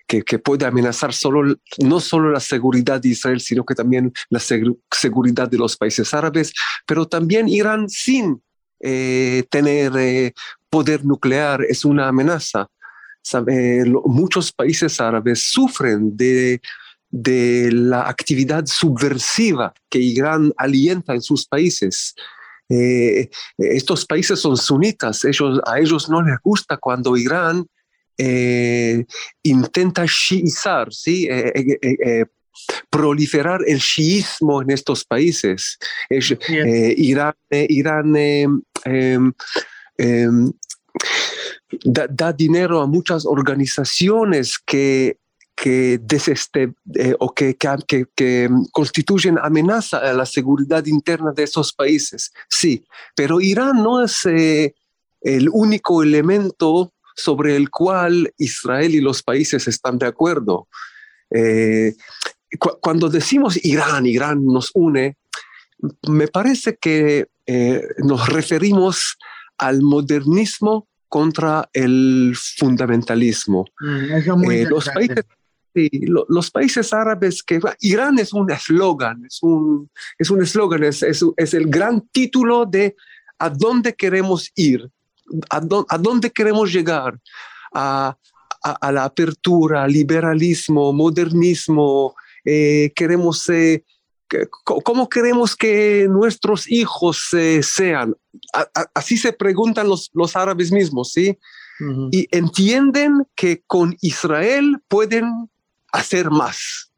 que, 0.07 0.39
puede 0.39 0.65
amenazar 0.65 1.13
solo, 1.13 1.57
no 1.79 1.99
solo 1.99 2.31
la 2.31 2.39
seguridad 2.39 3.01
de 3.01 3.09
Israel, 3.09 3.41
sino 3.41 3.65
que 3.65 3.75
también 3.75 4.13
la 4.29 4.39
seguridad 4.39 5.49
de 5.49 5.57
los 5.57 5.75
países 5.75 6.13
árabes, 6.13 6.53
pero 6.87 7.05
también 7.05 7.49
Irán 7.49 7.89
sin 7.89 8.41
tener 8.79 10.33
poder 10.69 11.05
nuclear 11.05 11.63
es 11.63 11.85
una 11.85 12.07
amenaza. 12.07 12.67
muchos 14.05 14.51
países 14.51 14.99
árabes 14.99 15.43
sufren 15.51 16.15
de, 16.15 16.61
de 17.09 17.69
la 17.71 18.07
actividad 18.07 18.65
subversiva 18.65 19.73
que 19.89 19.99
Irán 19.99 20.53
alienta 20.57 21.13
en 21.13 21.21
sus 21.21 21.45
países. 21.45 22.15
Eh, 22.69 23.29
estos 23.57 24.05
países 24.05 24.39
son 24.39 24.55
sunitas, 24.55 25.25
ellos, 25.25 25.59
a 25.65 25.79
ellos 25.79 26.07
no 26.09 26.21
les 26.21 26.37
gusta 26.43 26.77
cuando 26.77 27.17
Irán 27.17 27.65
intenta 29.43 30.03
shiizar, 30.05 30.93
¿sí? 30.93 31.29
proliferar 32.89 33.61
el 33.65 33.79
chiismo 33.79 34.61
en 34.61 34.71
estos 34.71 35.05
países. 35.05 35.77
Eh, 36.09 36.95
Irán, 36.97 37.33
eh, 39.99 40.23
em, 40.23 40.51
da, 41.83 42.31
dinero 42.31 42.81
a 42.81 42.87
muchas 42.87 43.25
organizaciones 43.25 44.57
que, 44.57 45.17
que, 45.55 45.99
eh, 46.95 47.15
o 47.19 47.33
que, 47.33 47.55
que, 47.55 48.49
constituyen 48.71 49.37
amenaza 49.37 49.97
a 49.97 50.13
la 50.13 50.25
seguridad 50.25 50.85
interna 50.85 51.31
de 51.31 51.43
esos 51.43 51.73
países. 51.73 52.31
Sí, 52.49 52.83
pero 53.15 53.41
Irán 53.41 53.83
no 53.83 54.03
es 54.03 54.25
el 54.25 55.49
único 55.51 56.01
elemento 56.01 56.93
sobre 57.15 57.55
el 57.55 57.69
cual 57.69 58.33
Israel 58.37 58.95
y 58.95 59.01
los 59.01 59.21
países 59.21 59.67
están 59.67 59.97
de 59.97 60.07
acuerdo 60.07 60.67
cuando 62.81 63.09
decimos 63.09 63.63
Irán, 63.63 64.05
Irán 64.05 64.45
nos 64.45 64.71
une, 64.73 65.17
me 66.07 66.27
parece 66.27 66.77
que 66.77 67.27
eh, 67.45 67.83
nos 67.99 68.27
referimos 68.29 69.17
al 69.59 69.81
modernismo 69.81 70.87
contra 71.07 71.69
el 71.73 72.33
fundamentalismo. 72.35 73.65
Mm, 73.79 74.51
eh, 74.51 74.65
los, 74.69 74.89
países, 74.89 75.25
los 76.27 76.51
países 76.51 76.93
árabes 76.93 77.43
que 77.43 77.59
Irán 77.81 78.19
es 78.19 78.33
un 78.33 78.51
eslogan, 78.51 79.25
es 79.25 79.39
un 79.41 79.89
es 80.17 80.29
un 80.29 80.41
eslogan, 80.41 80.83
es, 80.83 81.03
es, 81.03 81.53
el 81.53 81.67
gran 81.67 82.01
título 82.11 82.65
de 82.65 82.95
a 83.37 83.49
dónde 83.49 83.95
queremos 83.95 84.51
ir, 84.55 84.89
a, 85.49 85.61
a 85.89 85.97
dónde 85.97 86.31
queremos 86.31 86.71
llegar, 86.71 87.19
a, 87.73 88.17
a, 88.61 88.91
la 88.91 89.05
apertura, 89.05 89.87
liberalismo, 89.87 90.91
modernismo, 90.93 92.15
eh, 92.43 92.91
queremos, 92.95 93.47
eh, 93.49 93.83
cómo 94.63 95.09
queremos 95.09 95.55
que 95.55 96.07
nuestros 96.09 96.69
hijos 96.69 97.33
eh, 97.33 97.61
sean. 97.63 98.15
así 98.93 99.17
se 99.17 99.33
preguntan 99.33 99.87
los, 99.87 100.09
los 100.13 100.35
árabes 100.35 100.71
mismos, 100.71 101.11
¿sí? 101.11 101.37
Y 102.11 102.27
entienden 102.31 103.25
que 103.35 103.63
con 103.65 103.95
Israel 104.01 104.81
pueden 104.89 105.49
hacer 105.93 106.29
más. 106.29 106.91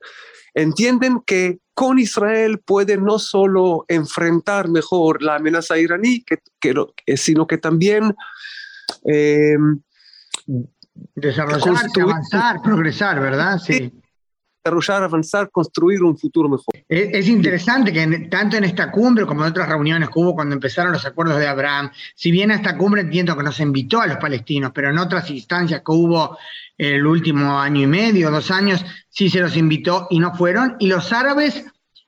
Entienden 0.56 1.22
que 1.24 1.60
con 1.76 2.00
Israel 2.00 2.60
pueden 2.60 3.06
no 3.06 3.20
solo 3.20 3.86
enfrentar 3.88 4.70
mejor 4.70 5.22
la 5.22 5.36
amenaza 5.36 5.78
iraní, 5.78 6.24
que, 6.24 6.39
sino 7.15 7.46
que 7.46 7.60
también 7.60 8.15
desarrollarse, 11.13 12.02
avanzar, 12.02 12.62
progresar, 12.63 13.20
¿verdad? 13.20 13.60
Sí 13.60 14.01
desarrollar, 14.63 15.04
avanzar, 15.04 15.50
construir 15.50 16.04
un 16.04 16.17
futuro 16.17 16.47
mejor. 16.47 16.74
Es, 16.88 17.28
interesante 17.28 17.91
que 17.91 18.06
tanto 18.30 18.58
en 18.58 18.63
esta 18.63 18.91
cumbre 18.91 19.26
como 19.26 19.43
en 19.43 19.52
otras 19.52 19.67
reuniones 19.67 20.10
que 20.10 20.19
hubo 20.19 20.36
cuando 20.36 20.54
empezaron 20.54 20.91
los 20.91 21.06
acuerdos 21.06 21.39
de 21.39 21.47
Abraham, 21.47 21.91
si 22.15 22.32
bien 22.32 22.52
a 22.52 22.56
esta 22.56 22.78
cumbre 22.78 23.02
entiendo 23.02 23.36
que 23.36 23.43
no 23.43 23.52
se 23.52 23.63
invitó 23.63 24.02
a 24.02 24.08
los 24.08 24.17
palestinos, 24.17 24.71
pero 24.74 24.89
en 24.89 24.97
otras 24.97 25.30
instancias 25.32 25.82
que 25.86 25.91
hubo 25.91 26.38
el 26.78 27.06
último 27.06 27.60
año 27.60 27.82
y 27.82 27.88
medio, 27.88 28.32
dos 28.32 28.52
años, 28.52 28.86
sí 29.10 29.30
se 29.30 29.39
los 29.39 29.58
invitó 29.58 30.08
y 30.10 30.19
no 30.19 30.34
fueron. 30.36 30.76
Y 30.80 30.88
los 30.88 31.12
árabes, 31.12 31.65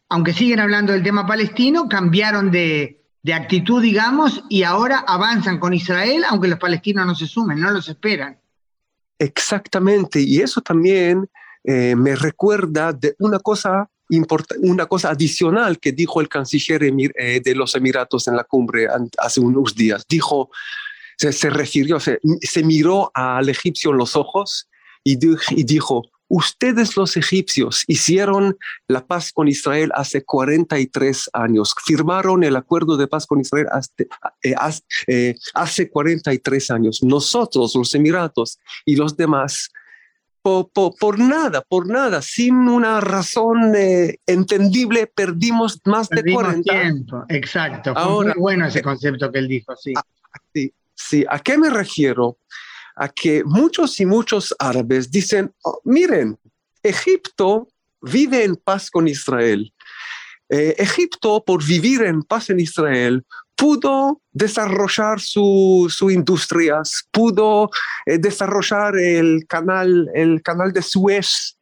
aunque 0.09 0.33
siguen 0.33 0.59
hablando 0.59 0.93
del 0.93 1.03
tema 1.03 1.25
palestino, 1.25 1.87
cambiaron 1.89 2.51
de, 2.51 3.01
de 3.23 3.33
actitud, 3.33 3.81
digamos, 3.81 4.43
y 4.49 4.63
ahora 4.63 5.03
avanzan 5.07 5.59
con 5.59 5.73
Israel, 5.73 6.23
aunque 6.29 6.47
los 6.47 6.59
palestinos 6.59 7.05
no 7.05 7.15
se 7.15 7.27
sumen, 7.27 7.59
no 7.59 7.71
los 7.71 7.89
esperan. 7.89 8.37
Exactamente, 9.19 10.19
y 10.21 10.41
eso 10.41 10.59
también 10.59 11.29
eh, 11.63 11.95
me 11.95 12.15
recuerda 12.15 12.93
de 12.93 13.15
una 13.19 13.39
cosa 13.39 13.89
una 14.61 14.85
cosa 14.85 15.09
adicional 15.09 15.79
que 15.79 15.91
dijo 15.91 16.21
el 16.21 16.29
canciller 16.29 16.83
eh, 16.83 17.41
de 17.43 17.55
los 17.55 17.73
Emiratos 17.73 18.27
en 18.27 18.35
la 18.35 18.43
cumbre 18.43 18.87
hace 19.17 19.39
unos 19.39 19.73
días. 19.73 20.05
Dijo, 20.07 20.51
se, 21.17 21.49
refirió, 21.49 21.99
se, 21.99 22.63
miró 22.63 23.09
al 23.15 23.49
egipcio 23.49 23.89
en 23.89 23.97
los 23.97 24.15
ojos 24.15 24.69
y, 25.03 25.17
y 25.51 25.63
dijo, 25.63 26.03
ustedes 26.33 26.97
los 26.97 27.15
egipcios 27.15 27.83
hicieron 27.87 28.57
la 28.87 29.05
paz 29.05 29.31
con 29.31 29.47
Israel 29.47 29.91
hace 29.93 30.23
43 30.23 31.29
años, 31.33 31.75
firmaron 31.85 32.43
el 32.43 32.55
acuerdo 32.55 32.97
de 32.97 33.07
paz 33.07 33.27
con 33.27 33.39
Israel 33.39 33.67
eh, 34.41 34.55
eh, 35.07 35.35
hace, 35.53 35.89
43 35.89 36.71
años. 36.71 37.03
Nosotros, 37.03 37.75
los 37.75 37.93
Emiratos 37.93 38.59
y 38.83 38.95
los 38.95 39.15
demás, 39.15 39.69
por, 40.43 41.19
nada, 41.19 41.61
por 41.61 41.87
nada, 41.87 42.21
sin 42.21 42.55
una 42.67 42.99
razón 43.01 43.73
eh, 43.75 44.17
entendible, 44.27 45.07
perdimos 45.07 45.81
más 45.85 46.09
de 46.09 46.33
40 46.33 46.61
tiempo. 46.61 47.23
Exacto. 47.29 47.93
Fue 47.93 48.25
muy 48.25 48.33
bueno 48.37 48.67
ese 48.67 48.81
concepto 48.81 49.31
que 49.31 49.39
él 49.39 49.47
dijo, 49.47 49.75
sí. 49.75 49.93
sí, 50.53 50.73
sí. 50.93 51.25
¿A 51.29 51.39
qué 51.39 51.57
me 51.57 51.69
refiero? 51.69 52.37
a 52.95 53.09
que 53.09 53.43
muchos 53.43 53.99
y 53.99 54.05
muchos 54.05 54.55
árabes 54.59 55.09
dicen, 55.09 55.53
oh, 55.63 55.81
miren, 55.83 56.37
Egipto 56.81 57.67
vive 58.01 58.43
en 58.43 58.55
paz 58.55 58.89
con 58.89 59.07
Israel. 59.07 59.73
Eh, 60.49 60.75
Egipto, 60.77 61.43
por 61.43 61.63
vivir 61.63 62.03
en 62.03 62.21
paz 62.23 62.49
en 62.49 62.59
Israel, 62.59 63.23
pudo 63.55 64.21
desarrollar 64.31 65.19
sus 65.19 65.93
su 65.93 66.11
industrias, 66.11 67.07
pudo 67.11 67.69
eh, 68.05 68.17
desarrollar 68.17 68.97
el 68.97 69.45
canal, 69.47 70.09
el 70.13 70.41
canal 70.41 70.73
de 70.73 70.81
Suez, 70.81 71.57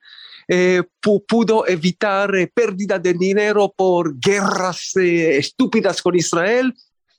eh, 0.48 0.84
pudo 1.28 1.68
evitar 1.68 2.32
pérdida 2.54 3.00
de 3.00 3.14
dinero 3.14 3.74
por 3.76 4.20
guerras 4.20 4.92
estúpidas 4.96 6.02
con 6.02 6.16
Israel. 6.16 6.74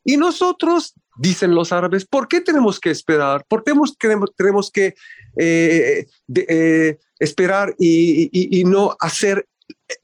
Y 0.04 0.16
nosotros 0.16 0.94
dicen 1.16 1.54
los 1.54 1.72
árabes, 1.72 2.04
¿por 2.04 2.28
qué 2.28 2.40
tenemos 2.40 2.80
que 2.80 2.90
esperar? 2.90 3.44
¿Por 3.48 3.64
qué 3.64 3.72
tenemos, 3.98 4.70
que 4.70 4.94
eh, 5.36 6.06
eh, 6.34 6.98
esperar 7.18 7.74
y, 7.78 8.62
no 8.64 8.96
hacer 9.00 9.46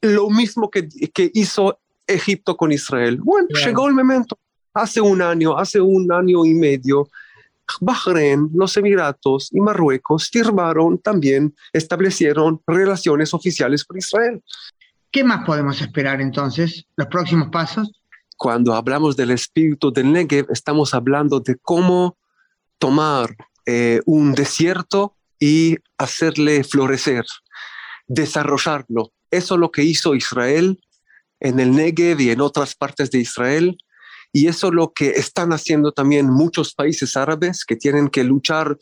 lo 0.01 0.29
mismo 0.29 0.69
que, 0.69 0.87
que 1.13 1.31
hizo 1.33 1.79
Egipto 2.07 2.55
con 2.55 2.71
Israel? 2.71 3.19
Bueno, 3.21 3.47
llegó 3.65 3.87
el 3.87 3.93
momento. 3.93 4.37
Hace 4.73 5.01
un 5.01 5.21
año, 5.21 5.57
hace 5.57 5.81
un 5.81 6.11
año 6.11 6.45
y 6.45 6.53
medio, 6.53 7.07
Bahrein, 7.81 8.49
los 8.53 8.75
Emiratos 8.77 9.49
y 9.51 9.59
Marruecos 9.59 10.29
firmaron 10.29 10.99
también, 10.99 11.55
establecieron 11.73 12.61
relaciones 12.65 13.33
oficiales 13.33 13.83
con 13.83 13.97
Israel. 13.97 14.41
¿Qué 15.11 15.23
más 15.23 15.45
podemos 15.45 15.81
esperar 15.81 16.21
entonces? 16.21 16.85
¿Los 16.95 17.07
próximos 17.07 17.49
pasos? 17.49 17.99
cuando 18.39 18.73
hablamos 18.73 19.17
del 19.17 19.31
espíritu 19.31 19.91
del 19.91 20.13
Negev, 20.13 20.47
estamos 20.49 20.93
hablando 20.93 21.41
de 21.41 21.57
cómo 21.57 22.17
tomar 22.77 23.35
eh, 23.65 23.99
un 24.05 24.33
desierto 24.33 25.17
y 25.37 25.75
hacerle 25.97 26.63
florecer, 26.63 27.25
desarrollarlo. 28.07 29.11
Eso 29.31 29.55
es 29.55 29.59
lo 29.59 29.71
que 29.71 29.83
hizo 29.83 30.15
Israel 30.15 30.79
en 31.39 31.59
el 31.59 31.71
Negev 31.75 32.19
y 32.19 32.31
en 32.31 32.41
otras 32.41 32.75
partes 32.75 33.11
de 33.11 33.19
Israel. 33.19 33.77
Y 34.31 34.47
eso 34.47 34.67
es 34.67 34.73
lo 34.73 34.93
que 34.93 35.11
están 35.11 35.53
haciendo 35.53 35.91
también 35.91 36.29
muchos 36.29 36.73
países 36.73 37.15
árabes 37.15 37.65
que 37.65 37.75
tienen 37.75 38.09
que 38.09 38.23
luchar 38.23 38.77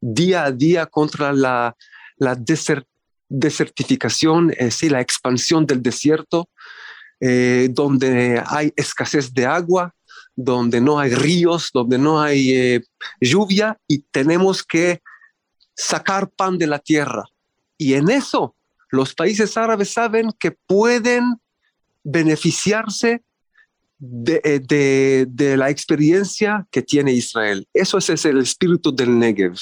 día 0.00 0.44
a 0.44 0.52
día 0.52 0.86
contra 0.86 1.32
la, 1.32 1.76
desertificación, 3.28 4.50
es 4.50 4.58
decir, 4.58 4.92
la 4.92 5.00
expansión 5.00 5.66
del 5.66 5.82
desierto. 5.82 6.48
Eh, 7.24 7.68
donde 7.70 8.42
hay 8.44 8.72
escasez 8.74 9.32
de 9.32 9.46
agua, 9.46 9.94
donde 10.34 10.80
no 10.80 10.98
hay 10.98 11.14
ríos, 11.14 11.70
donde 11.72 11.96
no 11.96 12.20
hay 12.20 12.50
eh, 12.50 12.84
lluvia 13.20 13.78
y 13.86 14.00
tenemos 14.10 14.64
que 14.64 15.00
sacar 15.76 16.28
pan 16.30 16.58
de 16.58 16.66
la 16.66 16.80
tierra. 16.80 17.22
Y 17.78 17.94
en 17.94 18.10
eso 18.10 18.56
los 18.92 19.14
países 19.14 19.56
árabes 19.56 19.90
saben 19.90 20.30
que 20.38 20.52
pueden 20.52 21.34
beneficiarse 22.04 23.22
de, 23.98 24.40
eh, 24.70 25.56
la 25.56 25.70
experiencia 25.70 26.66
que 26.70 26.82
tiene 26.82 27.12
Israel. 27.12 27.66
Eso 27.74 27.98
es, 27.98 28.24
el 28.24 28.38
espíritu 28.38 28.94
del 28.94 29.18
Negev. 29.18 29.56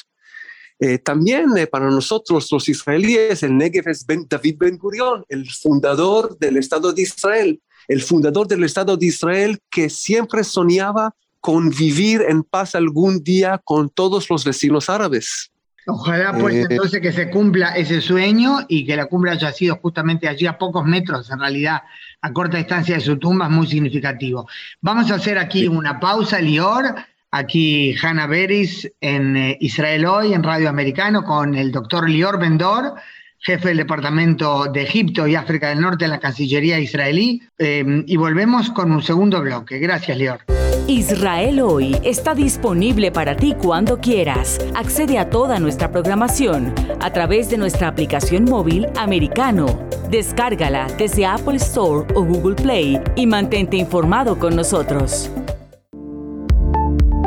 también 1.04 1.46
para 1.70 1.90
nosotros 1.90 2.50
los 2.50 2.68
israelíes, 2.68 3.42
el 3.42 3.56
Negev 3.56 3.88
es 3.88 4.06
David 4.06 4.56
Ben 4.58 4.78
Gurion, 4.78 5.24
el 5.28 5.50
fundador 5.50 6.38
del 6.38 6.56
Estado 6.56 6.92
de 6.92 7.02
Israel 7.02 7.60
el 7.90 8.02
fundador 8.02 8.46
del 8.46 8.62
Estado 8.62 8.96
de 8.96 9.06
Israel 9.06 9.58
que 9.68 9.90
siempre 9.90 10.44
soñaba 10.44 11.12
con 11.40 11.70
vivir 11.70 12.22
en 12.28 12.44
paz 12.44 12.76
algún 12.76 13.24
día 13.24 13.60
con 13.64 13.90
todos 13.90 14.30
los 14.30 14.44
vecinos 14.44 14.88
árabes. 14.88 15.50
Ojalá 15.86 16.32
pues 16.38 16.54
eh, 16.54 16.66
entonces 16.68 17.00
que 17.00 17.12
se 17.12 17.30
cumpla 17.30 17.76
ese 17.76 18.00
sueño 18.00 18.58
y 18.68 18.84
que 18.84 18.96
la 18.96 19.06
cumbre 19.06 19.30
haya 19.30 19.52
sido 19.52 19.76
justamente 19.76 20.28
allí 20.28 20.46
a 20.46 20.58
pocos 20.58 20.84
metros, 20.84 21.30
en 21.30 21.40
realidad 21.40 21.82
a 22.20 22.32
corta 22.32 22.58
distancia 22.58 22.96
de 22.96 23.00
su 23.00 23.18
tumba, 23.18 23.46
es 23.46 23.50
muy 23.50 23.66
significativo. 23.66 24.48
Vamos 24.80 25.10
a 25.10 25.14
hacer 25.14 25.38
aquí 25.38 25.66
una 25.66 25.98
pausa, 25.98 26.40
Lior, 26.40 26.94
aquí 27.30 27.94
Hanna 28.02 28.26
Beris 28.26 28.90
en 29.00 29.36
eh, 29.36 29.56
Israel 29.60 30.06
Hoy, 30.06 30.34
en 30.34 30.42
Radio 30.42 30.68
Americano, 30.68 31.24
con 31.24 31.54
el 31.54 31.72
doctor 31.72 32.08
Lior 32.08 32.38
Bendor 32.38 32.94
jefe 33.40 33.68
del 33.68 33.78
Departamento 33.78 34.66
de 34.66 34.82
Egipto 34.82 35.26
y 35.26 35.34
África 35.34 35.70
del 35.70 35.80
Norte 35.80 36.04
en 36.04 36.10
la 36.10 36.20
Cancillería 36.20 36.78
israelí. 36.78 37.42
Eh, 37.58 38.04
y 38.06 38.16
volvemos 38.16 38.70
con 38.70 38.92
un 38.92 39.02
segundo 39.02 39.40
bloque. 39.40 39.78
Gracias, 39.78 40.18
Lior. 40.18 40.59
Israel 40.90 41.60
hoy 41.60 41.96
está 42.02 42.34
disponible 42.34 43.12
para 43.12 43.36
ti 43.36 43.54
cuando 43.54 44.00
quieras. 44.00 44.58
Accede 44.74 45.18
a 45.18 45.30
toda 45.30 45.60
nuestra 45.60 45.92
programación 45.92 46.74
a 46.98 47.12
través 47.12 47.48
de 47.48 47.58
nuestra 47.58 47.86
aplicación 47.86 48.44
móvil 48.44 48.88
americano. 48.98 49.66
Descárgala 50.10 50.88
desde 50.98 51.26
Apple 51.26 51.58
Store 51.58 52.12
o 52.16 52.24
Google 52.24 52.56
Play 52.56 53.00
y 53.14 53.24
mantente 53.24 53.76
informado 53.76 54.36
con 54.36 54.56
nosotros. 54.56 55.30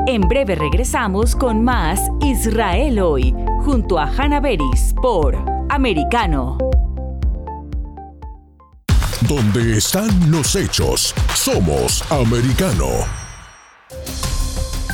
En 0.08 0.28
breve 0.28 0.56
regresamos 0.56 1.34
con 1.34 1.64
más 1.64 2.02
Israel 2.22 3.00
hoy, 3.00 3.34
junto 3.64 3.98
a 3.98 4.08
Hannah 4.08 4.42
Beris 4.42 4.94
por 5.02 5.38
americano. 5.70 6.58
Donde 9.22 9.78
están 9.78 10.30
los 10.30 10.54
hechos, 10.58 11.16
somos 11.34 12.04
americano. 12.12 13.23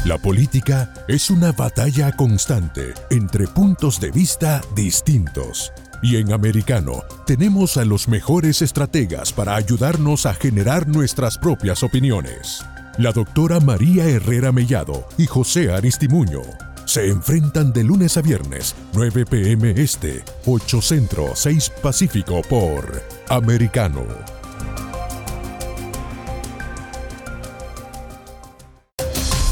La 0.06 0.18
política 0.18 0.94
es 1.10 1.30
una 1.30 1.52
batalla 1.52 2.14
constante 2.14 2.94
entre 3.10 3.48
puntos 3.48 4.00
de 4.00 4.12
vista 4.12 4.62
distintos. 4.74 5.74
Y 6.02 6.16
en 6.16 6.32
Americano 6.32 7.04
tenemos 7.26 7.76
a 7.76 7.84
los 7.84 8.08
mejores 8.08 8.62
estrategas 8.62 9.34
para 9.34 9.56
ayudarnos 9.56 10.26
a 10.26 10.34
generar 10.34 10.88
nuestras 10.88 11.38
propias 11.38 11.84
opiniones. 11.84 12.64
La 12.98 13.12
doctora 13.12 13.60
María 13.60 14.06
Herrera 14.06 14.54
Mellado 14.54 15.06
y 15.18 15.26
José 15.26 15.70
Aristimuño 15.70 16.44
se 16.86 17.10
enfrentan 17.10 17.74
de 17.74 17.84
lunes 17.84 18.16
a 18.16 18.22
viernes, 18.22 18.76
9 18.94 19.26
pm 19.26 19.72
este, 19.72 20.24
8 20.46 20.82
centro, 20.82 21.36
6 21.36 21.74
pacífico 21.84 22.42
por 22.50 23.04
Americano. 23.28 24.39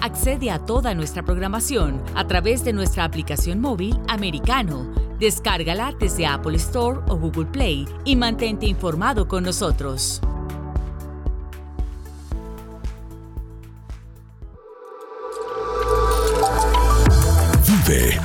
Accede 0.00 0.50
a 0.50 0.58
toda 0.58 0.94
nuestra 0.94 1.22
programación 1.22 2.02
a 2.14 2.26
través 2.26 2.64
de 2.64 2.72
nuestra 2.72 3.04
aplicación 3.04 3.60
móvil 3.60 3.98
americano. 4.08 4.90
Descárgala 5.18 5.94
desde 6.00 6.26
Apple 6.26 6.56
Store 6.56 7.00
o 7.08 7.16
Google 7.16 7.46
Play 7.46 7.86
y 8.04 8.16
mantente 8.16 8.66
informado 8.66 9.28
con 9.28 9.44
nosotros. 9.44 10.22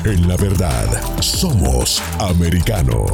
En 0.05 0.27
la 0.27 0.37
verdad, 0.37 0.85
somos 1.19 1.99
americano. 2.19 3.07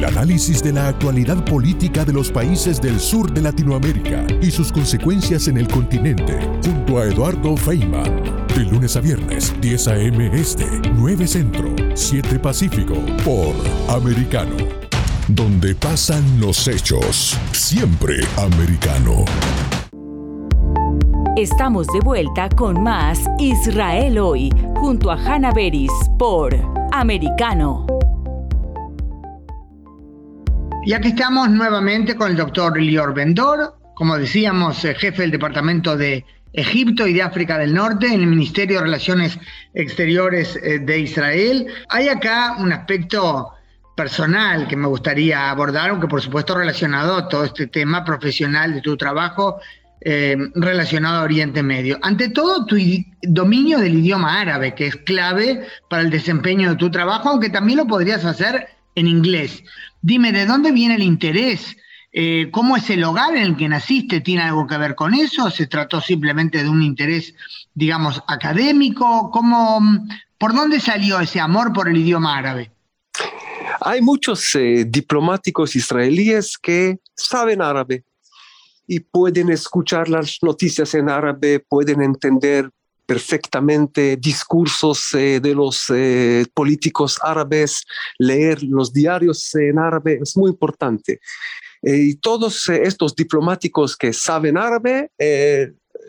El 0.00 0.06
análisis 0.06 0.62
de 0.62 0.72
la 0.72 0.88
actualidad 0.88 1.44
política 1.44 2.06
de 2.06 2.14
los 2.14 2.30
países 2.30 2.80
del 2.80 2.98
sur 2.98 3.30
de 3.30 3.42
Latinoamérica 3.42 4.24
y 4.40 4.50
sus 4.50 4.72
consecuencias 4.72 5.46
en 5.46 5.58
el 5.58 5.68
continente, 5.68 6.38
junto 6.64 7.00
a 7.00 7.04
Eduardo 7.04 7.54
Feynman. 7.54 8.46
De 8.56 8.64
lunes 8.64 8.96
a 8.96 9.02
viernes, 9.02 9.54
10 9.60 9.88
a.m. 9.88 10.30
Este, 10.32 10.64
9 10.94 11.26
Centro, 11.26 11.74
7 11.92 12.38
Pacífico, 12.38 12.94
por 13.22 13.54
Americano. 13.94 14.56
Donde 15.28 15.74
pasan 15.74 16.24
los 16.40 16.66
hechos. 16.66 17.36
Siempre 17.52 18.20
americano. 18.38 19.26
Estamos 21.36 21.86
de 21.88 22.00
vuelta 22.00 22.48
con 22.48 22.82
más 22.82 23.20
Israel 23.38 24.18
hoy, 24.18 24.48
junto 24.76 25.10
a 25.10 25.16
Hanna 25.16 25.52
Beris 25.52 25.92
por 26.18 26.56
Americano. 26.90 27.99
Y 30.82 30.94
aquí 30.94 31.08
estamos 31.08 31.50
nuevamente 31.50 32.14
con 32.14 32.30
el 32.30 32.36
doctor 32.38 32.80
Lior 32.80 33.12
Bendor, 33.12 33.74
como 33.94 34.16
decíamos, 34.16 34.82
eh, 34.84 34.94
jefe 34.94 35.22
del 35.22 35.30
Departamento 35.30 35.94
de 35.94 36.24
Egipto 36.54 37.06
y 37.06 37.12
de 37.12 37.22
África 37.22 37.58
del 37.58 37.74
Norte 37.74 38.06
en 38.06 38.22
el 38.22 38.26
Ministerio 38.26 38.78
de 38.78 38.84
Relaciones 38.84 39.38
Exteriores 39.74 40.56
eh, 40.56 40.78
de 40.78 41.00
Israel. 41.00 41.66
Hay 41.90 42.08
acá 42.08 42.56
un 42.58 42.72
aspecto 42.72 43.50
personal 43.94 44.66
que 44.68 44.76
me 44.76 44.88
gustaría 44.88 45.50
abordar, 45.50 45.90
aunque 45.90 46.08
por 46.08 46.22
supuesto 46.22 46.56
relacionado 46.56 47.14
a 47.14 47.28
todo 47.28 47.44
este 47.44 47.66
tema 47.66 48.02
profesional 48.02 48.72
de 48.72 48.80
tu 48.80 48.96
trabajo 48.96 49.60
eh, 50.00 50.34
relacionado 50.54 51.20
a 51.20 51.24
Oriente 51.24 51.62
Medio. 51.62 51.98
Ante 52.00 52.30
todo, 52.30 52.64
tu 52.64 52.78
dominio 53.20 53.80
del 53.80 53.98
idioma 53.98 54.40
árabe, 54.40 54.74
que 54.74 54.86
es 54.86 54.96
clave 54.96 55.66
para 55.90 56.02
el 56.02 56.08
desempeño 56.08 56.70
de 56.70 56.76
tu 56.76 56.90
trabajo, 56.90 57.28
aunque 57.28 57.50
también 57.50 57.80
lo 57.80 57.86
podrías 57.86 58.24
hacer 58.24 58.79
en 59.00 59.08
inglés. 59.08 59.64
Dime, 60.02 60.32
¿de 60.32 60.46
dónde 60.46 60.72
viene 60.72 60.94
el 60.94 61.02
interés? 61.02 61.76
Eh, 62.12 62.48
¿Cómo 62.50 62.76
es 62.76 62.90
el 62.90 63.04
hogar 63.04 63.36
en 63.36 63.42
el 63.42 63.56
que 63.56 63.68
naciste? 63.68 64.20
¿Tiene 64.20 64.42
algo 64.42 64.66
que 64.66 64.76
ver 64.76 64.94
con 64.94 65.14
eso? 65.14 65.50
¿Se 65.50 65.66
trató 65.66 66.00
simplemente 66.00 66.62
de 66.62 66.68
un 66.68 66.82
interés, 66.82 67.34
digamos, 67.74 68.22
académico? 68.26 69.30
¿Cómo, 69.30 69.80
¿Por 70.38 70.54
dónde 70.54 70.80
salió 70.80 71.20
ese 71.20 71.40
amor 71.40 71.72
por 71.72 71.88
el 71.88 71.96
idioma 71.96 72.36
árabe? 72.36 72.72
Hay 73.80 74.02
muchos 74.02 74.54
eh, 74.56 74.84
diplomáticos 74.86 75.76
israelíes 75.76 76.58
que 76.58 76.98
saben 77.14 77.62
árabe 77.62 78.04
y 78.86 79.00
pueden 79.00 79.50
escuchar 79.50 80.08
las 80.08 80.38
noticias 80.42 80.94
en 80.94 81.08
árabe, 81.08 81.60
pueden 81.60 82.02
entender 82.02 82.70
perfectamente 83.10 84.16
discursos 84.16 85.12
eh, 85.14 85.40
de 85.40 85.52
los 85.52 85.86
eh, 85.92 86.46
políticos 86.54 87.18
árabes, 87.20 87.84
leer 88.20 88.62
los 88.62 88.92
diarios 88.92 89.52
en 89.56 89.80
árabe, 89.80 90.20
es 90.22 90.36
muy 90.36 90.50
importante. 90.50 91.18
Eh, 91.82 91.96
y 91.96 92.14
todos 92.14 92.68
estos 92.68 93.16
diplomáticos 93.16 93.96
que 93.96 94.12
saben 94.12 94.56
árabe, 94.56 95.10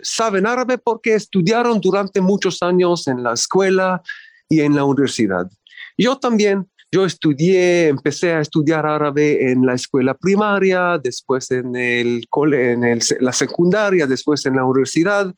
saben 0.03 0.45
árabe 0.45 0.77
porque 0.77 1.15
estudiaron 1.15 1.81
durante 1.81 2.21
muchos 2.21 2.61
años 2.61 3.07
en 3.07 3.23
la 3.23 3.33
escuela 3.33 4.03
y 4.47 4.61
en 4.61 4.75
la 4.75 4.83
universidad. 4.83 5.49
Yo 5.97 6.19
también 6.19 6.67
yo 6.91 7.05
estudié, 7.05 7.87
empecé 7.87 8.33
a 8.33 8.41
estudiar 8.41 8.85
árabe 8.85 9.51
en 9.51 9.65
la 9.65 9.73
escuela 9.73 10.13
primaria, 10.13 10.99
después 11.01 11.49
en, 11.49 11.75
el, 11.75 12.27
en 12.53 12.99
la 13.21 13.33
secundaria, 13.33 14.05
después 14.05 14.45
en 14.45 14.57
la 14.57 14.65
universidad. 14.65 15.33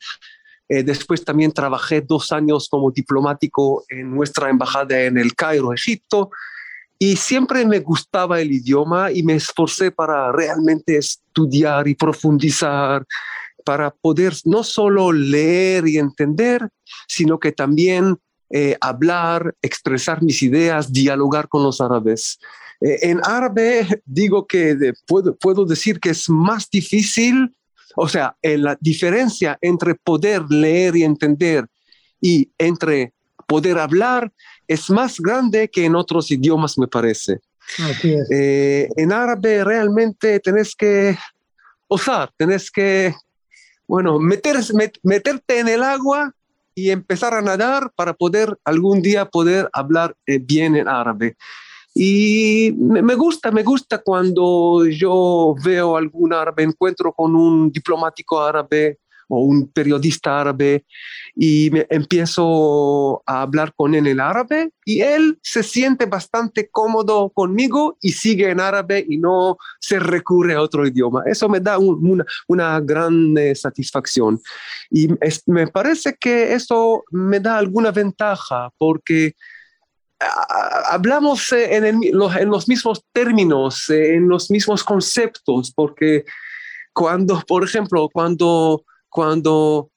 Eh, 0.68 0.82
después 0.82 1.24
también 1.24 1.52
trabajé 1.52 2.00
dos 2.00 2.32
años 2.32 2.68
como 2.68 2.90
diplomático 2.90 3.84
en 3.88 4.14
nuestra 4.14 4.48
embajada 4.48 5.02
en 5.02 5.18
el 5.18 5.34
Cairo, 5.34 5.72
Egipto. 5.72 6.30
Y 6.98 7.16
siempre 7.16 7.66
me 7.66 7.80
gustaba 7.80 8.40
el 8.40 8.52
idioma 8.52 9.10
y 9.10 9.22
me 9.22 9.34
esforcé 9.34 9.90
para 9.90 10.32
realmente 10.32 10.96
estudiar 10.96 11.86
y 11.86 11.94
profundizar, 11.94 13.04
para 13.64 13.90
poder 13.90 14.34
no 14.44 14.62
solo 14.62 15.12
leer 15.12 15.86
y 15.88 15.98
entender, 15.98 16.68
sino 17.08 17.38
que 17.38 17.52
también 17.52 18.16
eh, 18.50 18.76
hablar, 18.80 19.54
expresar 19.60 20.22
mis 20.22 20.42
ideas, 20.42 20.92
dialogar 20.92 21.48
con 21.48 21.62
los 21.62 21.80
árabes. 21.80 22.38
Eh, 22.80 23.10
en 23.10 23.20
árabe 23.24 24.02
digo 24.04 24.46
que 24.46 24.92
puedo, 25.06 25.36
puedo 25.36 25.64
decir 25.64 25.98
que 25.98 26.10
es 26.10 26.28
más 26.28 26.70
difícil 26.70 27.54
o 27.96 28.08
sea, 28.08 28.36
la 28.42 28.76
diferencia 28.80 29.58
entre 29.60 29.94
poder 29.94 30.42
leer 30.48 30.96
y 30.96 31.04
entender 31.04 31.66
y 32.20 32.50
entre 32.58 33.12
poder 33.46 33.78
hablar 33.78 34.32
es 34.66 34.90
más 34.90 35.20
grande 35.20 35.68
que 35.68 35.84
en 35.84 35.94
otros 35.94 36.30
idiomas, 36.30 36.78
me 36.78 36.88
parece. 36.88 37.40
Eh, 38.30 38.88
en 38.96 39.12
árabe 39.12 39.64
realmente 39.64 40.40
tenés 40.40 40.74
que 40.74 41.16
osar, 41.88 42.30
tenés 42.36 42.70
que, 42.70 43.14
bueno, 43.86 44.18
meter, 44.18 44.56
meterte 45.02 45.60
en 45.60 45.68
el 45.68 45.82
agua 45.82 46.32
y 46.74 46.90
empezar 46.90 47.34
a 47.34 47.42
nadar 47.42 47.90
para 47.94 48.14
poder 48.14 48.58
algún 48.64 49.00
día 49.00 49.26
poder 49.26 49.68
hablar 49.72 50.16
eh, 50.26 50.38
bien 50.38 50.76
en 50.76 50.88
árabe. 50.88 51.36
Y 51.94 52.74
me 52.76 53.14
gusta, 53.14 53.52
me 53.52 53.62
gusta 53.62 53.98
cuando 53.98 54.84
yo 54.84 55.54
veo 55.64 55.96
algún 55.96 56.32
árabe, 56.32 56.64
encuentro 56.64 57.12
con 57.12 57.36
un 57.36 57.70
diplomático 57.70 58.42
árabe 58.42 58.98
o 59.28 59.40
un 59.40 59.68
periodista 59.68 60.40
árabe 60.40 60.84
y 61.34 61.70
me 61.72 61.86
empiezo 61.90 63.22
a 63.26 63.42
hablar 63.42 63.72
con 63.74 63.94
él 63.94 64.06
en 64.06 64.20
árabe 64.20 64.70
y 64.84 65.00
él 65.00 65.38
se 65.42 65.62
siente 65.62 66.06
bastante 66.06 66.68
cómodo 66.70 67.30
conmigo 67.30 67.96
y 68.00 68.12
sigue 68.12 68.50
en 68.50 68.60
árabe 68.60 69.04
y 69.08 69.18
no 69.18 69.56
se 69.80 69.98
recurre 69.98 70.54
a 70.54 70.62
otro 70.62 70.86
idioma. 70.86 71.22
Eso 71.26 71.48
me 71.48 71.60
da 71.60 71.78
una, 71.78 72.24
una, 72.48 72.80
gran 72.80 73.36
eh, 73.38 73.54
satisfacción 73.54 74.40
y 74.90 75.08
me 75.46 75.66
parece 75.68 76.16
que 76.18 76.54
eso 76.54 77.04
me 77.10 77.40
da 77.40 77.58
alguna 77.58 77.90
ventaja 77.90 78.70
porque 78.78 79.34
hablamos 80.90 81.52
eh, 81.52 81.76
en, 81.76 82.00
los, 82.12 82.68
mismos 82.68 83.04
términos, 83.12 83.88
eh, 83.90 84.16
en 84.16 84.28
los 84.28 84.50
mismos 84.50 84.82
conceptos, 84.84 85.72
porque 85.74 86.24
cuando, 86.92 87.40
por 87.46 87.64
ejemplo, 87.64 88.08
cuando, 88.12 88.84
cuando, 89.08 89.90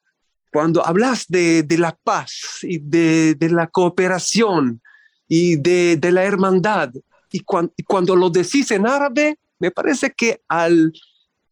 cuando 0.51 0.85
hablas 0.85 1.25
de, 1.27 1.65
la 1.77 1.95
paz 2.03 2.59
y 2.63 2.79
de, 2.79 3.35
la 3.51 3.67
cooperación 3.67 4.81
y 5.27 5.55
de, 5.57 5.99
la 6.11 6.23
hermandad, 6.23 6.91
y, 7.31 7.41
cuando 7.41 8.15
lo 8.15 8.29
decís 8.29 8.71
en 8.71 8.87
árabe, 8.87 9.37
me 9.59 9.71
parece 9.71 10.11
que 10.11 10.41
al, 10.47 10.93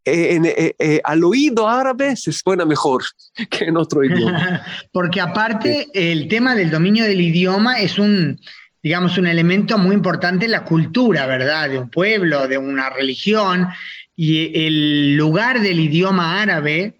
eh, 0.05 1.01
al 1.03 1.23
oído 1.23 1.67
árabe 1.67 2.15
se 2.15 2.31
suena 2.31 2.65
mejor 2.65 3.03
que 3.49 3.65
en 3.65 3.77
otro 3.77 4.03
idioma. 4.03 4.61
Porque 4.91 5.21
aparte 5.21 5.87
el 5.93 6.27
tema 6.27 6.55
del 6.55 6.71
dominio 6.71 7.03
del 7.03 7.21
idioma 7.21 7.79
es 7.79 7.99
un, 7.99 8.39
digamos, 8.85 9.17
un 9.17 9.25
elemento 9.25 9.79
muy 9.79 9.95
importante 9.95 10.45
en 10.45 10.51
la 10.51 10.63
cultura, 10.63 11.25
¿verdad? 11.25 11.71
De 11.71 11.79
un 11.79 11.89
pueblo, 11.89 12.47
de 12.47 12.59
una 12.59 12.91
religión, 12.91 13.67
y 14.15 14.63
el 14.63 15.15
lugar 15.15 15.59
del 15.59 15.79
idioma 15.79 16.39
árabe 16.39 16.93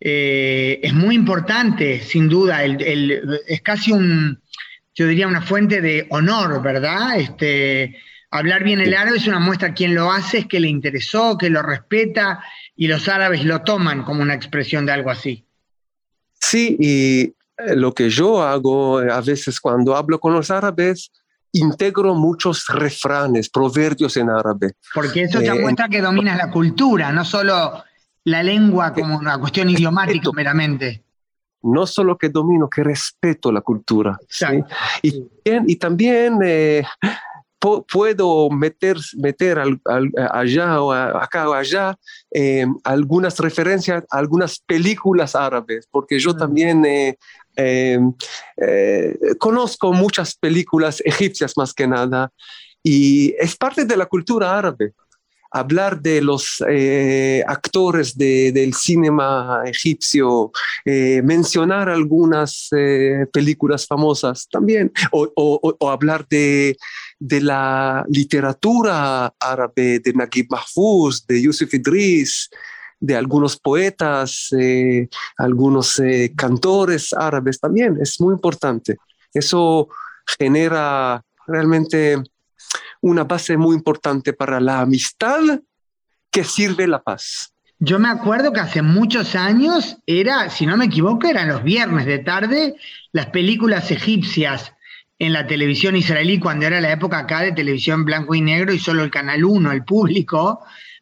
eh, 0.00 0.80
es 0.82 0.92
muy 0.92 1.14
importante, 1.14 2.00
sin 2.00 2.28
duda, 2.28 2.64
es 2.64 3.60
casi 3.62 3.92
un, 3.92 4.40
yo 4.92 5.06
diría, 5.06 5.28
una 5.28 5.40
fuente 5.40 5.80
de 5.80 6.08
honor, 6.10 6.60
¿verdad? 6.64 7.20
Este, 7.20 7.96
hablar 8.32 8.64
bien 8.64 8.80
el 8.80 8.92
árabe 8.92 9.18
es 9.18 9.28
una 9.28 9.38
muestra, 9.38 9.72
quien 9.72 9.94
lo 9.94 10.10
hace 10.10 10.38
es 10.38 10.46
que 10.46 10.58
le 10.58 10.66
interesó, 10.66 11.38
que 11.38 11.48
lo 11.48 11.62
respeta, 11.62 12.42
y 12.74 12.88
los 12.88 13.08
árabes 13.08 13.44
lo 13.44 13.62
toman 13.62 14.02
como 14.02 14.22
una 14.22 14.34
expresión 14.34 14.84
de 14.84 14.92
algo 14.94 15.10
así. 15.10 15.44
Sí, 16.40 16.76
y 16.80 17.34
lo 17.74 17.92
que 17.92 18.10
yo 18.10 18.42
hago 18.42 19.02
eh, 19.02 19.10
a 19.10 19.20
veces 19.20 19.60
cuando 19.60 19.96
hablo 19.96 20.18
con 20.20 20.32
los 20.32 20.50
árabes, 20.50 21.10
integro 21.52 22.14
muchos 22.14 22.66
refranes, 22.68 23.48
proverbios 23.48 24.16
en 24.16 24.30
árabe. 24.30 24.72
Porque 24.94 25.22
eso 25.22 25.40
te 25.40 25.52
muestra 25.54 25.88
que 25.88 26.00
dominas 26.00 26.36
la 26.36 26.50
cultura, 26.50 27.12
no 27.12 27.24
solo 27.24 27.82
la 28.24 28.42
lengua 28.42 28.92
como 28.92 29.16
una 29.16 29.38
cuestión 29.38 29.70
idiomática 29.70 30.30
meramente. 30.34 31.04
No 31.62 31.86
solo 31.86 32.16
que 32.16 32.30
domino, 32.30 32.70
que 32.70 32.82
respeto 32.82 33.52
la 33.52 33.60
cultura. 33.60 34.18
Y, 35.02 35.22
y, 35.44 35.76
también 35.76 36.38
eh, 36.42 36.82
puedo 37.60 38.48
meter, 38.48 38.96
meter 39.18 39.60
allá 40.32 40.80
o 40.80 40.92
acá 40.92 41.50
o 41.50 41.52
allá 41.52 41.98
eh, 42.30 42.66
algunas 42.84 43.38
referencias 43.38 44.04
a 44.10 44.18
algunas 44.18 44.60
películas 44.60 45.34
árabes, 45.34 45.86
porque 45.90 46.18
yo 46.18 46.30
mm. 46.30 46.38
también 46.38 47.16
eh, 47.60 47.98
eh, 48.56 49.18
conozco 49.38 49.92
muchas 49.92 50.34
películas 50.34 51.02
egipcias 51.04 51.56
más 51.56 51.74
que 51.74 51.86
nada 51.86 52.32
y 52.82 53.34
es 53.38 53.56
parte 53.56 53.84
de 53.84 53.96
la 53.96 54.06
cultura 54.06 54.56
árabe. 54.56 54.94
hablar 55.52 56.00
de 56.00 56.22
los 56.22 56.62
eh, 56.68 57.42
actores 57.44 58.16
del 58.16 58.72
cinema 58.72 59.62
egipcio, 59.66 60.52
mencionar 60.84 61.88
algunas 61.88 62.68
películas 63.32 63.84
famosas 63.84 64.46
también, 64.48 64.92
o, 65.10 65.90
hablar 65.90 66.24
de, 66.28 66.76
de, 67.18 67.40
la 67.40 68.04
literatura 68.08 69.34
árabe, 69.40 69.98
de 69.98 70.12
Naguib 70.14 70.46
Mahfouz, 70.50 71.26
de 71.26 71.42
Yusuf 71.42 71.74
Idris, 71.74 72.48
de 73.00 73.16
algunos 73.16 73.58
poetas, 73.58 74.50
algunos 75.38 76.00
cantores 76.36 77.12
árabes 77.12 77.58
también. 77.58 77.96
Es 78.00 78.20
muy 78.20 78.34
importante. 78.34 78.98
Eso 79.32 79.88
genera 80.38 81.22
realmente 81.46 82.22
una 83.00 83.24
base 83.24 83.56
muy 83.56 83.74
importante 83.74 84.32
para 84.32 84.60
la 84.60 84.80
amistad 84.80 85.40
que 86.30 86.44
sirve 86.44 86.86
la 86.86 87.02
paz. 87.02 87.52
Yo 87.78 87.98
me 87.98 88.10
acuerdo 88.10 88.52
que 88.52 88.60
hace 88.60 88.82
muchos 88.82 89.34
años 89.34 89.96
era, 90.06 90.50
si 90.50 90.66
no 90.66 90.76
me 90.76 90.84
equivoco, 90.84 91.26
eran 91.26 91.48
los 91.48 91.64
viernes 91.64 92.04
de 92.04 92.18
tarde 92.18 92.76
las 93.12 93.26
películas 93.26 93.90
egipcias 93.90 94.74
en 95.18 95.32
la 95.32 95.46
televisión 95.46 95.96
israelí, 95.96 96.38
cuando 96.38 96.66
era 96.66 96.80
la 96.80 96.92
época 96.92 97.18
acá 97.18 97.40
de 97.40 97.52
televisión 97.52 98.04
blanco 98.04 98.34
y 98.34 98.42
negro 98.42 98.72
y 98.72 98.78
solo 98.78 99.02
el 99.02 99.10
Canal 99.10 99.44
1, 99.44 99.72
el 99.72 99.84
público, 99.84 100.60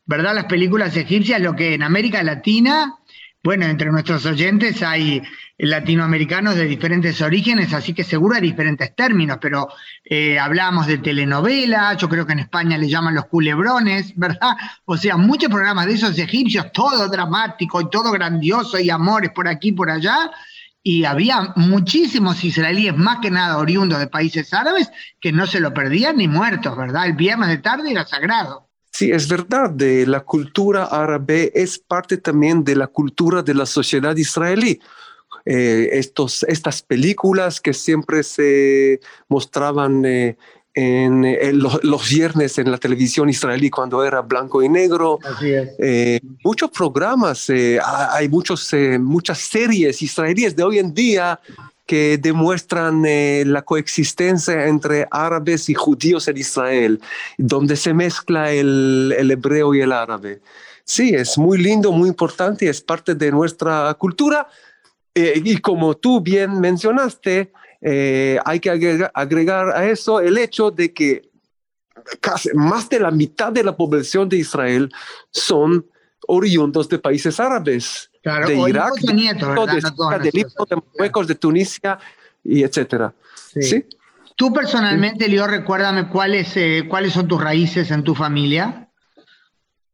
¿verdad? 0.08 0.34
Las 0.34 0.46
películas 0.46 0.96
egipcias, 0.96 1.40
lo 1.40 1.54
que 1.54 1.74
en 1.74 1.82
América 1.82 2.22
Latina, 2.22 2.96
bueno, 3.44 3.66
entre 3.66 3.92
nuestros 3.92 4.24
oyentes 4.24 4.82
hay 4.82 5.22
latinoamericanos 5.58 6.54
de 6.54 6.64
diferentes 6.64 7.20
orígenes, 7.20 7.74
así 7.74 7.92
que 7.92 8.04
seguro 8.04 8.34
hay 8.34 8.40
diferentes 8.40 8.96
términos, 8.96 9.36
pero 9.38 9.68
eh, 10.02 10.38
hablamos 10.38 10.86
de 10.86 10.98
telenovela, 10.98 11.94
yo 11.94 12.08
creo 12.08 12.26
que 12.26 12.32
en 12.32 12.38
España 12.38 12.78
le 12.78 12.88
llaman 12.88 13.14
los 13.14 13.26
culebrones, 13.26 14.14
¿verdad? 14.16 14.56
O 14.86 14.96
sea, 14.96 15.18
muchos 15.18 15.50
programas 15.50 15.84
de 15.84 15.92
esos 15.92 16.18
egipcios, 16.18 16.72
todo 16.72 17.06
dramático 17.08 17.78
y 17.82 17.90
todo 17.90 18.10
grandioso 18.10 18.78
y 18.78 18.88
amores 18.88 19.30
por 19.32 19.46
aquí, 19.46 19.72
por 19.72 19.90
allá, 19.90 20.30
y 20.82 21.04
había 21.04 21.52
muchísimos 21.56 22.42
israelíes, 22.42 22.96
más 22.96 23.18
que 23.18 23.30
nada 23.30 23.58
oriundos 23.58 23.98
de 23.98 24.06
países 24.06 24.54
árabes, 24.54 24.90
que 25.20 25.32
no 25.32 25.46
se 25.46 25.60
lo 25.60 25.74
perdían 25.74 26.16
ni 26.16 26.28
muertos, 26.28 26.74
¿verdad? 26.78 27.04
El 27.04 27.12
viernes 27.12 27.50
de 27.50 27.58
tarde 27.58 27.90
era 27.90 28.06
sagrado. 28.06 28.67
Sí, 28.98 29.12
es 29.12 29.28
verdad, 29.28 29.70
de 29.70 30.04
la 30.08 30.24
cultura 30.24 30.86
árabe 30.86 31.52
es 31.54 31.78
parte 31.78 32.16
también 32.16 32.64
de 32.64 32.74
la 32.74 32.88
cultura 32.88 33.42
de 33.42 33.54
la 33.54 33.64
sociedad 33.64 34.16
israelí. 34.16 34.80
Eh, 35.44 35.90
estos, 35.92 36.42
estas 36.42 36.82
películas 36.82 37.60
que 37.60 37.74
siempre 37.74 38.24
se 38.24 38.98
mostraban 39.28 40.04
eh, 40.04 40.36
en, 40.74 41.60
los, 41.60 42.10
viernes 42.10 42.58
en 42.58 42.72
la 42.72 42.78
televisión 42.78 43.28
israelí 43.28 43.70
cuando 43.70 44.04
era 44.04 44.20
blanco 44.20 44.64
y 44.64 44.68
negro. 44.68 45.20
Eh, 45.78 46.18
muchos 46.42 46.68
programas, 46.72 47.50
hay 47.50 48.28
muchos, 48.28 48.68
muchas 48.98 49.38
series 49.38 50.02
israelíes 50.02 50.56
de 50.56 50.64
hoy 50.64 50.80
en 50.80 50.92
día 50.92 51.38
que 51.88 52.18
demuestran 52.18 53.02
la 53.50 53.62
coexistencia 53.62 54.66
entre 54.66 55.08
árabes 55.10 55.68
y 55.68 55.74
judíos 55.74 56.28
en 56.28 56.36
Israel, 56.36 57.00
donde 57.38 57.76
se 57.76 57.94
mezcla 57.94 58.52
el, 58.52 59.14
el 59.18 59.30
hebreo 59.30 59.74
y 59.74 59.80
el 59.80 59.92
árabe. 59.92 60.40
Sí, 60.84 61.14
es 61.14 61.38
muy 61.38 61.58
lindo, 61.58 61.90
muy 61.90 62.08
importante, 62.08 62.68
es 62.68 62.80
parte 62.82 63.14
de 63.14 63.30
nuestra 63.30 63.92
cultura, 63.94 64.46
eh, 65.14 65.42
y 65.44 65.58
como 65.58 65.96
tú 65.96 66.20
bien 66.20 66.60
mencionaste, 66.60 67.52
eh, 67.80 68.38
hay 68.44 68.60
que 68.60 68.70
agregar, 68.70 69.70
a 69.74 69.86
eso 69.88 70.20
el 70.20 70.38
hecho 70.38 70.70
de 70.70 70.92
que 70.92 71.28
casi 72.20 72.50
más 72.54 72.88
de 72.88 73.00
la 73.00 73.10
mitad 73.10 73.50
de 73.50 73.64
la 73.64 73.76
población 73.76 74.28
de 74.28 74.36
Israel 74.36 74.92
son 75.32 75.84
oriundos 76.28 76.88
de 76.88 77.00
países 77.00 77.40
árabes, 77.40 78.07
de 78.22 78.68
Irak, 78.68 78.94
de, 79.00 79.12
de, 79.12 80.30
de 80.32 80.76
Marruecos, 80.76 81.26
de 81.26 81.34
Tunisia 81.34 81.98
y 82.44 82.62
etcétera. 82.62 83.12
Sí. 83.60 83.84
Tú 84.36 84.52
personalmente, 84.52 85.28
Leo, 85.28 85.46
recuérdame 85.46 86.08
cuáles, 86.08 86.56
eh, 86.56 86.86
cuáles 86.88 87.12
son 87.12 87.26
tus 87.26 87.42
raíces 87.42 87.90
en 87.90 88.04
tu 88.04 88.14
familia. 88.14 88.88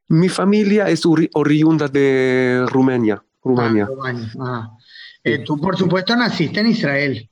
Mi 0.09 0.29
familia 0.29 0.89
es 0.89 1.03
oriunda 1.33 1.89
de 1.89 2.65
Rumania. 2.69 3.23
Rumania. 3.43 3.89
Ah, 4.05 4.13
ah. 4.41 4.79
Eh, 5.23 5.39
tú, 5.39 5.59
por 5.59 5.77
supuesto, 5.79 6.15
naciste 6.15 6.61
en 6.61 6.67
Israel. 6.67 7.31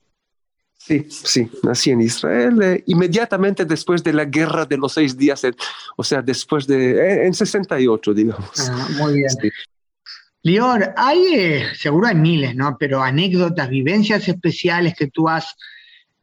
Sí, 0.75 1.05
sí, 1.09 1.49
nací 1.61 1.91
en 1.91 2.01
Israel 2.01 2.61
eh, 2.61 2.83
inmediatamente 2.87 3.63
después 3.63 4.03
de 4.03 4.11
la 4.11 4.25
guerra 4.25 4.65
de 4.65 4.77
los 4.77 4.91
seis 4.93 5.15
días, 5.15 5.41
o 5.95 6.03
sea, 6.03 6.21
después 6.21 6.67
de, 6.67 6.91
eh, 6.91 7.25
en 7.25 7.33
68, 7.33 8.13
digamos. 8.13 8.69
Ah, 8.69 8.87
muy 8.97 9.13
bien. 9.13 9.29
Lior, 10.43 10.93
hay, 10.97 11.63
seguro 11.73 12.07
hay 12.07 12.15
miles, 12.15 12.53
¿no? 12.55 12.75
Pero 12.77 13.01
anécdotas, 13.01 13.69
vivencias 13.69 14.27
especiales 14.27 14.93
que 14.93 15.07
tú 15.07 15.29
has 15.29 15.55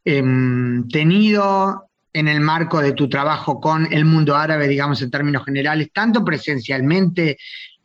em, 0.05 0.87
tenido 0.89 1.87
en 2.13 2.29
el 2.29 2.41
marco 2.41 2.83
de 2.83 2.93
tu 2.93 3.09
trabajo 3.09 3.61
con 3.61 3.91
el 3.91 4.05
mundo 4.05 4.37
árabe, 4.37 4.69
digamos, 4.69 5.01
en 5.01 5.11
términos 5.11 5.45
generales, 5.45 5.91
tanto 5.93 6.23
presencialmente 6.23 7.39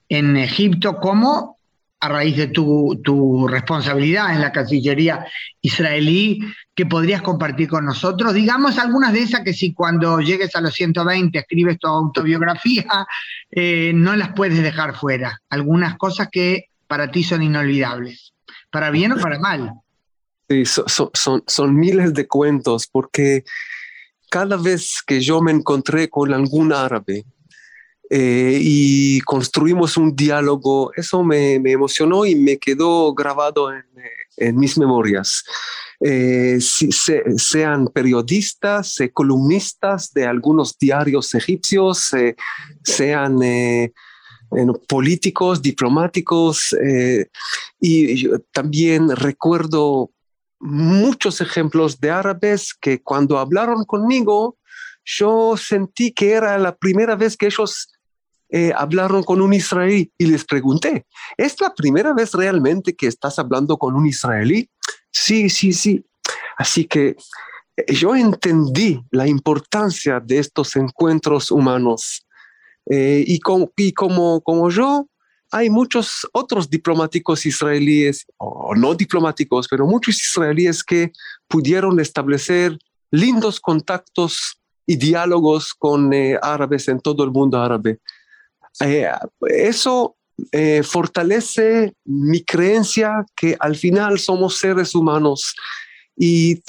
en 0.09 0.36
Egipto 0.36 0.97
como 0.97 1.55
a 2.06 2.10
raíz 2.10 2.38
de 2.38 2.47
tu, 2.47 3.47
responsabilidad 3.47 4.34
en 4.34 4.41
la 4.41 4.51
Cancillería 4.51 5.26
israelí 5.62 6.39
que 6.74 6.86
podrías 6.86 7.22
compartir 7.22 7.68
con 7.68 7.86
nosotros? 7.86 8.34
Digamos 8.34 8.78
algunas 8.78 9.14
de 9.14 9.22
esas 9.22 9.41
que 9.41 9.53
si 9.53 9.74
cuando 9.74 10.20
llegues 10.20 10.56
a 10.56 10.62
los 10.62 10.74
120 10.74 11.38
escribes 11.38 11.80
tu 11.80 11.88
autobiografía, 11.88 13.08
eh, 13.51 13.91
no 13.95 14.16
las 14.16 14.34
puedes 14.34 14.62
dejar 14.62 14.95
fuera. 14.95 15.41
Algunas 15.49 15.97
cosas 15.97 16.30
que 16.32 16.66
para 16.88 17.10
ti 17.10 17.24
son 17.24 17.41
inolvidables, 17.41 18.34
para 18.70 18.91
bien 18.91 19.14
o 19.14 19.18
para 19.18 19.39
mal. 19.39 19.72
Sí, 20.47 20.64
son, 20.66 21.43
son 21.47 21.76
miles 21.76 22.14
de 22.14 22.28
cuentos 22.28 22.88
porque 22.91 23.43
cada 24.30 24.58
vez 24.58 25.01
que 25.06 25.22
yo 25.22 25.41
me 25.41 25.51
encontré 25.51 26.10
con 26.10 26.34
algún 26.34 26.72
árabe, 26.72 27.26
eh, 28.10 28.60
y 28.62 29.20
construimos 29.22 29.97
un 29.97 30.16
diálogo. 30.16 30.91
Eso 30.95 31.24
me, 31.24 31.56
emocionó 31.56 32.26
y 32.26 32.36
me 32.36 32.58
quedó 32.58 33.14
grabado 33.14 33.72
en, 33.72 34.58
mis 34.58 34.78
memorias. 34.78 35.43
Eh, 35.99 36.60
sean 36.60 37.88
periodistas, 37.88 38.99
eh, 38.99 39.12
columnistas 39.12 40.14
de 40.14 40.26
algunos 40.26 40.78
diarios 40.78 41.34
egipcios, 41.34 42.12
sean 42.84 43.39
políticos, 44.88 45.62
diplomáticos, 45.62 46.76
y 47.80 48.30
también 48.51 49.10
recuerdo 49.16 50.12
muchos 50.60 51.39
ejemplos 51.39 51.99
de 51.99 52.12
árabes 52.12 52.74
que 52.74 53.01
cuando 53.01 53.38
hablaron 53.38 53.86
conmigo, 53.86 54.58
yo 55.06 55.56
sentí 55.56 56.12
que 56.12 56.32
era 56.32 56.58
la 56.58 56.76
primera 56.76 57.16
vez 57.16 57.38
que 57.38 57.45
ellos 57.45 57.95
eh, 58.50 58.72
hablaron 58.76 59.24
con 59.24 59.41
un 59.41 59.54
israelí 59.54 60.12
y 60.18 60.28
les 60.28 60.46
pregunté, 60.46 61.06
¿es 61.36 61.60
la 61.60 61.74
primera 61.74 62.14
vez 62.14 62.34
realmente 62.34 62.96
que 62.96 63.08
estás 63.08 63.39
hablando 63.39 63.78
con 63.78 63.96
un 63.96 64.06
israelí? 64.06 64.70
Sí, 65.12 65.50
sí, 65.50 65.74
sí. 65.74 66.06
Así 66.58 66.86
que 66.86 67.16
eh, 67.76 67.93
yo 67.93 68.16
entendí 68.16 69.02
la 69.12 69.28
importancia 69.28 70.20
de 70.20 70.38
estos 70.38 70.76
encuentros 70.76 71.50
humanos 71.50 72.26
eh, 72.89 73.24
y, 73.26 73.39
y 73.78 73.93
como, 73.93 74.41
como 74.41 74.70
yo, 74.70 75.08
hay 75.52 75.70
muchos 75.70 76.28
otros 76.32 76.70
diplomáticos 76.70 77.46
israelíes, 77.46 78.26
o 78.38 78.76
no 78.76 78.93
diplomáticos, 78.93 79.68
pero 79.68 79.88
muchos 79.88 80.24
israelíes 80.24 80.84
que 80.84 81.12
pudieron 81.48 82.00
establecer 82.00 82.78
lindos 83.10 83.60
contactos 83.60 84.60
y 84.86 84.98
diálogos 84.98 85.74
con 85.74 86.12
árabes 86.41 86.88
en 86.89 87.00
todo 87.00 87.24
el 87.24 87.32
mundo 87.32 87.60
árabe. 87.60 88.00
Eh, 88.82 89.07
eso 89.47 90.17
eh, 90.51 90.84
fortalece 90.84 91.93
mi 92.03 92.43
creencia 92.43 93.26
que 93.36 93.55
al 93.59 93.76
final 93.76 94.19
somos 94.19 94.57
seres 94.57 94.93
humanos 94.93 95.55
y 96.17 96.61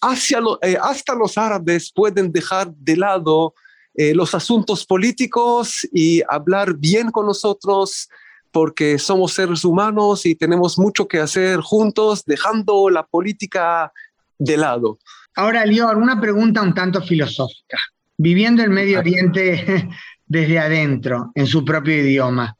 hacia 0.00 0.40
eh, 0.62 0.78
hasta 0.80 1.14
los 1.14 1.36
árabes 1.36 1.92
pueden 1.94 2.32
dejar 2.32 2.72
de 2.72 2.96
lado 2.96 3.54
los 4.14 4.32
asuntos 4.32 4.86
políticos 4.86 5.84
y 5.92 6.22
hablar 6.28 6.74
bien 6.74 7.10
con 7.10 7.26
nosotros 7.26 8.08
porque 8.52 8.96
somos 8.96 9.32
seres 9.32 9.64
humanos 9.64 10.24
y 10.24 10.36
tenemos 10.36 10.78
mucho 10.78 11.08
que 11.08 11.18
hacer 11.18 11.58
juntos, 11.58 12.22
dejando 12.24 12.90
la 12.90 13.04
política 13.04 13.92
de 14.38 14.56
lado. 14.56 15.00
Ahora, 15.34 15.66
Lior, 15.66 15.96
una 15.96 16.20
pregunta 16.20 16.62
un 16.62 16.74
tanto 16.74 17.02
filosófica. 17.02 17.76
Viviendo 18.16 18.62
en 18.62 18.70
Medio 18.70 19.00
Oriente 19.00 19.88
desde 20.28 20.58
adentro, 20.58 21.32
en 21.34 21.46
su 21.46 21.64
propio 21.64 21.94
idioma. 21.94 22.56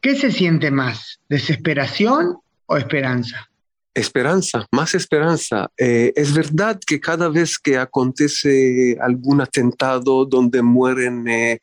¿Qué 0.00 0.14
se 0.14 0.30
siente 0.30 0.70
más? 0.70 1.18
¿Desesperación 1.28 2.36
o 2.66 2.76
esperanza? 2.76 3.48
Esperanza, 3.94 4.66
más 4.72 4.94
esperanza. 4.94 5.70
Eh, 5.78 6.12
es 6.14 6.34
verdad 6.34 6.78
que 6.86 7.00
cada 7.00 7.28
vez 7.28 7.58
que 7.58 7.78
acontece 7.78 8.98
algún 9.00 9.40
atentado 9.40 10.26
donde 10.26 10.60
mueren 10.60 11.26
eh, 11.26 11.60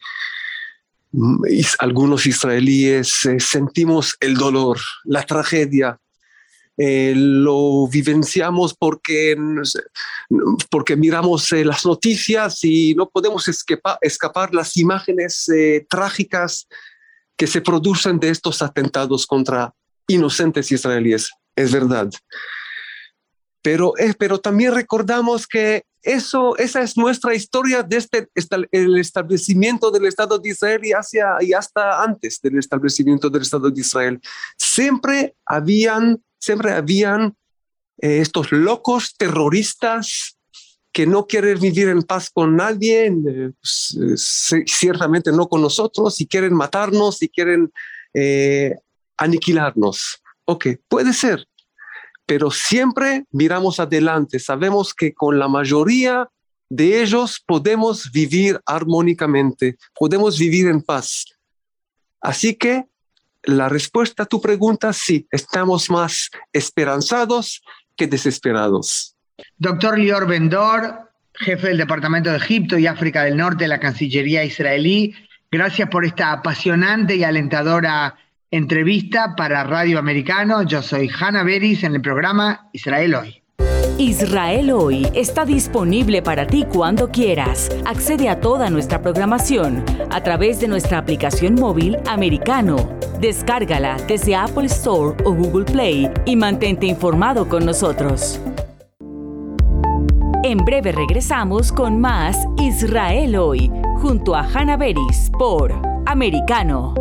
mm, 1.12 1.43
algunos 1.78 2.26
israelíes 2.26 3.26
eh, 3.26 3.39
sentimos 3.39 4.18
el 4.20 4.34
dolor, 4.34 4.80
la 5.04 5.24
tragedia, 5.24 5.99
eh, 6.78 7.14
lo 7.16 7.88
vivenciamos 7.88 8.74
porque, 8.74 9.36
porque 10.70 10.96
miramos 10.96 11.52
las 11.52 11.86
noticias 11.86 12.64
y 12.64 12.96
no 12.96 13.10
podemos 13.10 13.48
escapar, 13.48 13.98
escapar 14.02 14.54
las 14.54 14.76
imágenes 14.78 15.48
trágicas 15.90 16.68
que 17.38 17.48
se 17.48 17.62
producen 17.62 18.20
de 18.20 18.30
estos 18.30 18.62
atentados 18.62 19.26
contra 19.26 19.74
inocentes 20.08 20.72
israelíes. 20.72 21.32
Es 21.56 21.72
verdad. 21.72 22.10
Pero, 23.62 23.94
eh, 23.98 24.14
pero 24.18 24.40
también 24.40 24.74
recordamos 24.74 25.48
que 25.48 25.86
eso, 26.02 26.58
esa 26.58 26.82
es 26.82 26.98
nuestra 26.98 27.34
historia 27.34 27.82
desde 27.82 28.28
este, 28.36 28.68
el 28.72 28.98
establecimiento 28.98 29.90
del 29.90 30.06
Estado 30.06 30.38
de 30.38 30.50
Israel 30.50 30.82
y, 30.84 30.92
hacia, 30.92 31.38
y 31.40 31.54
hasta 31.54 32.04
antes 32.04 32.42
del 32.42 32.60
establecimiento 32.60 33.30
del 33.30 33.44
Estado 33.44 33.72
de 33.72 33.80
Israel. 33.80 34.20
Siempre 34.58 35.34
habían, 35.46 36.22
siempre 36.44 36.74
habían 36.74 37.36
eh, 38.00 38.20
estos 38.20 38.52
locos 38.52 39.16
terroristas 39.18 40.38
que 40.91 41.08
no 41.08 41.26
quieren 41.26 41.60
vivir 41.60 41.88
en 41.88 42.04
paz 42.04 42.30
con 42.30 42.56
nadie, 42.56 43.08
eh, 43.08 43.52
pues, 43.60 44.56
ciertamente 44.68 45.32
no 45.32 45.48
con 45.48 45.62
nosotros, 45.62 46.20
y 46.22 46.28
quieren 46.28 46.54
matarnos 46.54 47.22
y 47.22 47.30
quieren 47.30 47.72
aniquilarnos. 49.18 50.22
Ok, 50.46 50.68
puede 50.88 51.14
ser, 51.14 51.48
pero 52.28 52.52
siempre 52.52 53.26
miramos 53.32 53.80
adelante. 53.80 54.38
Sabemos 54.38 54.94
que 54.94 55.14
con 55.14 55.39
la 55.39 55.48
mayoría 55.48 56.30
de 56.70 57.02
ellos 57.02 57.41
podemos 57.46 58.12
vivir 58.12 58.60
armónicamente, 58.66 59.78
podemos 59.96 60.38
vivir 60.38 60.68
en 60.68 60.82
paz. 60.82 61.26
Así 62.22 62.54
que 62.56 62.86
la 63.44 63.70
respuesta 63.70 64.24
a 64.24 64.26
tu 64.26 64.41
pregunta, 64.41 64.94
sí, 64.94 65.28
estamos 65.32 65.89
más 65.89 66.30
esperanzados 66.52 67.62
que 67.96 68.08
desesperados. 68.08 69.16
Doctor 69.58 70.00
Lior 70.00 70.28
Bendor, 70.28 71.12
jefe 71.34 71.68
del 71.68 71.78
Departamento 71.78 72.30
de 72.30 72.38
Egipto 72.38 72.78
y 72.78 72.88
África 72.88 73.24
del 73.24 73.38
Norte 73.38 73.66
de 73.66 73.70
la 73.70 73.80
Cancillería 73.80 74.44
israelí, 74.44 75.14
gracias 75.52 75.89
por 75.89 76.06
esta 76.06 76.32
apasionante 76.32 77.16
y 77.16 77.24
alentadora 77.24 78.16
Entrevista 78.52 79.36
para 79.36 79.64
Radio 79.64 79.98
Americano. 79.98 80.62
Yo 80.62 80.84
soy 80.84 81.10
Hanna 81.10 81.44
Beris 81.44 81.84
en 81.84 81.96
el 81.96 82.02
programa 82.02 82.70
Israel 82.72 83.16
Hoy. 83.16 83.43
Israel 84.00 84.72
Hoy 84.72 85.08
está 85.14 85.46
disponible 85.46 86.24
para 86.24 86.48
ti 86.48 86.66
cuando 86.72 87.10
quieras. 87.10 87.70
Accede 87.86 88.28
a 88.28 88.39
toda 88.39 88.70
nuestra 88.70 89.02
programación 89.02 89.86
a 90.10 90.22
través 90.24 90.60
de 90.60 90.68
nuestra 90.68 90.98
aplicación 90.98 91.56
móvil 91.56 91.98
americano. 92.08 92.76
Descárgala 93.20 93.98
desde 94.08 94.36
Apple 94.36 94.66
Store 94.66 95.16
o 95.26 95.34
Google 95.34 95.66
Play 95.66 96.10
y 96.26 96.36
mantente 96.36 96.88
informado 96.88 97.48
con 97.48 97.66
nosotros. 97.66 98.39
En 100.44 100.58
breve 100.58 100.91
regresamos 100.91 101.72
con 101.72 102.02
más 102.02 102.36
Israel 102.58 103.36
Hoy 103.36 103.72
junto 104.02 104.36
a 104.36 104.41
Hanna 104.41 104.76
Beris 104.76 105.32
por 105.38 105.72
Americano. 106.08 106.96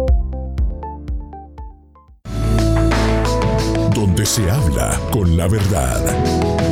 donde 4.02 4.26
se 4.26 4.50
habla 4.50 4.98
con 5.12 5.36
la 5.36 5.46
verdad. 5.46 6.71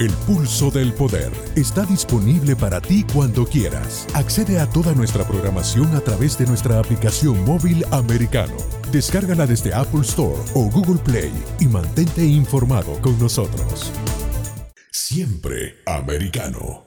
El 0.00 0.12
pulso 0.12 0.70
del 0.70 0.94
poder 0.94 1.30
está 1.56 1.84
disponible 1.84 2.56
para 2.56 2.80
ti 2.80 3.04
cuando 3.12 3.44
quieras. 3.44 4.06
Accede 4.14 4.58
a 4.58 4.66
toda 4.66 4.94
nuestra 4.94 5.24
programación 5.28 5.94
a 5.94 6.00
través 6.00 6.38
de 6.38 6.46
nuestra 6.46 6.78
aplicación 6.78 7.44
móvil 7.44 7.84
americano. 7.90 8.56
Descárgala 8.90 9.46
desde 9.46 9.74
Apple 9.74 10.00
Store 10.00 10.40
o 10.54 10.70
Google 10.70 11.02
Play 11.04 11.30
y 11.60 11.66
mantente 11.66 12.24
informado 12.24 12.98
con 13.02 13.18
nosotros. 13.18 13.92
Siempre 14.90 15.76
americano. 15.84 16.86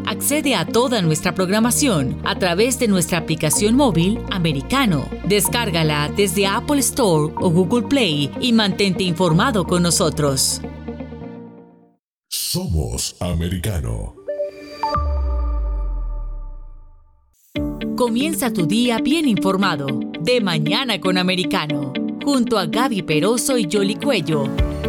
Accede 0.21 0.53
a 0.53 0.67
toda 0.67 1.01
nuestra 1.01 1.33
programación 1.33 2.21
a 2.23 2.37
través 2.37 2.77
de 2.77 2.87
nuestra 2.87 3.17
aplicación 3.17 3.75
móvil 3.75 4.19
americano. 4.29 5.09
Descárgala 5.25 6.11
desde 6.15 6.45
Apple 6.45 6.77
Store 6.81 7.33
o 7.37 7.49
Google 7.49 7.87
Play 7.87 8.29
y 8.39 8.53
mantente 8.53 9.03
informado 9.03 9.65
con 9.65 9.81
nosotros. 9.81 10.61
Somos 12.27 13.15
americano. 13.19 14.13
Comienza 17.97 18.53
tu 18.53 18.67
día 18.67 18.99
bien 18.99 19.27
informado. 19.27 19.87
De 20.19 20.39
mañana 20.39 21.01
con 21.01 21.17
americano. 21.17 21.93
Junto 22.23 22.59
a 22.59 22.67
Gaby 22.67 23.01
Peroso 23.01 23.57
y 23.57 23.67
Jolly 23.69 23.95
Cuello 23.95 24.43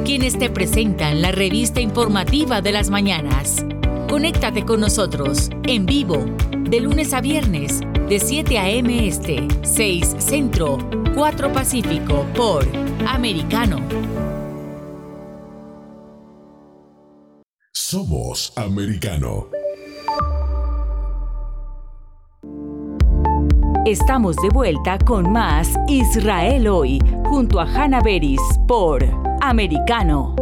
quienes 0.04 0.38
te 0.38 0.50
presentan 0.50 1.22
la 1.22 1.32
revista 1.32 1.80
informativa 1.80 2.60
de 2.60 2.72
las 2.72 2.90
mañanas. 2.90 3.64
Conéctate 4.12 4.66
con 4.66 4.78
nosotros 4.78 5.48
en 5.66 5.86
vivo 5.86 6.26
de 6.68 6.80
lunes 6.80 7.14
a 7.14 7.22
viernes 7.22 7.80
de 8.10 8.20
7 8.20 8.58
a.m. 8.58 9.08
Este, 9.08 9.48
6 9.62 10.16
Centro, 10.18 10.76
4 11.14 11.50
Pacífico 11.50 12.26
por 12.36 12.62
Americano. 13.08 13.78
Somos 17.72 18.52
Americano. 18.54 19.46
Estamos 23.86 24.36
de 24.36 24.50
vuelta 24.52 24.98
con 24.98 25.32
más 25.32 25.70
Israel 25.88 26.68
hoy 26.68 26.98
junto 27.24 27.58
a 27.58 27.64
Hanna 27.64 28.02
Beris 28.02 28.42
por 28.68 29.02
Americano. 29.40 30.36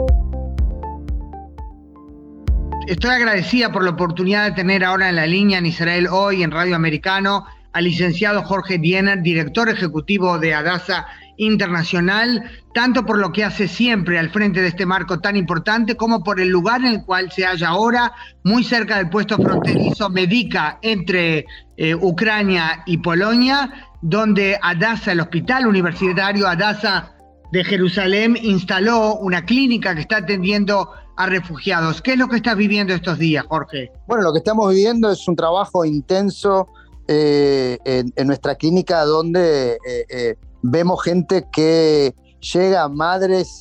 Estoy 2.91 3.11
agradecida 3.11 3.71
por 3.71 3.85
la 3.85 3.91
oportunidad 3.91 4.47
de 4.47 4.57
tener 4.57 4.85
ahora 4.85 5.09
en 5.09 5.15
la 5.15 5.25
línea 5.25 5.59
en 5.59 5.67
Israel 5.67 6.09
hoy 6.11 6.43
en 6.43 6.51
Radio 6.51 6.75
Americano 6.75 7.47
al 7.73 7.85
licenciado 7.85 8.43
Jorge 8.43 8.79
Diener, 8.79 9.23
director 9.23 9.69
ejecutivo 9.69 10.41
de 10.41 10.55
Adasa 10.55 11.07
Internacional, 11.37 12.51
tanto 12.75 13.07
por 13.07 13.19
lo 13.19 13.31
que 13.31 13.45
hace 13.45 13.69
siempre 13.69 14.19
al 14.19 14.31
frente 14.31 14.61
de 14.61 14.67
este 14.67 14.87
marco 14.87 15.21
tan 15.21 15.37
importante 15.37 15.95
como 15.95 16.25
por 16.25 16.41
el 16.41 16.49
lugar 16.49 16.81
en 16.81 16.89
el 16.89 17.05
cual 17.05 17.31
se 17.31 17.45
halla 17.45 17.69
ahora, 17.69 18.13
muy 18.43 18.65
cerca 18.65 18.97
del 18.97 19.09
puesto 19.09 19.37
fronterizo 19.37 20.11
Medica 20.11 20.81
entre 20.83 21.47
eh, 21.77 21.95
Ucrania 21.95 22.83
y 22.87 22.99
Polonia, 22.99 23.71
donde 24.03 24.59
Adasa, 24.61 25.13
el 25.13 25.21
hospital 25.21 25.69
universitario 25.69 26.49
Adasa 26.49 27.13
de 27.53 27.63
Jerusalén 27.63 28.37
instaló 28.43 29.15
una 29.15 29.45
clínica 29.45 29.95
que 29.95 30.01
está 30.01 30.17
atendiendo 30.17 30.91
a 31.21 31.27
refugiados. 31.27 32.01
¿Qué 32.01 32.13
es 32.13 32.19
lo 32.19 32.29
que 32.29 32.37
estás 32.37 32.57
viviendo 32.57 32.95
estos 32.95 33.19
días, 33.19 33.45
Jorge? 33.47 33.93
Bueno, 34.07 34.25
lo 34.25 34.33
que 34.33 34.39
estamos 34.39 34.71
viviendo 34.71 35.11
es 35.11 35.29
un 35.29 35.37
trabajo 35.37 35.85
intenso 35.85 36.69
eh, 37.09 37.77
en, 37.85 38.27
nuestra 38.27 38.55
clínica 38.55 39.05
donde 39.05 39.73
eh, 39.87 40.07
eh, 40.09 40.37
vemos 40.63 41.03
gente 41.03 41.47
que 41.53 42.15
llega, 42.41 42.89
madres 42.89 43.61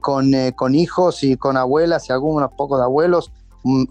con, 0.00 0.30
con, 0.54 0.74
hijos 0.76 1.24
y 1.24 1.36
con 1.36 1.56
abuelas 1.56 2.08
y 2.08 2.12
algunos 2.12 2.48
pocos 2.56 2.80
abuelos, 2.80 3.32
mm, 3.64 3.84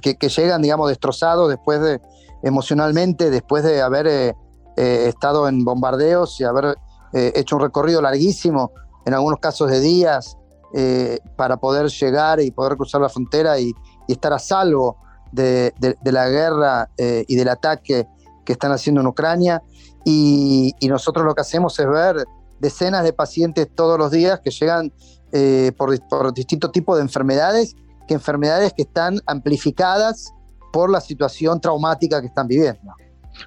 que, 0.00 0.16
que, 0.16 0.28
llegan, 0.28 0.62
digamos, 0.62 0.88
destrozados 0.88 1.48
después 1.48 1.80
de, 1.80 2.00
emocionalmente, 2.44 3.30
después 3.30 3.64
de 3.64 3.82
haber 3.82 4.36
estado 4.76 5.48
en 5.48 5.64
bombardeos 5.64 6.40
y 6.40 6.44
haber 6.44 6.76
hecho 7.12 7.56
un 7.56 7.62
recorrido 7.62 8.00
larguísimo, 8.00 8.70
en 9.06 9.14
algunos 9.14 9.40
casos 9.40 9.70
de 9.70 9.80
días, 9.80 10.36
eh, 10.78 11.20
para 11.36 11.56
poder 11.56 11.86
llegar 11.86 12.38
y 12.38 12.50
poder 12.50 12.76
cruzar 12.76 13.00
la 13.00 13.08
frontera 13.08 13.58
y, 13.58 13.72
estar 14.08 14.30
a 14.34 14.38
salvo 14.38 14.98
de, 15.32 15.72
la 16.04 16.28
guerra 16.28 16.90
eh, 16.98 17.24
y 17.26 17.34
del 17.34 17.48
ataque 17.48 18.06
que 18.44 18.52
están 18.52 18.72
haciendo 18.72 19.00
en 19.00 19.06
Ucrania. 19.06 19.62
Y, 20.04 20.74
nosotros 20.82 21.24
lo 21.24 21.34
que 21.34 21.40
hacemos 21.40 21.78
es 21.78 21.88
ver 21.88 22.26
decenas 22.60 23.04
de 23.04 23.14
pacientes 23.14 23.68
todos 23.74 23.98
los 23.98 24.10
días 24.10 24.40
que 24.40 24.50
llegan 24.50 24.92
eh, 25.32 25.72
por, 25.78 25.98
por 26.10 26.34
distintos 26.34 26.70
tipos 26.72 26.98
de 26.98 27.04
enfermedades, 27.04 27.74
que 28.06 28.12
enfermedades 28.12 28.74
que 28.74 28.82
están 28.82 29.18
amplificadas 29.24 30.34
por 30.74 30.90
la 30.90 31.00
situación 31.00 31.58
traumática 31.58 32.20
que 32.20 32.26
están 32.26 32.48
viviendo. 32.48 32.92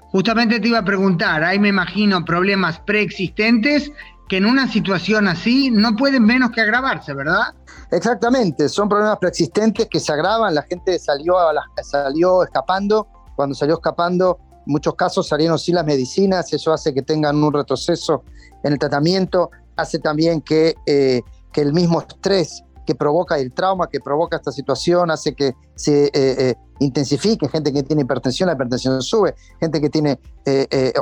Justamente 0.08 0.60
te 0.60 0.68
iba 0.68 0.80
a 0.80 0.84
preguntar, 0.84 1.44
ahí 1.44 1.60
me 1.60 1.70
imagino 1.70 2.26
problemas 2.26 2.80
preexistentes 2.80 3.92
que 4.30 4.38
en 4.38 4.46
una 4.46 4.72
situación 4.72 5.28
así 5.28 5.72
no 5.72 5.96
pueden 5.96 6.24
menos 6.24 6.52
que 6.52 6.62
agravarse, 6.62 7.14
¿verdad? 7.16 7.56
Exactamente, 7.92 8.70
son 8.70 8.88
problemas 8.88 9.18
preexistentes 9.18 9.88
que 9.88 10.00
se 10.00 10.14
agravan, 10.14 10.54
la 10.54 10.62
gente 10.62 11.00
salió, 11.00 11.36
salió 11.82 12.44
escapando, 12.44 13.08
cuando 13.36 13.56
salió 13.56 13.76
escapando, 13.76 14.38
en 14.68 14.72
muchos 14.72 14.94
casos 14.94 15.28
salieron 15.28 15.58
sin 15.58 15.76
las 15.76 15.86
medicinas, 15.86 16.54
eso 16.54 16.72
hace 16.72 16.94
que 16.94 17.02
tengan 17.02 17.44
un 17.44 17.52
retroceso 17.52 18.24
en 18.64 18.74
el 18.74 18.80
tratamiento, 18.80 19.50
hace 19.76 19.98
también 19.98 20.42
que, 20.42 20.76
eh, 20.86 21.22
que 21.52 21.62
el 21.62 21.74
mismo 21.74 22.00
estrés 22.00 22.64
que 22.86 22.94
provoca 22.94 23.38
el 23.38 23.52
trauma 23.52 23.88
que 23.88 24.00
provoca 24.00 24.38
esta 24.38 24.52
situación 24.52 25.10
hace 25.10 25.34
que 25.34 25.54
se 25.76 26.06
eh, 26.06 26.12
eh, 26.14 26.56
intensifique. 26.80 27.48
Gente 27.48 27.72
que 27.72 27.84
tiene 27.84 28.02
hipertensión, 28.02 28.48
la 28.48 28.54
hipertensión 28.54 29.00
sube. 29.04 29.36
Gente 29.60 29.80
que 29.80 29.92
tiene 29.92 30.20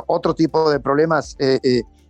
otro 0.06 0.34
tipo 0.34 0.70
de 0.70 0.80
problemas 0.80 1.34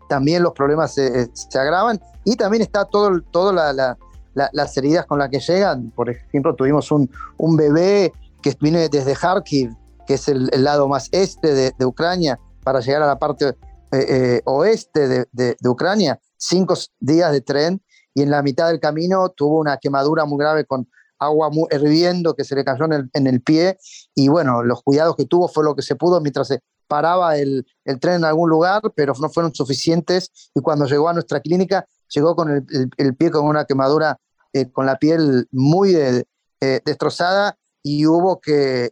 también 0.09 0.43
los 0.43 0.53
problemas 0.53 0.95
se, 0.95 1.31
agravan 1.55 2.01
y 2.25 2.37
también 2.37 2.63
está 2.63 2.85
todo, 2.85 3.21
todo 3.31 3.53
las 3.53 4.77
heridas 4.77 5.07
con 5.07 5.19
las 5.19 5.29
que 5.29 5.41
llegan. 5.41 5.91
Por 5.91 6.11
ejemplo, 6.11 6.55
tuvimos 6.55 6.91
un, 6.91 7.11
un 7.37 7.57
bebé 7.57 8.13
que 8.43 8.57
viene 8.61 8.89
desde 8.89 9.15
Kharkiv, 9.15 9.75
que 10.07 10.15
es 10.15 10.29
el, 10.29 10.51
lado 10.57 10.89
más 10.89 11.09
este 11.13 11.73
de, 11.77 11.85
Ucrania, 11.85 12.39
para 12.65 12.81
llegar 12.81 13.03
a 13.03 13.07
la 13.07 13.19
parte 13.19 13.49
eh, 13.49 13.55
eh, 13.93 14.43
oeste 14.45 15.27
de, 15.31 15.57
Ucrania, 15.65 16.19
cinco 16.37 16.75
días 17.01 17.33
de 17.33 17.41
tren 17.41 17.83
y 18.15 18.23
en 18.23 18.31
la 18.31 18.43
mitad 18.43 18.69
del 18.69 18.81
camino 18.81 19.29
tuvo 19.31 19.61
una 19.61 19.77
quemadura 19.77 20.25
muy 20.25 20.39
grave 20.39 20.65
con 20.65 20.89
agua 21.19 21.51
hirviendo 21.71 22.35
que 22.35 22.45
se 22.45 22.55
le 22.55 22.65
cayó 22.65 22.85
en 22.85 22.93
el, 22.93 23.11
en 23.13 23.27
el, 23.27 23.43
pie 23.43 23.77
y 24.15 24.29
bueno, 24.29 24.63
los 24.63 24.83
cuidados 24.83 25.17
que 25.17 25.25
tuvo 25.25 25.49
fue 25.49 25.65
lo 25.65 25.75
que 25.75 25.83
se 25.83 25.97
pudo 25.97 26.21
mientras 26.21 26.49
se 26.49 26.61
paraba 26.89 27.37
el, 27.37 27.67
tren 28.01 28.17
en 28.17 28.25
algún 28.25 28.51
lugar, 28.51 28.83
pero 28.97 29.13
no 29.21 29.29
fueron 29.29 29.55
suficientes 29.55 30.51
y 30.55 30.61
cuando 30.61 30.87
llegó 30.87 31.09
a 31.09 31.13
nuestra 31.13 31.41
clínica 31.41 31.87
llegó 32.09 32.35
con 32.35 32.51
el, 32.51 33.17
pie 33.17 33.31
con 33.31 33.45
una 33.45 33.65
quemadura, 33.65 34.19
eh, 34.53 34.71
con 34.73 34.87
la 34.87 34.97
piel 34.97 35.47
muy 35.53 35.95
eh, 35.95 36.25
eh, 36.61 36.81
destrozada 36.85 37.57
y 37.83 38.07
hubo 38.07 38.41
que... 38.41 38.91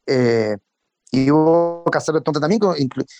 y 1.10 1.30
hubo 1.30 1.84
que 1.90 1.98
hacer 1.98 2.14
un 2.14 2.22
tratamiento, 2.22 2.74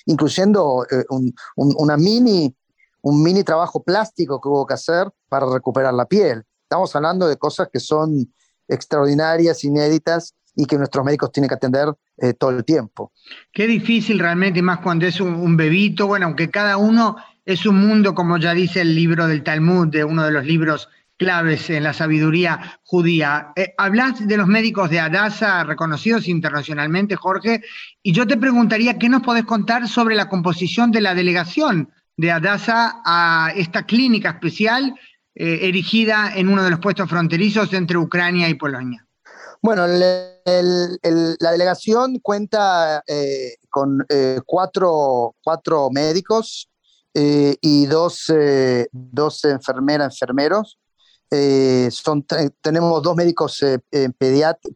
incluyendo 0.05 0.85
un, 1.09 1.35
una 1.57 1.97
mini, 1.97 2.55
un 3.03 3.23
mini 3.23 3.43
trabajo 3.43 3.83
plástico 3.83 4.41
que 4.41 4.49
hubo 4.49 4.67
que 4.67 4.75
hacer 4.75 5.11
para 5.29 5.47
recuperar 5.47 5.95
la 5.95 6.05
piel. 6.05 6.45
Estamos 6.63 6.95
hablando 6.95 7.27
de 7.27 7.37
cosas 7.37 7.69
que 7.73 7.81
son 7.81 8.33
extraordinarias, 8.69 9.65
inéditas 9.65 10.35
y 10.57 10.65
que 10.65 10.79
nuestros 10.79 11.05
médicos 11.05 11.31
tienen 11.31 11.49
que 11.49 11.55
atender 11.55 11.89
eh, 12.17 12.33
todo 12.33 12.51
el 12.51 12.65
tiempo. 12.65 13.13
Qué 13.53 13.67
difícil 13.67 14.19
realmente, 14.19 14.63
más 14.63 14.79
cuando 14.79 15.07
es 15.07 15.21
un, 15.21 15.57
bebito, 15.57 16.07
bueno, 16.07 16.27
aunque 16.27 16.51
cada 16.51 16.79
uno 16.79 17.17
es 17.45 17.67
un 17.67 17.87
mundo, 17.87 18.15
como 18.15 18.39
ya 18.39 18.55
dice 18.55 18.81
el 18.81 18.95
libro 18.95 19.29
del 19.29 19.43
Talmud, 19.43 19.89
de 19.89 20.03
uno 20.03 20.25
de 20.25 20.33
los 20.33 20.45
libros 20.47 20.89
claves 21.19 21.71
en 21.71 21.85
la 21.85 21.93
sabiduría 21.93 22.81
judía. 22.83 23.53
Eh, 23.55 23.75
hablas 23.77 24.27
de 24.27 24.37
los 24.37 24.47
médicos 24.47 24.91
de 24.91 25.01
Adasa 25.01 25.63
reconocidos 25.65 26.27
internacionalmente, 26.27 27.17
Jorge, 27.17 27.63
y 28.03 28.13
yo 28.13 28.27
te 28.27 28.37
preguntaría 28.37 28.99
qué 28.99 29.09
nos 29.09 29.23
podés 29.23 29.45
contar 29.45 29.89
sobre 29.89 30.15
la 30.15 30.29
composición 30.29 30.91
de 30.91 31.03
la 31.03 31.15
delegación 31.15 31.91
de 32.17 32.33
Adasa 32.33 33.03
a 33.05 33.53
esta 33.55 33.85
clínica 33.85 34.31
especial 34.31 34.95
eh, 35.35 35.69
erigida 35.69 36.33
en 36.35 36.49
uno 36.49 36.63
de 36.63 36.71
los 36.71 36.81
puestos 36.81 37.11
fronterizos 37.11 37.73
entre 37.75 37.99
Ucrania 37.99 38.49
y 38.49 38.55
Polonia. 38.55 39.06
Bueno, 39.67 39.85
la 39.89 41.51
delegación 41.51 42.21
cuenta 42.21 43.03
eh, 43.05 43.57
con 43.69 44.07
eh, 44.09 44.39
cuatro, 44.47 45.35
médicos 45.91 46.71
eh, 47.13 47.57
y 47.61 47.87
dos, 47.87 48.33
dos 48.93 49.45
enfermeras, 49.45 50.15
enfermeros. 50.15 50.79
son, 51.91 52.25
tenemos 52.61 53.03
dos 53.03 53.17
médicos 53.17 53.61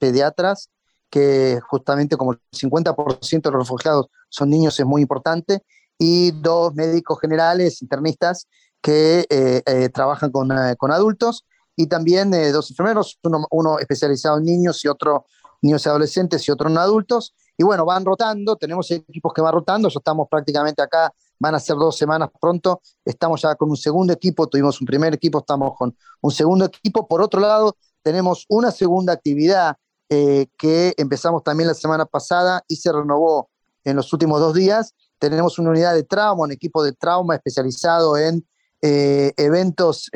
pediatras, 0.01 0.71
que 1.09 1.61
justamente 1.69 2.17
como 2.17 2.33
el 2.33 2.41
50% 2.51 3.43
de 3.43 3.51
los 3.53 3.61
refugiados 3.61 4.07
son 4.29 4.51
niños 4.51 4.81
es 4.81 4.87
muy 4.87 5.03
importante, 5.03 5.63
y 5.99 6.33
dos 6.33 6.75
médicos 6.75 7.21
generales, 7.21 7.81
internistas, 7.81 8.49
que 8.83 9.63
trabajan 9.95 10.33
con, 10.33 10.49
con 10.79 10.91
adultos 10.91 11.45
y 11.81 11.87
también 11.87 12.33
eh, 12.35 12.53
dos 12.53 12.71
enfermeros, 12.71 13.19
uno, 13.51 13.79
especializado 13.79 14.37
en 14.37 14.45
niños 14.45 14.85
y 14.85 14.89
otro 14.89 15.25
niños 15.63 15.85
y 15.85 15.89
adolescentes 15.89 16.47
y 16.47 16.51
otro 16.51 16.69
en 16.69 16.77
adultos. 16.77 17.35
Y 17.57 17.65
bueno, 17.65 17.87
van 17.87 18.05
rotando, 18.05 18.57
tenemos 18.57 18.91
equipos 18.91 19.33
que 19.33 19.41
van 19.41 19.55
rotando, 19.55 19.89
ya 19.89 19.99
estamos 19.99 20.29
prácticamente 20.31 20.83
acá, 20.83 21.13
van 21.39 21.55
a 21.55 21.59
ser 21.59 21.77
dos 21.77 21.97
semanas 21.97 22.29
pronto, 22.39 22.83
estamos 23.05 23.41
ya 23.41 23.55
con 23.55 23.71
un 23.71 23.77
segundo 23.79 24.13
equipo, 24.13 24.47
tuvimos 24.47 24.81
un 24.81 24.87
primer 24.87 25.15
equipo, 25.15 25.39
estamos 25.39 25.73
con 25.79 25.97
un 26.21 26.31
segundo 26.31 26.67
equipo. 26.67 27.09
Por 27.09 27.23
otro 27.23 27.41
lado, 27.41 27.77
tenemos 28.03 28.45
una 28.51 28.71
segunda 28.71 29.15
actividad 29.15 29.77
eh, 30.11 30.49
que 30.59 30.93
empezamos 30.99 31.43
también 31.43 31.69
la 31.69 31.75
semana 31.75 32.05
pasada 32.05 32.63
y 32.69 32.77
se 32.77 32.93
renovó 32.93 33.49
en 33.85 33.97
los 33.97 34.13
últimos 34.13 34.39
dos 34.41 34.53
días. 34.53 34.95
Tenemos 35.19 35.59
una 35.59 35.71
unidad 35.71 35.95
de 35.95 36.03
trauma, 36.03 36.45
un 36.45 36.53
equipo 36.53 36.83
de 36.83 36.93
trauma 36.93 37.37
especializado 37.37 38.19
en 38.19 38.47
eh, 38.83 39.33
eventos 39.37 40.11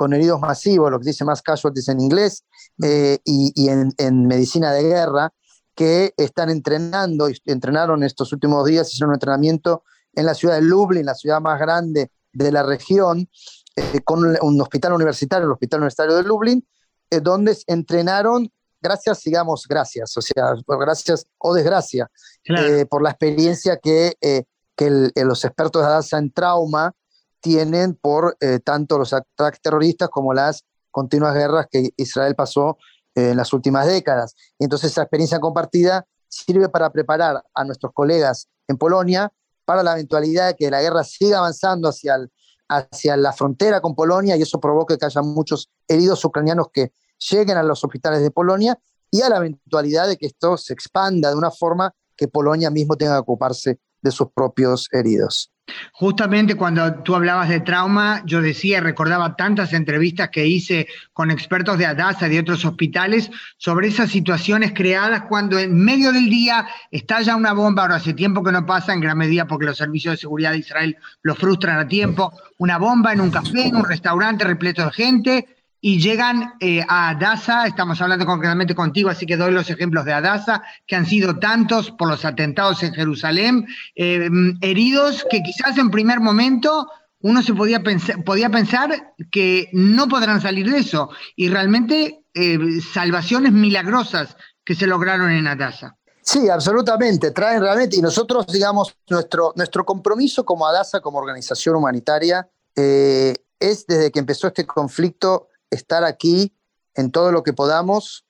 con 0.00 0.14
heridos 0.14 0.40
masivos, 0.40 0.90
lo 0.90 0.98
que 0.98 1.08
dice 1.08 1.26
más 1.26 1.42
casualties 1.42 1.88
en 1.88 2.00
inglés, 2.00 2.46
eh, 2.82 3.18
y, 3.22 3.68
en, 3.68 4.26
medicina 4.26 4.72
de 4.72 4.84
guerra, 4.84 5.30
que 5.74 6.14
están 6.16 6.48
entrenando, 6.48 7.28
y 7.28 7.38
entrenaron 7.44 8.02
estos 8.02 8.32
últimos 8.32 8.64
días, 8.64 8.90
hicieron 8.90 9.10
un 9.10 9.16
entrenamiento 9.16 9.84
en 10.14 10.24
la 10.24 10.32
ciudad 10.32 10.54
de 10.54 10.62
Lublin, 10.62 11.04
la 11.04 11.14
ciudad 11.14 11.42
más 11.42 11.60
grande 11.60 12.10
de 12.32 12.50
la 12.50 12.62
región, 12.62 13.28
eh, 13.76 14.00
con 14.02 14.24
un 14.40 14.60
hospital 14.62 14.94
universitario, 14.94 15.44
el 15.44 15.52
Hospital 15.52 15.80
Universitario 15.80 16.16
de 16.16 16.22
Lublin, 16.22 16.66
eh, 17.10 17.20
donde 17.20 17.58
entrenaron, 17.66 18.50
gracias, 18.80 19.22
digamos, 19.22 19.66
gracias, 19.68 20.16
o 20.16 20.22
sea, 20.22 20.54
gracias 20.66 21.26
o 21.36 21.52
desgracia, 21.52 22.10
por 22.88 23.02
la 23.02 23.10
experiencia 23.10 23.76
que, 23.76 24.14
que 24.74 25.12
los 25.14 25.44
expertos 25.44 25.82
de 25.82 25.88
ADASA 25.88 26.16
en 26.16 26.32
trauma 26.32 26.94
tienen 27.40 27.94
por 27.94 28.36
eh, 28.40 28.60
tanto 28.60 28.98
los 28.98 29.12
ataques 29.12 29.60
terroristas 29.60 30.08
como 30.08 30.34
las 30.34 30.64
continuas 30.90 31.34
guerras 31.34 31.66
que 31.70 31.90
Israel 31.96 32.34
pasó 32.34 32.78
eh, 33.14 33.30
en 33.30 33.36
las 33.36 33.52
últimas 33.52 33.86
décadas. 33.86 34.34
Y 34.58 34.64
entonces 34.64 34.92
esa 34.92 35.02
experiencia 35.02 35.40
compartida 35.40 36.06
sirve 36.28 36.68
para 36.68 36.90
preparar 36.90 37.42
a 37.54 37.64
nuestros 37.64 37.92
colegas 37.92 38.48
en 38.68 38.78
Polonia 38.78 39.32
para 39.64 39.82
la 39.82 39.92
eventualidad 39.92 40.48
de 40.48 40.54
que 40.54 40.70
la 40.70 40.82
guerra 40.82 41.04
siga 41.04 41.38
avanzando 41.38 41.88
hacia, 41.88 42.18
hacia 42.68 43.16
la 43.16 43.32
frontera 43.32 43.80
con 43.80 43.94
Polonia 43.94 44.36
y 44.36 44.42
eso 44.42 44.60
provoque 44.60 44.98
que 44.98 45.06
haya 45.06 45.22
muchos 45.22 45.70
heridos 45.88 46.24
ucranianos 46.24 46.68
que 46.72 46.92
lleguen 47.30 47.56
a 47.56 47.62
los 47.62 47.82
hospitales 47.84 48.22
de 48.22 48.30
Polonia 48.30 48.78
y 49.10 49.22
a 49.22 49.28
la 49.28 49.38
eventualidad 49.38 50.08
de 50.08 50.16
que 50.16 50.26
esto 50.26 50.56
se 50.56 50.72
expanda 50.72 51.30
de 51.30 51.36
una 51.36 51.50
forma 51.50 51.94
que 52.16 52.28
Polonia 52.28 52.70
mismo 52.70 52.96
tenga 52.96 53.14
que 53.14 53.20
ocuparse 53.20 53.80
de 54.02 54.10
sus 54.10 54.30
propios 54.32 54.88
heridos. 54.92 55.52
Justamente 55.92 56.54
cuando 56.54 56.94
tú 57.02 57.14
hablabas 57.14 57.48
de 57.48 57.60
trauma, 57.60 58.22
yo 58.26 58.40
decía, 58.42 58.80
recordaba 58.80 59.36
tantas 59.36 59.72
entrevistas 59.72 60.30
que 60.30 60.46
hice 60.46 60.88
con 61.12 61.30
expertos 61.30 61.78
de 61.78 61.86
Adasa 61.86 62.26
y 62.26 62.30
de 62.30 62.40
otros 62.40 62.64
hospitales 62.64 63.30
sobre 63.56 63.88
esas 63.88 64.10
situaciones 64.10 64.72
creadas 64.74 65.22
cuando 65.28 65.58
en 65.58 65.76
medio 65.76 66.12
del 66.12 66.30
día 66.30 66.66
estalla 66.90 67.36
una 67.36 67.52
bomba, 67.52 67.82
ahora 67.82 67.96
hace 67.96 68.14
tiempo 68.14 68.42
que 68.42 68.52
no 68.52 68.66
pasa, 68.66 68.92
en 68.92 69.00
gran 69.00 69.18
medida 69.18 69.46
porque 69.46 69.66
los 69.66 69.78
servicios 69.78 70.14
de 70.14 70.18
seguridad 70.18 70.52
de 70.52 70.58
Israel 70.58 70.96
lo 71.22 71.34
frustran 71.34 71.78
a 71.78 71.88
tiempo, 71.88 72.32
una 72.58 72.78
bomba 72.78 73.12
en 73.12 73.20
un 73.20 73.30
café, 73.30 73.68
en 73.68 73.76
un 73.76 73.84
restaurante 73.84 74.44
repleto 74.44 74.84
de 74.84 74.92
gente, 74.92 75.59
y 75.80 76.00
llegan 76.00 76.54
eh, 76.60 76.84
a 76.86 77.10
Adasa, 77.10 77.66
estamos 77.66 78.00
hablando 78.00 78.26
concretamente 78.26 78.74
contigo, 78.74 79.08
así 79.08 79.24
que 79.24 79.36
doy 79.36 79.52
los 79.52 79.70
ejemplos 79.70 80.04
de 80.04 80.12
Adasa, 80.12 80.62
que 80.86 80.96
han 80.96 81.06
sido 81.06 81.38
tantos 81.38 81.90
por 81.90 82.08
los 82.08 82.24
atentados 82.24 82.82
en 82.82 82.92
Jerusalén, 82.92 83.66
eh, 83.94 84.28
heridos 84.60 85.24
que 85.30 85.42
quizás 85.42 85.78
en 85.78 85.90
primer 85.90 86.20
momento 86.20 86.88
uno 87.22 87.42
se 87.42 87.54
podía 87.54 87.82
pensar, 87.82 88.22
podía 88.24 88.50
pensar 88.50 89.14
que 89.30 89.68
no 89.72 90.08
podrán 90.08 90.40
salir 90.40 90.70
de 90.70 90.78
eso, 90.78 91.10
y 91.34 91.48
realmente 91.48 92.24
eh, 92.34 92.58
salvaciones 92.92 93.52
milagrosas 93.52 94.36
que 94.64 94.74
se 94.74 94.86
lograron 94.86 95.30
en 95.30 95.46
Adasa. 95.46 95.96
Sí, 96.22 96.48
absolutamente, 96.50 97.30
traen 97.30 97.62
realmente, 97.62 97.96
y 97.96 98.02
nosotros, 98.02 98.46
digamos, 98.46 98.94
nuestro, 99.08 99.54
nuestro 99.56 99.84
compromiso 99.84 100.44
como 100.44 100.66
Adasa, 100.66 101.00
como 101.00 101.18
organización 101.18 101.76
humanitaria, 101.76 102.46
es 102.74 103.86
desde 103.86 104.10
que 104.10 104.20
empezó 104.20 104.46
este 104.46 104.64
conflicto 104.64 105.49
estar 105.70 106.04
aquí 106.04 106.54
en 106.94 107.10
todo 107.10 107.32
lo 107.32 107.42
que 107.42 107.52
podamos, 107.52 108.26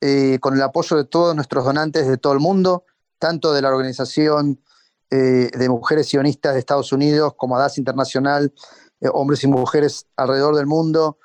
eh, 0.00 0.38
con 0.40 0.54
el 0.54 0.62
apoyo 0.62 0.96
de 0.96 1.04
todos 1.04 1.34
nuestros 1.34 1.64
donantes 1.64 2.06
de 2.06 2.18
todo 2.18 2.32
el 2.32 2.40
mundo, 2.40 2.84
tanto 3.18 3.52
de 3.52 3.62
la 3.62 3.68
Organización 3.68 4.62
eh, 5.10 5.50
de 5.52 5.68
Mujeres 5.68 6.08
Sionistas 6.08 6.54
de 6.54 6.60
Estados 6.60 6.92
Unidos 6.92 7.34
como 7.36 7.56
ADAS 7.56 7.78
Internacional, 7.78 8.52
eh, 9.00 9.08
hombres 9.12 9.42
y 9.44 9.46
mujeres 9.46 10.06
alrededor 10.16 10.56
del 10.56 10.66
mundo, 10.66 11.18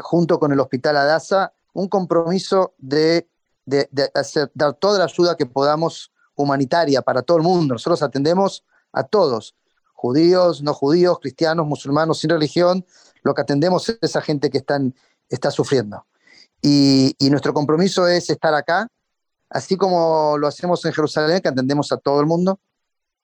junto 0.00 0.40
con 0.40 0.50
el 0.50 0.58
Hospital 0.58 0.96
Adasa, 0.96 1.52
un 1.72 1.88
compromiso 1.88 2.74
de, 2.76 3.28
dar 3.64 4.74
toda 4.74 4.98
la 4.98 5.04
ayuda 5.04 5.36
que 5.36 5.46
podamos 5.46 6.10
humanitaria 6.34 7.02
para 7.02 7.22
todo 7.22 7.36
el 7.36 7.44
mundo. 7.44 7.74
Nosotros 7.74 8.02
atendemos 8.02 8.64
a 8.92 9.04
todos, 9.04 9.54
judíos, 9.92 10.62
no 10.62 10.74
judíos, 10.74 11.18
cristianos, 11.20 11.66
musulmanos, 11.66 12.18
sin 12.18 12.30
religión. 12.30 12.84
Lo 13.26 13.34
que 13.34 13.42
atendemos 13.42 13.88
es 13.88 13.98
esa 14.02 14.22
gente 14.22 14.50
que 14.50 14.58
están, 14.58 14.94
está 15.28 15.50
sufriendo. 15.50 16.06
Y, 16.62 17.16
nuestro 17.28 17.52
compromiso 17.52 18.06
es 18.06 18.30
estar 18.30 18.54
acá, 18.54 18.86
así 19.50 19.76
como 19.76 20.38
lo 20.38 20.46
hacemos 20.46 20.84
en 20.84 20.92
Jerusalén, 20.92 21.40
que 21.40 21.48
atendemos 21.48 21.90
a 21.90 21.96
todo 21.96 22.20
el 22.20 22.26
mundo, 22.26 22.60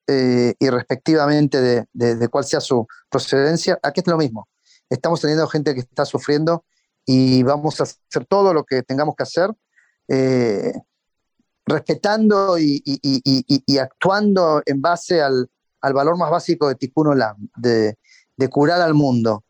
eh, 0.08 0.54
y 0.58 0.70
respectivamente 0.70 1.60
de, 1.60 2.16
de, 2.16 2.28
cuál 2.28 2.44
sea 2.44 2.60
su 2.60 2.84
procedencia, 3.08 3.78
aquí 3.80 4.00
es 4.00 4.06
lo 4.08 4.16
mismo. 4.16 4.48
Estamos 4.90 5.20
teniendo 5.20 5.46
gente 5.46 5.72
que 5.72 5.80
está 5.80 6.04
sufriendo 6.04 6.64
y 7.06 7.44
vamos 7.44 7.78
a 7.78 7.84
hacer 7.84 8.26
todo 8.28 8.52
lo 8.52 8.64
que 8.64 8.82
tengamos 8.82 9.14
que 9.14 9.22
hacer, 9.22 9.50
eh, 10.08 10.72
respetando 11.64 12.58
y, 12.58 12.82
actuando 13.78 14.62
en 14.66 14.82
base 14.82 15.22
al, 15.22 15.48
al, 15.80 15.92
valor 15.92 16.18
más 16.18 16.30
básico 16.32 16.66
de 16.66 16.74
Tikkun 16.74 17.06
Olam, 17.06 17.36
de, 17.56 17.98
de 18.36 18.48
curar 18.48 18.80
al 18.80 18.94
mundo, 18.94 19.44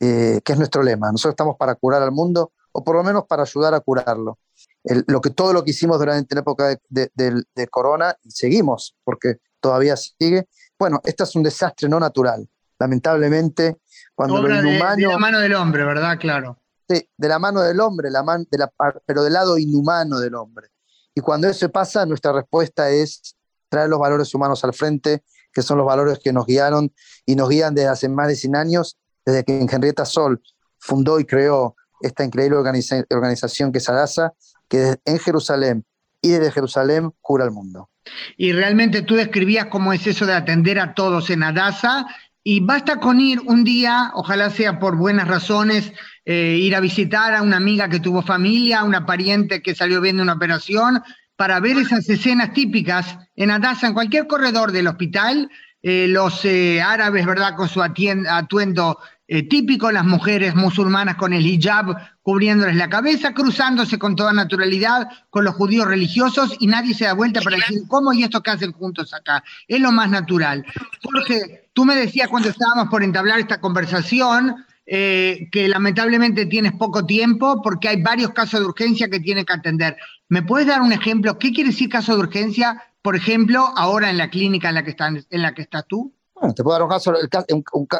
eh, 0.00 0.40
que 0.44 0.52
es 0.52 0.58
nuestro 0.58 0.82
lema. 0.82 1.10
Nosotros 1.10 1.32
estamos 1.32 1.56
para 1.56 1.74
curar 1.74 2.02
al 2.02 2.12
mundo 2.12 2.52
o 2.72 2.84
por 2.84 2.96
lo 2.96 3.02
menos 3.02 3.24
para 3.26 3.42
ayudar 3.42 3.74
a 3.74 3.80
curarlo. 3.80 4.38
lo 4.84 5.20
que, 5.20 5.30
todo 5.30 5.52
lo 5.52 5.64
que 5.64 5.70
hicimos 5.70 5.98
durante 5.98 6.34
la 6.34 6.42
época 6.42 6.78
de, 6.88 7.10
de, 7.14 7.68
Corona, 7.68 8.16
seguimos, 8.28 8.96
porque 9.04 9.36
todavía 9.60 9.96
sigue. 9.96 10.48
Bueno, 10.78 11.00
este 11.04 11.24
es 11.24 11.34
un 11.34 11.42
desastre 11.42 11.88
no 11.88 11.98
natural. 11.98 12.48
Lamentablemente, 12.78 13.78
cuando 14.14 14.40
lo 14.40 14.54
inhumano... 14.54 14.96
De, 14.96 15.06
la 15.06 15.18
mano 15.18 15.40
del 15.40 15.54
hombre, 15.54 15.84
¿verdad? 15.84 16.18
Claro. 16.18 16.58
Sí, 16.88 17.08
de 17.16 17.28
la 17.28 17.38
mano 17.38 17.60
del 17.60 17.80
hombre, 17.80 18.10
la 18.10 18.22
la, 18.22 18.72
pero 19.04 19.24
del 19.24 19.32
lado 19.32 19.58
inhumano 19.58 20.20
del 20.20 20.34
hombre. 20.36 20.68
Y 21.14 21.20
cuando 21.20 21.48
eso 21.48 21.68
pasa, 21.70 22.06
nuestra 22.06 22.32
respuesta 22.32 22.90
es 22.90 23.36
traer 23.68 23.88
los 23.88 23.98
valores 23.98 24.32
humanos 24.34 24.64
al 24.64 24.72
frente, 24.72 25.24
que 25.52 25.62
son 25.62 25.78
los 25.78 25.86
valores 25.86 26.20
que 26.22 26.32
nos 26.32 26.46
guiaron 26.46 26.92
y 27.26 27.34
nos 27.34 27.48
guían 27.48 27.74
desde 27.74 27.88
hace 27.88 28.08
más 28.08 28.28
de 28.28 28.36
100 28.36 28.56
años, 28.56 28.96
desde 29.28 29.44
que 29.44 29.66
Henrietta 29.70 30.06
Sol 30.06 30.40
fundó 30.78 31.20
y 31.20 31.24
creó 31.26 31.76
esta 32.00 32.24
increíble 32.24 32.56
organización 32.56 33.72
que 33.72 33.78
es 33.78 33.88
Adasa, 33.88 34.32
que 34.68 34.96
en 35.04 35.18
Jerusalén 35.18 35.84
y 36.22 36.30
desde 36.30 36.50
Jerusalén 36.50 37.10
cura 37.20 37.44
el 37.44 37.50
mundo. 37.50 37.90
Y 38.38 38.52
realmente 38.52 39.02
tú 39.02 39.16
describías 39.16 39.66
cómo 39.66 39.92
es 39.92 40.06
eso 40.06 40.24
de 40.24 40.32
atender 40.32 40.78
a 40.78 40.94
todos 40.94 41.28
en 41.28 41.42
Adasa 41.42 42.06
y 42.42 42.60
basta 42.60 43.00
con 43.00 43.20
ir 43.20 43.40
un 43.40 43.64
día, 43.64 44.12
ojalá 44.14 44.48
sea 44.48 44.78
por 44.78 44.96
buenas 44.96 45.28
razones, 45.28 45.92
eh, 46.24 46.56
ir 46.58 46.74
a 46.74 46.80
visitar 46.80 47.34
a 47.34 47.42
una 47.42 47.58
amiga 47.58 47.90
que 47.90 48.00
tuvo 48.00 48.22
familia, 48.22 48.80
a 48.80 48.84
una 48.84 49.04
pariente 49.04 49.60
que 49.60 49.74
salió 49.74 50.00
viendo 50.00 50.22
una 50.22 50.34
operación, 50.34 51.02
para 51.36 51.60
ver 51.60 51.76
esas 51.76 52.08
escenas 52.08 52.54
típicas 52.54 53.18
en 53.36 53.50
Adasa, 53.50 53.88
en 53.88 53.94
cualquier 53.94 54.26
corredor 54.26 54.72
del 54.72 54.86
hospital, 54.86 55.50
eh, 55.82 56.06
los 56.08 56.44
eh, 56.44 56.82
árabes, 56.82 57.24
¿verdad?, 57.24 57.54
con 57.54 57.68
su 57.68 57.80
atuendo 57.82 58.98
eh, 59.30 59.42
típico, 59.42 59.92
las 59.92 60.06
mujeres 60.06 60.54
musulmanas 60.54 61.16
con 61.16 61.34
el 61.34 61.46
hijab 61.46 61.94
cubriéndoles 62.22 62.76
la 62.76 62.88
cabeza, 62.88 63.34
cruzándose 63.34 63.98
con 63.98 64.16
toda 64.16 64.32
naturalidad 64.32 65.06
con 65.28 65.44
los 65.44 65.54
judíos 65.54 65.86
religiosos 65.86 66.56
y 66.58 66.66
nadie 66.66 66.94
se 66.94 67.04
da 67.04 67.12
vuelta 67.12 67.42
para 67.42 67.56
decir, 67.56 67.82
¿cómo 67.88 68.14
y 68.14 68.22
esto 68.22 68.42
que 68.42 68.50
hacen 68.50 68.72
juntos 68.72 69.12
acá? 69.12 69.44
Es 69.66 69.80
lo 69.80 69.92
más 69.92 70.08
natural. 70.08 70.64
Porque 71.02 71.68
tú 71.74 71.84
me 71.84 71.94
decías 71.94 72.28
cuando 72.28 72.48
estábamos 72.48 72.88
por 72.88 73.02
entablar 73.02 73.38
esta 73.38 73.60
conversación, 73.60 74.64
eh, 74.86 75.50
que 75.52 75.68
lamentablemente 75.68 76.46
tienes 76.46 76.72
poco 76.72 77.04
tiempo 77.04 77.60
porque 77.60 77.88
hay 77.88 78.00
varios 78.00 78.30
casos 78.30 78.60
de 78.60 78.66
urgencia 78.66 79.10
que 79.10 79.20
tienes 79.20 79.44
que 79.44 79.52
atender. 79.52 79.98
¿Me 80.30 80.42
puedes 80.42 80.66
dar 80.66 80.80
un 80.80 80.92
ejemplo? 80.92 81.38
¿Qué 81.38 81.52
quiere 81.52 81.68
decir 81.68 81.90
caso 81.90 82.14
de 82.14 82.20
urgencia, 82.20 82.82
por 83.02 83.14
ejemplo, 83.14 83.74
ahora 83.76 84.08
en 84.08 84.16
la 84.16 84.30
clínica 84.30 84.70
en 84.70 84.74
la 84.76 84.84
que, 84.84 84.96
en 85.28 85.42
la 85.42 85.52
que 85.52 85.60
estás 85.60 85.84
tú? 85.86 86.14
Bueno, 86.40 86.54
te 86.54 86.62
puedo 86.62 86.74
dar 86.74 86.82
un 86.82 86.88
caso, 86.88 87.12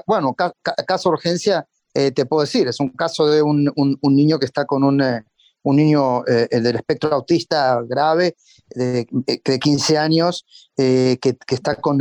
bueno, 0.07 0.34
caso 0.34 1.09
de 1.09 1.12
urgencia, 1.12 1.66
eh, 1.95 2.12
te 2.12 2.26
puedo 2.26 2.43
decir, 2.43 2.68
es 2.68 2.78
un 2.78 2.91
caso 2.91 3.26
de 3.26 3.43
un, 3.43 3.72
niño 4.03 4.39
que 4.39 4.47
está 4.47 4.64
con 4.64 4.84
un, 4.84 5.01
eh, 5.01 5.24
un 5.62 5.76
niño 5.76 6.24
eh, 6.26 6.49
del 6.51 6.76
espectro 6.76 7.12
autista 7.12 7.80
grave, 7.89 8.36
de, 8.70 9.07
15 9.61 9.99
años, 9.99 10.45
que, 10.76 11.18
está 11.49 11.76
con, 11.76 12.01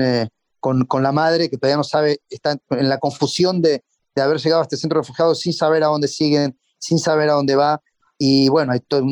con, 0.59 1.03
la 1.03 1.11
madre, 1.11 1.49
que 1.49 1.57
todavía 1.57 1.77
no 1.77 1.83
sabe, 1.83 2.19
está 2.29 2.57
en 2.69 2.89
la 2.89 2.99
confusión 2.99 3.61
de, 3.61 3.83
de 4.15 4.21
haber 4.21 4.37
llegado 4.37 4.61
a 4.61 4.63
este 4.63 4.77
centro 4.77 4.99
de 4.99 5.03
refugiados 5.03 5.39
sin 5.39 5.53
saber 5.53 5.83
a 5.83 5.87
dónde 5.87 6.07
siguen, 6.07 6.59
sin 6.77 6.99
saber 6.99 7.29
a 7.29 7.33
dónde 7.33 7.55
va, 7.55 7.81
y 8.19 8.49
bueno, 8.49 8.73
hay 8.73 8.79
toda 8.81 9.03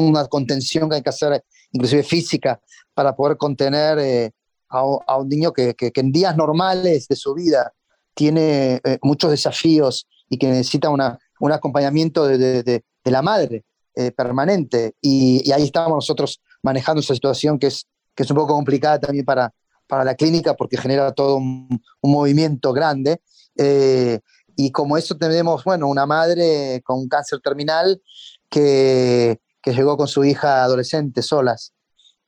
una 0.00 0.26
contención 0.26 0.88
que 0.88 0.96
hay 0.96 1.02
que 1.02 1.10
hacer, 1.10 1.44
inclusive 1.72 2.02
física, 2.02 2.60
para 2.94 3.14
poder 3.14 3.36
contener 3.36 4.32
a, 4.70 5.16
un 5.16 5.28
niño 5.28 5.52
que, 5.52 5.74
en 5.78 6.12
días 6.12 6.36
normales 6.36 7.08
de 7.08 7.16
su 7.16 7.34
vida 7.34 7.72
tiene 8.14 8.80
eh, 8.84 8.98
muchos 9.02 9.30
desafíos 9.30 10.06
y 10.28 10.38
que 10.38 10.48
necesita 10.48 10.90
una, 10.90 11.18
un 11.40 11.52
acompañamiento 11.52 12.26
de, 12.26 12.84
la 13.04 13.22
madre 13.22 13.64
eh, 13.94 14.12
permanente. 14.12 14.94
Y, 15.00 15.50
ahí 15.52 15.64
estamos 15.64 15.96
nosotros 15.96 16.40
manejando 16.62 17.00
esa 17.00 17.14
situación 17.14 17.58
que 17.58 17.68
es, 17.68 17.86
que 18.14 18.22
es 18.22 18.30
un 18.30 18.36
poco 18.36 18.54
complicada 18.54 19.00
también 19.00 19.24
para, 19.24 19.52
para 19.86 20.04
la 20.04 20.14
clínica 20.14 20.54
porque 20.54 20.76
genera 20.76 21.12
todo 21.12 21.36
un, 21.36 21.68
movimiento 22.02 22.72
grande. 22.72 23.20
Eh, 23.56 24.20
y 24.56 24.70
como 24.70 24.96
eso 24.96 25.16
tenemos, 25.16 25.64
bueno, 25.64 25.88
una 25.88 26.06
madre 26.06 26.82
con 26.84 27.08
cáncer 27.08 27.40
terminal 27.40 28.00
que, 28.48 29.40
que 29.62 29.72
llegó 29.72 29.96
con 29.96 30.06
su 30.08 30.24
hija 30.24 30.62
adolescente 30.62 31.22
solas 31.22 31.72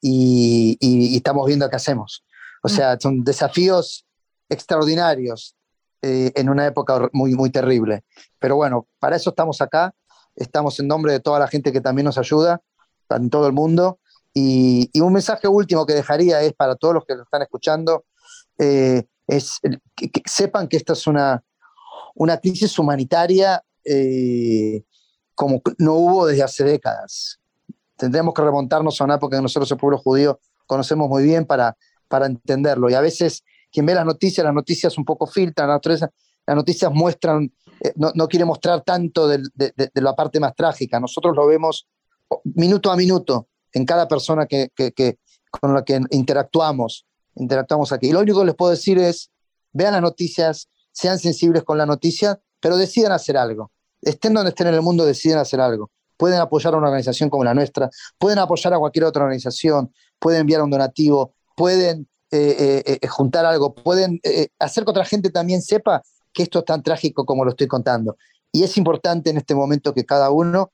y, 0.00 0.76
y, 0.80 1.16
estamos 1.16 1.46
viendo 1.46 1.68
qué 1.70 1.76
hacemos. 1.76 2.24
O 2.62 2.68
sea, 2.68 2.96
son 2.98 3.24
desafíos 3.24 4.06
extraordinarios 4.48 5.56
eh, 6.00 6.32
en 6.34 6.48
una 6.48 6.66
época 6.66 7.08
muy, 7.12 7.34
muy 7.34 7.50
terrible. 7.50 8.04
Pero 8.38 8.56
bueno, 8.56 8.86
para 8.98 9.16
eso 9.16 9.30
estamos 9.30 9.60
acá. 9.60 9.94
Estamos 10.34 10.78
en 10.80 10.88
nombre 10.88 11.12
de 11.12 11.20
toda 11.20 11.38
la 11.38 11.48
gente 11.48 11.72
que 11.72 11.80
también 11.80 12.06
nos 12.06 12.18
ayuda, 12.18 12.60
en 13.10 13.30
todo 13.30 13.46
el 13.46 13.52
mundo. 13.52 13.98
Y, 14.32 14.90
un 15.00 15.12
mensaje 15.12 15.46
último 15.48 15.84
que 15.84 15.92
dejaría 15.92 16.40
es 16.40 16.54
para 16.54 16.76
todos 16.76 16.94
los 16.94 17.04
que 17.04 17.14
lo 17.14 17.24
están 17.24 17.42
escuchando, 17.42 18.04
eh, 18.58 19.04
es 19.26 19.58
que, 19.94 20.10
sepan 20.24 20.68
que 20.68 20.76
esta 20.76 20.94
es 20.94 21.06
una, 21.06 21.42
una 22.14 22.38
crisis 22.38 22.78
humanitaria 22.78 23.62
eh, 23.84 24.84
como 25.34 25.60
no 25.78 25.94
hubo 25.94 26.26
desde 26.26 26.42
hace 26.42 26.64
décadas. 26.64 27.40
Tendremos 27.96 28.32
que 28.34 28.42
remontarnos 28.42 29.00
a 29.00 29.04
una 29.04 29.16
época 29.16 29.36
que 29.36 29.42
nosotros, 29.42 29.70
el 29.70 29.78
pueblo 29.78 29.98
judío, 29.98 30.40
conocemos 30.66 31.08
muy 31.08 31.22
bien 31.22 31.44
para 31.44 31.76
para 32.12 32.26
entenderlo. 32.26 32.90
Y 32.90 32.94
a 32.94 33.00
veces 33.00 33.42
quien 33.72 33.86
ve 33.86 33.94
las 33.94 34.04
noticias, 34.04 34.44
las 34.44 34.52
noticias 34.52 34.98
un 34.98 35.04
poco 35.06 35.26
filtran, 35.26 35.66
las 35.66 36.56
noticias 36.56 36.92
muestran, 36.92 37.50
eh, 37.80 37.94
no, 37.96 38.12
no, 38.14 38.28
quiere 38.28 38.44
mostrar 38.44 38.82
tanto 38.82 39.26
de, 39.26 39.40
la 39.94 40.14
parte 40.14 40.38
más 40.38 40.54
trágica. 40.54 41.00
Nosotros 41.00 41.34
lo 41.34 41.46
vemos 41.46 41.88
minuto 42.44 42.90
a 42.90 42.96
minuto 42.96 43.48
en 43.72 43.86
cada 43.86 44.06
persona 44.06 44.44
que, 44.44 44.68
que, 44.76 45.16
con 45.50 45.72
la 45.72 45.82
que 45.82 45.98
interactuamos, 46.10 47.06
interactuamos 47.36 47.92
aquí. 47.92 48.08
Y 48.08 48.12
lo 48.12 48.20
único 48.20 48.40
que 48.40 48.46
les 48.46 48.54
puedo 48.54 48.72
decir 48.72 48.98
es, 48.98 49.30
vean 49.72 49.94
las 49.94 50.02
noticias, 50.02 50.68
sean 50.92 51.18
sensibles 51.18 51.62
con 51.62 51.78
la 51.78 51.86
noticia, 51.86 52.38
pero 52.60 52.76
decidan 52.76 53.12
hacer 53.12 53.38
algo. 53.38 53.72
Estén 54.02 54.34
donde 54.34 54.50
estén 54.50 54.66
en 54.66 54.74
el 54.74 54.82
mundo, 54.82 55.06
deciden 55.06 55.38
hacer 55.38 55.62
algo. 55.62 55.90
Pueden 56.18 56.40
apoyar 56.40 56.74
a 56.74 56.76
una 56.76 56.88
organización 56.88 57.30
como 57.30 57.42
la 57.42 57.54
nuestra, 57.54 57.88
pueden 58.18 58.38
apoyar 58.38 58.74
a 58.74 58.78
cualquier 58.78 59.06
otra 59.06 59.22
organización, 59.22 59.94
pueden 60.18 60.42
enviar 60.42 60.60
un 60.60 60.70
donativo, 60.70 61.34
pueden 61.56 62.08
eh, 62.30 62.82
eh, 62.86 62.98
eh, 63.02 63.06
juntar 63.08 63.44
algo, 63.44 63.74
pueden 63.74 64.20
hacer 64.58 64.84
que 64.84 64.90
otra 64.90 65.04
gente 65.04 65.30
también 65.30 65.60
sepa 65.60 66.02
que 66.32 66.44
esto 66.44 66.60
es 66.60 66.64
tan 66.64 66.82
trágico 66.82 67.26
como 67.26 67.44
lo 67.44 67.50
estoy 67.50 67.66
contando. 67.66 68.16
Y 68.50 68.62
es 68.62 68.76
importante 68.76 69.30
en 69.30 69.36
este 69.36 69.54
momento 69.54 69.94
que 69.94 70.04
cada 70.04 70.30
uno 70.30 70.72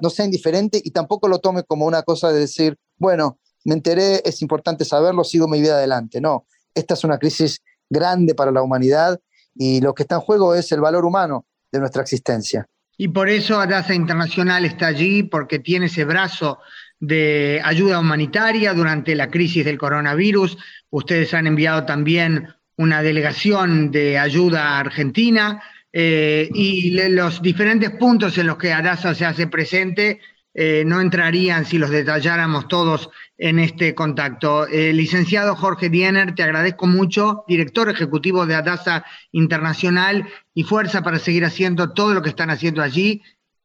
no 0.00 0.10
sea 0.10 0.24
indiferente 0.24 0.80
y 0.82 0.90
tampoco 0.90 1.28
lo 1.28 1.38
tome 1.38 1.62
como 1.62 1.86
una 1.86 2.02
cosa 2.02 2.32
de 2.32 2.40
decir, 2.40 2.76
bueno, 2.96 3.38
me 3.64 3.74
enteré, 3.74 4.22
es 4.24 4.42
importante 4.42 4.84
saberlo, 4.84 5.24
sigo 5.24 5.46
mi 5.46 5.60
vida 5.60 5.74
adelante. 5.74 6.20
No, 6.20 6.46
esta 6.74 6.94
es 6.94 7.04
una 7.04 7.18
crisis 7.18 7.60
grande 7.88 8.34
para 8.34 8.50
la 8.50 8.62
humanidad 8.62 9.20
y 9.54 9.80
lo 9.80 9.94
que 9.94 10.02
está 10.02 10.16
en 10.16 10.20
juego 10.22 10.54
es 10.54 10.72
el 10.72 10.80
valor 10.80 11.04
humano 11.04 11.46
de 11.70 11.80
nuestra 11.80 12.02
existencia. 12.02 12.66
Y 12.96 13.08
por 13.08 13.28
eso 13.28 13.58
Adasa 13.58 13.94
Internacional 13.94 14.64
está 14.64 14.86
allí, 14.86 15.22
porque 15.22 15.58
tiene 15.58 15.86
ese 15.86 16.04
brazo 16.04 16.58
de 17.02 17.60
ayuda 17.64 17.98
humanitaria 17.98 18.72
durante 18.72 19.16
la 19.16 19.28
crisis 19.28 19.64
del 19.64 19.76
coronavirus. 19.76 20.56
Ustedes 20.88 21.34
han 21.34 21.48
enviado 21.48 21.84
también 21.84 22.46
una 22.76 23.02
delegación 23.02 23.90
de 23.90 24.20
ayuda 24.20 24.68
a 24.68 24.78
Argentina 24.78 25.60
eh, 25.92 26.48
y 26.54 26.92
los 27.08 27.42
diferentes 27.42 27.90
puntos 27.90 28.38
en 28.38 28.46
los 28.46 28.56
que 28.56 28.72
Adasa 28.72 29.16
se 29.16 29.24
hace 29.24 29.48
presente 29.48 30.20
eh, 30.54 30.84
no 30.86 31.00
entrarían 31.00 31.64
si 31.64 31.76
los 31.76 31.90
detalláramos 31.90 32.68
todos 32.68 33.10
en 33.36 33.58
este 33.58 33.96
contacto. 33.96 34.68
Eh, 34.68 34.92
licenciado 34.92 35.56
Jorge 35.56 35.88
Diener, 35.88 36.36
te 36.36 36.44
agradezco 36.44 36.86
mucho, 36.86 37.44
director 37.48 37.88
ejecutivo 37.88 38.46
de 38.46 38.54
Adasa 38.54 39.04
Internacional 39.32 40.28
y 40.54 40.62
fuerza 40.62 41.02
para 41.02 41.18
seguir 41.18 41.44
haciendo 41.44 41.94
todo 41.94 42.14
lo 42.14 42.22
que 42.22 42.28
están 42.28 42.50
haciendo 42.50 42.80
allí 42.80 43.22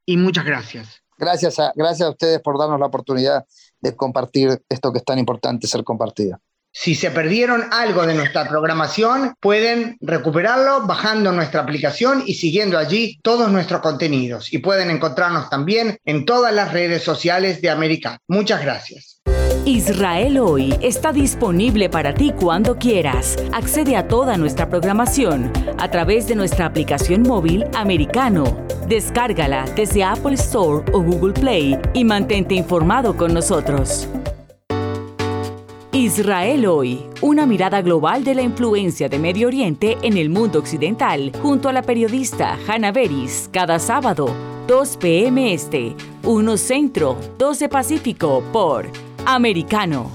y 0.08 0.18
muchas 0.18 0.44
gracias. 0.44 1.04
Gracias 1.18 1.60
a, 1.60 1.74
gracias 1.76 2.08
a 2.08 2.12
ustedes 2.12 2.42
por 2.42 2.60
darnos 2.60 2.80
la 2.80 2.86
oportunidad 2.86 3.46
de 3.82 3.96
compartir 3.96 4.64
esto 4.70 4.92
que 4.92 5.00
es 5.00 5.06
tan 5.06 5.18
importante 5.18 5.68
ser 5.68 5.84
compartido. 5.84 6.40
Si 6.72 6.94
se 6.94 7.12
perdieron 7.12 7.66
algo 7.72 8.06
de 8.06 8.14
nuestra 8.14 8.48
programación, 8.48 9.34
pueden 9.40 9.98
recuperarlo 10.00 10.86
bajando 10.86 11.32
nuestra 11.32 11.62
aplicación 11.62 12.24
y 12.26 12.36
siguiendo 12.36 12.78
allí 12.78 13.20
todos 13.24 13.52
nuestros 13.52 13.82
contenidos. 13.82 14.54
Y 14.54 14.60
pueden 14.60 14.92
encontrarnos 14.92 15.50
también 15.50 15.98
en 16.06 16.26
todas 16.26 16.54
las 16.54 16.72
redes 16.72 17.04
sociales 17.04 17.62
de 17.62 17.70
América. 17.70 18.20
Muchas 18.28 18.62
gracias. 18.62 19.22
Israel 19.68 20.40
hoy 20.40 20.74
está 20.82 21.12
disponible 21.12 21.90
para 21.90 22.14
ti 22.14 22.32
cuando 22.32 22.78
quieras. 22.78 23.36
Accede 23.52 23.98
a 23.98 24.08
toda 24.08 24.38
nuestra 24.38 24.70
programación 24.70 25.52
a 25.78 25.92
través 25.92 26.26
de 26.28 26.36
nuestra 26.36 26.68
aplicación 26.68 27.24
móvil 27.24 27.66
americano. 27.76 28.66
Descárgala 28.88 29.66
desde 29.76 30.06
Apple 30.06 30.36
Store 30.36 30.90
o 30.94 31.02
Google 31.02 31.34
Play 31.34 31.78
y 31.94 32.06
mantente 32.06 32.56
informado 32.56 33.18
con 33.18 33.34
nosotros. 33.34 34.08
Israel 35.98 36.66
hoy, 36.68 37.10
una 37.22 37.48
mirada 37.48 37.82
global 37.82 38.24
de 38.24 38.36
la 38.36 38.44
influencia 38.44 39.10
de 39.10 39.18
Medio 39.18 39.48
Oriente 39.48 39.98
en 40.04 40.16
el 40.18 40.30
mundo 40.30 40.60
occidental, 40.60 41.32
junto 41.42 41.70
a 41.70 41.74
la 41.74 41.82
periodista 41.82 42.56
Hannah 42.68 42.92
Beris, 42.92 43.50
cada 43.52 43.80
sábado, 43.80 44.32
2 44.68 44.98
p.m. 44.98 45.52
Este, 45.52 45.96
1 46.22 46.58
Centro, 46.58 47.18
12 47.40 47.68
Pacífico, 47.68 48.44
por 48.54 48.86
Americano. 49.26 50.12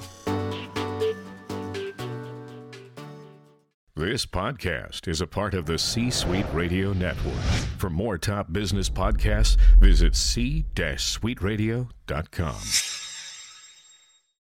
This 3.97 4.24
podcast 4.24 5.09
is 5.09 5.20
a 5.20 5.26
part 5.26 5.55
of 5.55 5.66
the 5.66 5.78
C 5.78 6.11
Suite 6.11 6.47
Radio 6.55 6.93
Network. 6.93 7.43
For 7.78 7.91
more 7.91 8.18
top 8.18 8.53
business 8.53 8.89
podcasts, 8.89 9.57
visit 9.80 10.14
c-suiteradio.com. 10.14 13.01